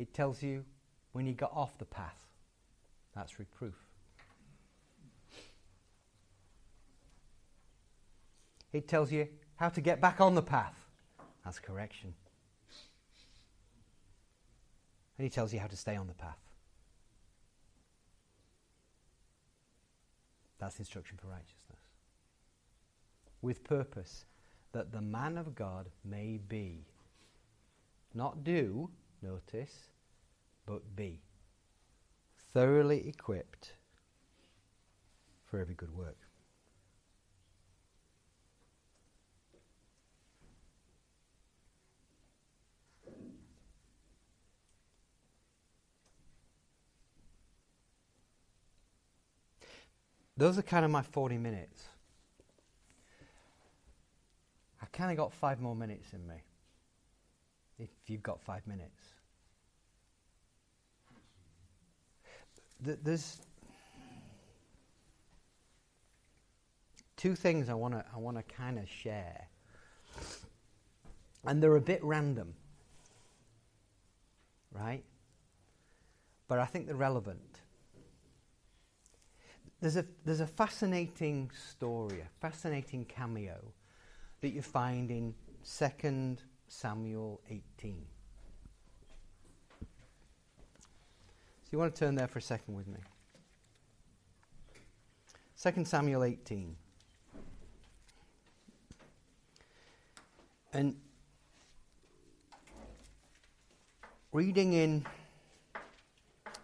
It 0.00 0.14
tells 0.14 0.42
you 0.42 0.64
when 1.12 1.26
you 1.26 1.34
got 1.34 1.52
off 1.54 1.76
the 1.76 1.84
path. 1.84 2.16
That's 3.14 3.38
reproof. 3.38 3.74
It 8.72 8.88
tells 8.88 9.12
you 9.12 9.28
how 9.56 9.68
to 9.68 9.82
get 9.82 10.00
back 10.00 10.22
on 10.22 10.34
the 10.34 10.42
path. 10.42 10.86
That's 11.44 11.58
correction. 11.58 12.14
And 15.18 15.24
he 15.24 15.28
tells 15.28 15.52
you 15.52 15.60
how 15.60 15.66
to 15.66 15.76
stay 15.76 15.96
on 15.96 16.06
the 16.06 16.14
path. 16.14 16.38
That's 20.58 20.78
instruction 20.78 21.18
for 21.20 21.28
righteousness. 21.28 21.80
With 23.42 23.64
purpose, 23.64 24.24
that 24.72 24.92
the 24.92 25.02
man 25.02 25.36
of 25.36 25.54
God 25.54 25.90
may 26.06 26.38
be, 26.48 26.86
not 28.14 28.44
do, 28.44 28.88
notice, 29.22 29.74
but 30.66 30.96
be, 30.96 31.20
thoroughly 32.52 33.08
equipped 33.08 33.74
for 35.44 35.58
every 35.60 35.74
good 35.74 35.96
work. 35.96 36.16
Those 50.40 50.56
are 50.56 50.62
kind 50.62 50.86
of 50.86 50.90
my 50.90 51.02
40 51.02 51.36
minutes. 51.36 51.82
I 54.80 54.86
kind 54.86 55.10
of 55.10 55.18
got 55.18 55.34
five 55.34 55.60
more 55.60 55.76
minutes 55.76 56.14
in 56.14 56.26
me. 56.26 56.36
If 57.78 57.90
you've 58.06 58.22
got 58.22 58.40
five 58.40 58.66
minutes. 58.66 59.09
There's 62.82 63.38
two 67.16 67.34
things 67.34 67.68
I 67.68 67.74
want 67.74 67.94
to 67.94 68.04
I 68.14 68.18
want 68.18 68.36
to 68.38 68.42
kind 68.42 68.78
of 68.78 68.88
share, 68.88 69.48
and 71.44 71.62
they're 71.62 71.76
a 71.76 71.80
bit 71.80 72.02
random, 72.02 72.54
right? 74.72 75.04
But 76.48 76.58
I 76.58 76.64
think 76.64 76.86
they're 76.86 76.96
relevant. 76.96 77.60
There's 79.80 79.96
a, 79.96 80.04
there's 80.24 80.40
a 80.40 80.46
fascinating 80.46 81.50
story, 81.70 82.20
a 82.20 82.28
fascinating 82.40 83.04
cameo 83.06 83.72
that 84.40 84.50
you 84.50 84.60
find 84.60 85.10
in 85.10 85.34
2 85.64 86.36
Samuel 86.68 87.40
18. 87.48 88.04
You 91.70 91.78
want 91.78 91.94
to 91.94 91.98
turn 91.98 92.14
there 92.14 92.26
for 92.26 92.38
a 92.38 92.42
second 92.42 92.74
with 92.74 92.88
me. 92.88 92.98
2 95.62 95.84
Samuel 95.84 96.24
18. 96.24 96.74
And 100.72 100.96
reading 104.32 104.72
in, 104.72 105.04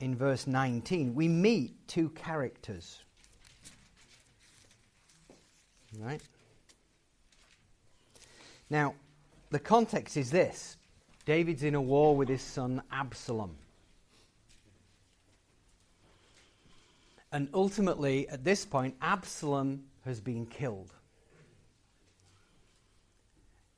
in 0.00 0.16
verse 0.16 0.46
19, 0.46 1.14
we 1.14 1.28
meet 1.28 1.74
two 1.88 2.08
characters. 2.10 3.00
Right? 5.98 6.22
Now, 8.70 8.94
the 9.50 9.58
context 9.58 10.16
is 10.16 10.30
this 10.30 10.76
David's 11.24 11.62
in 11.62 11.74
a 11.74 11.80
war 11.80 12.16
with 12.16 12.28
his 12.28 12.42
son 12.42 12.82
Absalom. 12.90 13.56
And 17.36 17.50
ultimately, 17.52 18.26
at 18.30 18.44
this 18.44 18.64
point, 18.64 18.94
Absalom 19.02 19.82
has 20.06 20.22
been 20.22 20.46
killed. 20.46 20.94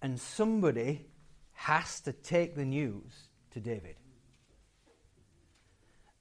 And 0.00 0.20
somebody 0.20 1.06
has 1.54 1.98
to 2.02 2.12
take 2.12 2.54
the 2.54 2.64
news 2.64 3.11
to 3.50 3.59
David. 3.59 3.96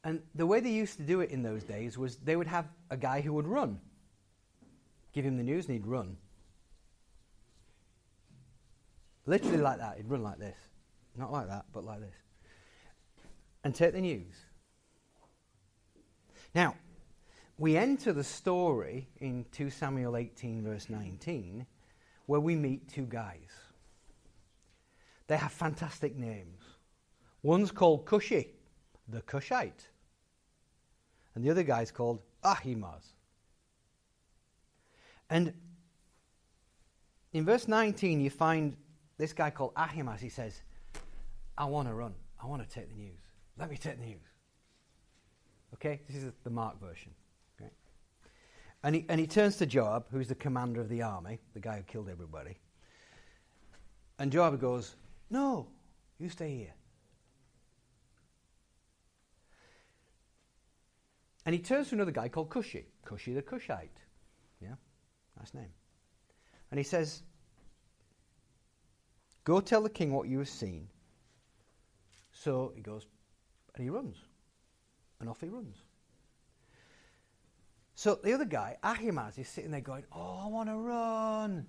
And 0.03 0.23
the 0.33 0.47
way 0.47 0.61
they 0.61 0.71
used 0.71 0.97
to 0.97 1.03
do 1.03 1.21
it 1.21 1.29
in 1.29 1.43
those 1.43 1.63
days 1.63 1.95
was 1.95 2.15
they 2.17 2.35
would 2.35 2.47
have 2.47 2.65
a 2.89 2.97
guy 2.97 3.21
who 3.21 3.33
would 3.33 3.45
run, 3.45 3.81
give 5.13 5.23
him 5.23 5.37
the 5.37 5.43
news, 5.43 5.67
and 5.67 5.73
he'd 5.73 5.85
run. 5.85 6.17
Literally 9.27 9.59
like 9.59 9.77
that. 9.77 9.97
He'd 9.97 10.09
run 10.09 10.23
like 10.23 10.39
this. 10.39 10.57
Not 11.15 11.31
like 11.31 11.49
that, 11.49 11.65
but 11.71 11.85
like 11.85 11.99
this. 11.99 12.15
And 13.63 13.75
take 13.75 13.93
the 13.93 14.01
news. 14.01 14.33
Now, 16.55 16.73
we 17.57 17.75
enter 17.75 18.13
the 18.13 18.23
story 18.23 19.07
in 19.19 19.45
2 19.51 19.69
Samuel 19.69 20.15
18, 20.15 20.63
verse 20.63 20.89
19, 20.89 21.65
where 22.27 22.39
we 22.39 22.55
meet 22.55 22.87
two 22.87 23.05
guys. 23.05 23.49
They 25.27 25.37
have 25.37 25.51
fantastic 25.51 26.15
names. 26.15 26.63
One's 27.41 27.71
called 27.71 28.05
Cushi, 28.05 28.47
the 29.07 29.21
Cushite, 29.21 29.87
and 31.35 31.43
the 31.43 31.49
other 31.49 31.63
guy's 31.63 31.91
called 31.91 32.19
Ahimaaz. 32.43 33.13
And 35.29 35.53
in 37.33 37.43
verse 37.43 37.67
19, 37.67 38.21
you 38.21 38.29
find 38.29 38.75
this 39.17 39.33
guy 39.33 39.49
called 39.49 39.73
Ahimaaz. 39.75 40.21
He 40.21 40.29
says, 40.29 40.61
I 41.57 41.65
want 41.65 41.87
to 41.87 41.93
run. 41.93 42.13
I 42.41 42.45
want 42.45 42.67
to 42.67 42.69
take 42.69 42.89
the 42.89 42.95
news. 42.95 43.19
Let 43.57 43.69
me 43.69 43.77
take 43.77 43.99
the 43.99 44.05
news. 44.05 44.21
Okay? 45.73 46.01
This 46.07 46.23
is 46.23 46.31
the 46.43 46.49
Mark 46.49 46.79
version. 46.79 47.11
And 48.87 48.95
he, 48.95 49.05
and 49.09 49.19
he 49.19 49.27
turns 49.27 49.57
to 49.57 49.65
Joab, 49.65 50.05
who's 50.11 50.29
the 50.29 50.35
commander 50.35 50.79
of 50.79 50.87
the 50.87 51.01
army, 51.01 51.39
the 51.53 51.59
guy 51.59 51.75
who 51.75 51.83
killed 51.83 52.07
everybody. 52.07 52.57
And 54.17 54.31
Joab 54.31 54.61
goes, 54.61 54.95
No, 55.29 55.67
you 56.19 56.29
stay 56.29 56.55
here. 56.55 56.73
And 61.45 61.53
he 61.53 61.59
turns 61.59 61.89
to 61.89 61.95
another 61.95 62.11
guy 62.11 62.29
called 62.29 62.49
Cushi, 62.49 62.85
Cushi 63.05 63.35
the 63.35 63.41
Cushite. 63.41 63.99
Yeah, 64.61 64.75
nice 65.37 65.53
name. 65.53 65.73
And 66.71 66.77
he 66.77 66.85
says, 66.85 67.23
Go 69.43 69.59
tell 69.59 69.81
the 69.81 69.89
king 69.89 70.13
what 70.13 70.29
you 70.29 70.39
have 70.39 70.47
seen. 70.47 70.87
So 72.31 72.71
he 72.73 72.81
goes, 72.81 73.05
and 73.75 73.83
he 73.83 73.89
runs. 73.89 74.15
And 75.19 75.27
off 75.27 75.41
he 75.41 75.49
runs. 75.49 75.75
So 77.97 78.13
the 78.13 78.31
other 78.31 78.45
guy, 78.45 78.77
Ahimaaz, 78.83 79.39
is 79.39 79.47
sitting 79.47 79.71
there 79.71 79.81
going, 79.81 80.03
Oh, 80.13 80.41
I 80.43 80.47
want 80.49 80.69
to 80.69 80.75
run. 80.75 81.65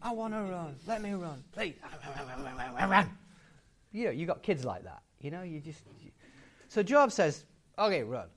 I 0.00 0.14
want 0.14 0.32
to 0.32 0.40
run. 0.40 0.76
Let 0.86 1.02
me 1.02 1.12
run. 1.12 1.44
Run. 2.88 3.10
You 3.92 4.06
know, 4.06 4.10
you 4.10 4.24
got 4.24 4.42
kids 4.42 4.64
like 4.64 4.84
that. 4.84 5.02
You 5.20 5.30
know, 5.30 5.42
you 5.42 5.60
just. 5.60 5.82
You. 6.02 6.12
So 6.68 6.82
Joab 6.82 7.12
says, 7.12 7.44
Okay, 7.78 8.04
run. 8.04 8.28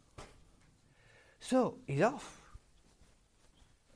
So 1.40 1.78
he's 1.88 2.02
off. 2.02 2.42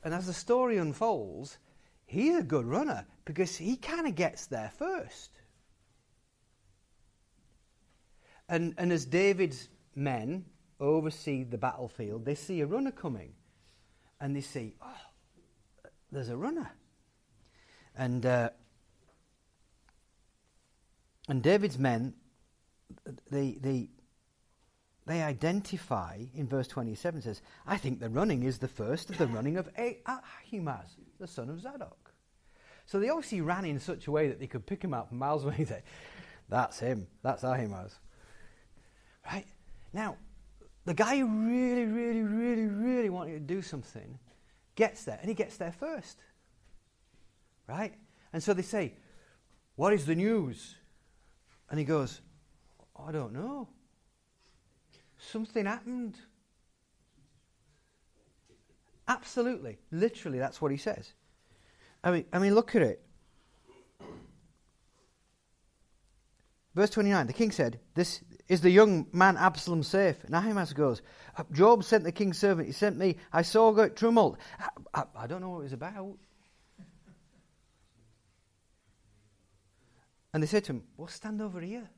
And 0.06 0.14
as 0.14 0.28
the 0.28 0.34
story 0.34 0.78
unfolds, 0.78 1.58
he's 2.06 2.38
a 2.38 2.44
good 2.44 2.66
runner 2.66 3.06
because 3.26 3.58
he 3.58 3.76
kind 3.76 4.08
of 4.08 4.16
gets 4.16 4.48
there 4.48 4.72
first. 4.78 5.32
And, 8.48 8.74
and 8.78 8.94
as 8.94 9.04
David's 9.06 9.68
men 9.96 10.46
oversee 10.86 11.44
the 11.44 11.58
battlefield, 11.58 12.26
they 12.26 12.36
see 12.36 12.62
a 12.62 12.66
runner 12.66 12.92
coming. 12.92 13.34
And 14.20 14.36
they 14.36 14.42
see, 14.42 14.76
oh, 14.82 15.90
there's 16.12 16.30
a 16.30 16.38
runner. 16.38 16.72
And, 17.98 18.26
uh, 18.26 18.50
and 21.28 21.42
David's 21.42 21.78
men, 21.78 22.14
they, 23.30 23.58
they, 23.62 23.90
they 25.06 25.22
identify, 25.22 26.20
in 26.34 26.48
verse 26.48 26.68
27 26.68 27.22
says, 27.22 27.42
I 27.66 27.78
think 27.78 28.00
the 28.00 28.10
running 28.10 28.44
is 28.44 28.60
the 28.60 28.68
first 28.68 29.10
of 29.10 29.18
the 29.18 29.28
running 29.28 29.58
of 29.58 29.70
Ahimaaz, 29.78 30.96
the 31.20 31.28
son 31.28 31.50
of 31.50 31.62
Zadok. 31.62 32.14
So 32.86 33.00
they 33.00 33.10
obviously 33.10 33.42
ran 33.42 33.66
in 33.66 33.80
such 33.80 34.08
a 34.08 34.12
way 34.12 34.28
that 34.28 34.40
they 34.40 34.48
could 34.48 34.66
pick 34.66 34.84
him 34.84 34.94
up 34.94 35.12
miles 35.12 35.44
away 35.44 35.56
and 35.58 35.68
say, 35.68 35.84
That's 36.50 36.80
him. 36.80 37.08
That's 37.24 37.44
Ahimaaz. 37.44 37.96
Right? 39.26 39.46
Now, 39.92 40.18
the 40.86 40.94
guy 40.94 41.18
who 41.18 41.28
really, 41.28 41.86
really, 41.86 42.22
really, 42.22 42.68
really 42.68 43.10
wanted 43.10 43.34
to 43.34 43.40
do 43.40 43.62
something 43.62 44.20
gets 44.76 45.04
there, 45.04 45.18
and 45.20 45.28
he 45.28 45.34
gets 45.34 45.58
there 45.58 45.72
first. 45.72 46.20
Right? 47.68 47.94
And 48.32 48.42
so 48.44 48.54
they 48.54 48.62
say, 48.62 48.94
What 49.76 49.94
is 49.94 50.06
the 50.06 50.16
news? 50.16 50.76
And 51.70 51.80
he 51.80 51.86
goes, 51.86 52.22
I 52.96 53.12
don't 53.12 53.34
know. 53.34 53.68
Something 55.18 55.66
happened. 55.66 56.16
Absolutely. 59.08 59.80
Literally, 59.92 60.40
that's 60.40 60.62
what 60.62 60.72
he 60.72 60.78
says. 60.78 61.14
I 62.04 62.12
mean, 62.12 62.26
I 62.32 62.40
mean, 62.40 62.54
look 62.54 62.76
at 62.76 62.82
it. 62.82 63.02
Verse 66.76 66.90
29, 66.90 67.28
the 67.28 67.34
king 67.34 67.52
said, 67.52 67.80
This 67.96 68.22
is 68.48 68.62
the 68.62 68.70
young 68.70 69.08
man 69.12 69.38
Absalom 69.38 69.84
safe? 69.84 70.24
And 70.24 70.36
Ahimaaz 70.36 70.74
goes, 70.74 71.02
uh, 71.38 71.44
Joab 71.52 71.84
sent 71.84 72.04
the 72.04 72.12
king's 72.12 72.38
servant. 72.38 72.68
He 72.68 72.74
sent 72.74 72.98
me. 72.98 73.18
I 73.34 73.42
saw 73.42 73.72
great 73.72 73.96
tumult. 73.96 74.38
I, 74.60 74.70
I, 74.94 75.04
I 75.24 75.28
don't 75.28 75.42
know 75.42 75.50
what 75.50 75.60
it 75.60 75.64
was 75.64 75.74
about. 75.74 76.18
And 80.34 80.44
they 80.44 80.48
said 80.48 80.66
to 80.66 80.74
him, 80.74 80.84
Well, 80.98 81.08
stand 81.08 81.42
over 81.42 81.62
here. 81.62 81.90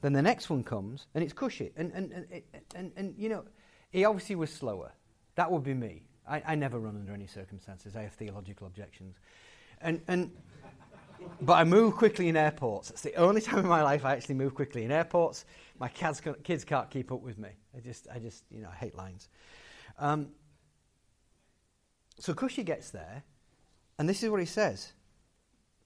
Then 0.00 0.12
the 0.12 0.22
next 0.22 0.50
one 0.50 0.64
comes, 0.64 1.06
and 1.14 1.22
it's 1.22 1.32
Cushi. 1.32 1.70
And, 1.76 1.92
and, 1.92 2.12
and, 2.12 2.42
and, 2.74 2.92
and, 2.96 3.14
you 3.16 3.28
know, 3.28 3.44
he 3.90 4.04
obviously 4.04 4.34
was 4.34 4.52
slower. 4.52 4.90
That 5.36 5.50
would 5.52 5.62
be 5.62 5.74
me. 5.74 6.02
I, 6.28 6.42
I 6.44 6.54
never 6.56 6.80
run 6.80 6.96
under 6.96 7.12
any 7.12 7.28
circumstances. 7.28 7.94
I 7.94 8.02
have 8.02 8.12
theological 8.14 8.66
objections. 8.66 9.16
And, 9.80 10.00
and, 10.08 10.32
but 11.40 11.54
I 11.54 11.64
move 11.64 11.96
quickly 11.96 12.28
in 12.28 12.36
airports. 12.36 12.90
It's 12.90 13.02
the 13.02 13.14
only 13.14 13.40
time 13.48 13.60
in 13.60 13.66
my 13.66 13.82
life 13.82 14.04
I 14.04 14.12
actually 14.12 14.36
move 14.36 14.54
quickly 14.54 14.84
in 14.84 14.90
airports. 14.90 15.44
My 15.78 15.88
kids, 15.88 16.20
kids 16.44 16.64
can't 16.64 16.90
keep 16.90 17.10
up 17.10 17.20
with 17.20 17.38
me. 17.38 17.50
I 17.76 17.80
just, 17.80 18.06
I 18.12 18.18
just, 18.18 18.44
you 18.50 18.60
know, 18.62 18.68
I 18.70 18.76
hate 18.76 18.96
lines. 18.96 19.28
Um, 19.98 20.28
so 22.18 22.34
Cushi 22.34 22.64
gets 22.64 22.90
there, 22.90 23.24
and 23.98 24.08
this 24.08 24.22
is 24.22 24.30
what 24.30 24.40
he 24.40 24.46
says 24.46 24.92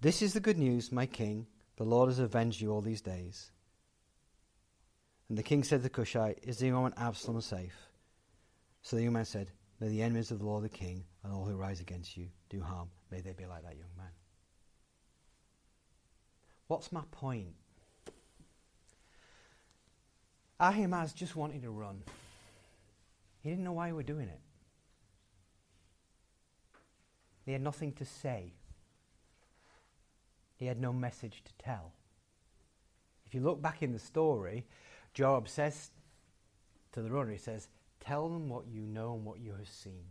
This 0.00 0.22
is 0.22 0.34
the 0.34 0.40
good 0.40 0.58
news, 0.58 0.92
my 0.92 1.06
king. 1.06 1.46
The 1.76 1.84
Lord 1.84 2.08
has 2.08 2.18
avenged 2.18 2.60
you 2.60 2.72
all 2.72 2.80
these 2.80 3.02
days. 3.02 3.50
And 5.28 5.36
the 5.36 5.42
king 5.42 5.62
said 5.64 5.82
to 5.82 5.88
Cushite, 5.88 6.38
Is 6.42 6.58
the 6.58 6.66
young 6.66 6.82
man 6.82 6.94
Absalom 6.96 7.40
safe? 7.40 7.76
So 8.82 8.96
the 8.96 9.02
young 9.02 9.14
man 9.14 9.24
said, 9.24 9.50
May 9.80 9.88
the 9.88 10.02
enemies 10.02 10.30
of 10.30 10.38
the 10.38 10.46
Lord 10.46 10.64
the 10.64 10.68
king 10.68 11.04
and 11.22 11.32
all 11.32 11.44
who 11.44 11.56
rise 11.56 11.80
against 11.80 12.16
you 12.16 12.28
do 12.48 12.62
harm. 12.62 12.88
May 13.10 13.20
they 13.20 13.32
be 13.32 13.46
like 13.46 13.62
that 13.64 13.76
young 13.76 13.90
man. 13.96 14.10
What's 16.68 16.90
my 16.90 17.02
point? 17.10 17.54
Ahimaaz 20.58 21.12
just 21.12 21.36
wanted 21.36 21.62
to 21.62 21.70
run. 21.70 22.02
He 23.42 23.50
didn't 23.50 23.64
know 23.64 23.72
why 23.72 23.88
he 23.88 23.92
was 23.92 24.06
doing 24.06 24.28
it. 24.28 24.40
He 27.44 27.52
had 27.52 27.62
nothing 27.62 27.92
to 27.92 28.04
say. 28.04 28.54
He 30.56 30.66
had 30.66 30.80
no 30.80 30.92
message 30.92 31.42
to 31.44 31.52
tell. 31.64 31.92
If 33.26 33.34
you 33.34 33.40
look 33.40 33.60
back 33.60 33.82
in 33.82 33.92
the 33.92 33.98
story, 33.98 34.64
Joab 35.14 35.48
says 35.48 35.90
to 36.92 37.02
the 37.02 37.10
runner, 37.10 37.32
he 37.32 37.38
says, 37.38 37.68
Tell 38.00 38.28
them 38.28 38.48
what 38.48 38.66
you 38.66 38.82
know 38.82 39.14
and 39.14 39.24
what 39.24 39.40
you 39.40 39.52
have 39.52 39.68
seen. 39.68 40.04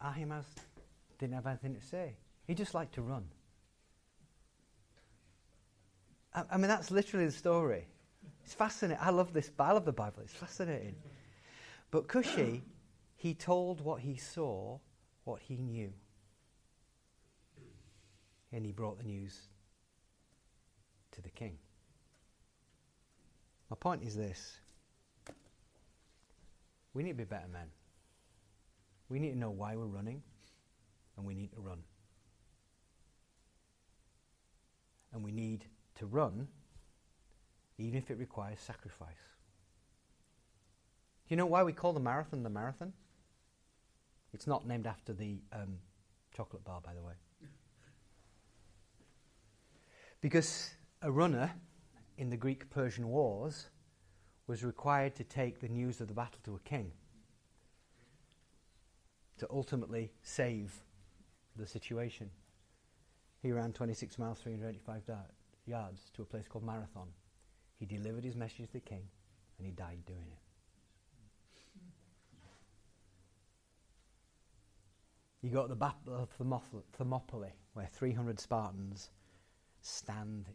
Ahimaaz 0.00 0.44
didn't 1.18 1.34
have 1.34 1.46
anything 1.46 1.74
to 1.74 1.80
say. 1.80 2.16
He 2.46 2.54
just 2.54 2.74
liked 2.74 2.94
to 2.94 3.02
run. 3.02 3.24
I, 6.34 6.56
mean, 6.56 6.68
that's 6.68 6.90
literally 6.90 7.26
the 7.26 7.32
story. 7.32 7.86
It's 8.44 8.54
fascinating. 8.54 9.02
I 9.02 9.10
love 9.10 9.32
this. 9.32 9.50
I 9.58 9.72
love 9.72 9.84
the 9.84 9.92
Bible. 9.92 10.22
It's 10.22 10.32
fascinating. 10.32 10.94
But 11.90 12.08
Cushi, 12.08 12.62
he 13.16 13.34
told 13.34 13.82
what 13.82 14.00
he 14.00 14.16
saw, 14.16 14.78
what 15.24 15.40
he 15.40 15.56
knew. 15.56 15.92
And 18.50 18.64
he 18.64 18.72
brought 18.72 18.98
the 18.98 19.04
news 19.04 19.38
to 21.12 21.22
the 21.22 21.30
king. 21.30 21.58
My 23.70 23.76
point 23.76 24.02
is 24.02 24.16
this 24.16 24.58
we 26.94 27.02
need 27.02 27.12
to 27.12 27.16
be 27.16 27.24
better 27.24 27.48
men. 27.50 27.68
We 29.08 29.18
need 29.18 29.30
to 29.30 29.38
know 29.38 29.50
why 29.50 29.76
we're 29.76 29.86
running, 29.86 30.22
and 31.16 31.26
we 31.26 31.34
need 31.34 31.52
to 31.52 31.60
run. 31.60 31.78
And 35.12 35.22
we 35.22 35.32
need 35.32 35.66
to 35.96 36.06
run 36.06 36.48
even 37.78 37.98
if 37.98 38.10
it 38.10 38.18
requires 38.18 38.60
sacrifice. 38.60 39.08
Do 41.26 41.34
you 41.34 41.36
know 41.36 41.46
why 41.46 41.62
we 41.62 41.72
call 41.72 41.92
the 41.92 42.00
marathon 42.00 42.42
the 42.42 42.50
marathon? 42.50 42.92
It's 44.32 44.46
not 44.46 44.66
named 44.66 44.86
after 44.86 45.12
the 45.12 45.38
um, 45.52 45.78
chocolate 46.34 46.64
bar, 46.64 46.80
by 46.80 46.94
the 46.94 47.02
way. 47.02 47.14
Because 50.20 50.70
a 51.02 51.10
runner 51.10 51.52
in 52.16 52.30
the 52.30 52.36
Greek 52.36 52.70
Persian 52.70 53.08
Wars 53.08 53.66
was 54.46 54.64
required 54.64 55.14
to 55.16 55.24
take 55.24 55.60
the 55.60 55.68
news 55.68 56.00
of 56.00 56.08
the 56.08 56.14
battle 56.14 56.38
to 56.44 56.54
a 56.54 56.60
king 56.60 56.92
to 59.38 59.46
ultimately 59.50 60.12
save 60.22 60.72
the 61.56 61.66
situation. 61.66 62.30
He 63.42 63.50
ran 63.50 63.72
26 63.72 64.18
miles, 64.18 64.38
385 64.38 65.04
da- 65.04 65.14
yards 65.66 66.10
to 66.14 66.22
a 66.22 66.24
place 66.24 66.48
called 66.48 66.64
Marathon. 66.64 67.08
He 67.78 67.86
delivered 67.86 68.24
his 68.24 68.36
message 68.36 68.66
to 68.66 68.72
the 68.72 68.80
king 68.80 69.08
and 69.58 69.66
he 69.66 69.72
died 69.72 70.04
doing 70.06 70.26
it. 70.30 70.38
You 75.42 75.50
go 75.50 75.62
to 75.62 75.68
the 75.68 75.74
Battle 75.74 76.14
of 76.14 76.28
Thermopylae, 76.96 77.52
where 77.74 77.86
300 77.86 78.38
Spartans 78.38 79.10
stand 79.80 80.48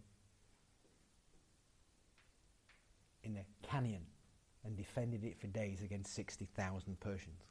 in 3.24 3.36
a 3.36 3.68
canyon 3.68 4.06
and 4.64 4.78
defended 4.78 5.26
it 5.26 5.38
for 5.40 5.48
days 5.48 5.82
against 5.82 6.16
60,000 6.16 7.00
Persians. 7.02 7.44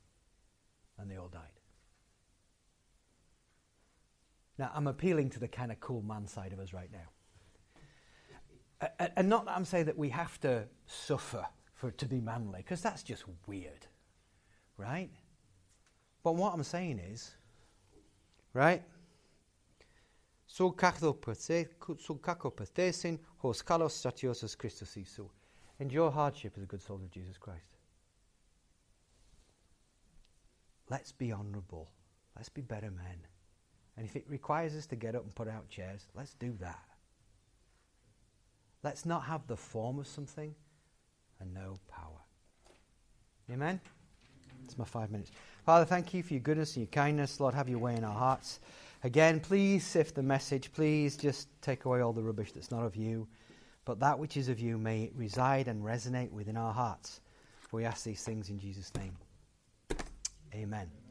And 0.98 1.10
they 1.10 1.16
all 1.16 1.28
died. 1.28 1.60
Now, 4.58 4.70
I'm 4.74 4.86
appealing 4.86 5.28
to 5.30 5.38
the 5.38 5.48
kind 5.48 5.70
of 5.70 5.78
cool 5.80 6.00
man 6.00 6.26
side 6.26 6.54
of 6.54 6.58
us 6.58 6.72
right 6.72 6.90
now. 6.90 7.10
And 9.16 9.28
not 9.28 9.46
that 9.46 9.56
I'm 9.56 9.64
saying 9.64 9.86
that 9.86 9.96
we 9.96 10.10
have 10.10 10.38
to 10.40 10.64
suffer 10.86 11.46
for 11.74 11.90
to 11.90 12.06
be 12.06 12.20
manly, 12.20 12.58
because 12.58 12.82
that's 12.82 13.02
just 13.02 13.24
weird, 13.46 13.86
right? 14.76 15.10
But 16.22 16.36
what 16.36 16.52
I'm 16.52 16.62
saying 16.62 16.98
is, 16.98 17.34
right? 18.52 18.82
So 20.46 20.72
kakto 20.72 21.14
pathesin 21.14 23.18
hos 23.38 23.62
kalos 23.62 23.92
statiosus 23.92 24.56
Christus 24.56 24.96
Isu. 24.96 25.28
Endure 25.78 26.10
hardship 26.10 26.54
as 26.56 26.62
a 26.62 26.66
good 26.66 26.80
soldier 26.80 27.04
of 27.04 27.10
Jesus 27.10 27.36
Christ. 27.36 27.76
Let's 30.88 31.12
be 31.12 31.32
honourable. 31.32 31.90
Let's 32.34 32.48
be 32.48 32.62
better 32.62 32.90
men. 32.90 33.18
And 33.96 34.06
if 34.06 34.16
it 34.16 34.24
requires 34.28 34.74
us 34.74 34.86
to 34.86 34.96
get 34.96 35.14
up 35.14 35.24
and 35.24 35.34
put 35.34 35.48
out 35.48 35.68
chairs, 35.68 36.08
let's 36.14 36.34
do 36.34 36.54
that. 36.60 36.84
Let's 38.86 39.04
not 39.04 39.24
have 39.24 39.44
the 39.48 39.56
form 39.56 39.98
of 39.98 40.06
something 40.06 40.54
and 41.40 41.52
no 41.52 41.80
power. 41.88 42.20
Amen? 43.50 43.80
It's 44.62 44.78
my 44.78 44.84
five 44.84 45.10
minutes. 45.10 45.32
Father, 45.64 45.84
thank 45.84 46.14
you 46.14 46.22
for 46.22 46.34
your 46.34 46.40
goodness 46.40 46.76
and 46.76 46.84
your 46.84 46.92
kindness. 46.92 47.40
Lord, 47.40 47.52
have 47.52 47.68
your 47.68 47.80
way 47.80 47.96
in 47.96 48.04
our 48.04 48.14
hearts. 48.14 48.60
Again, 49.02 49.40
please 49.40 49.84
sift 49.84 50.14
the 50.14 50.22
message. 50.22 50.72
Please 50.72 51.16
just 51.16 51.48
take 51.62 51.84
away 51.84 52.00
all 52.00 52.12
the 52.12 52.22
rubbish 52.22 52.52
that's 52.52 52.70
not 52.70 52.84
of 52.84 52.94
you. 52.94 53.26
But 53.84 53.98
that 53.98 54.20
which 54.20 54.36
is 54.36 54.48
of 54.48 54.60
you 54.60 54.78
may 54.78 55.10
reside 55.16 55.66
and 55.66 55.82
resonate 55.82 56.30
within 56.30 56.56
our 56.56 56.72
hearts. 56.72 57.20
We 57.72 57.84
ask 57.84 58.04
these 58.04 58.22
things 58.22 58.50
in 58.50 58.60
Jesus' 58.60 58.92
name. 58.94 59.16
Amen. 60.54 61.05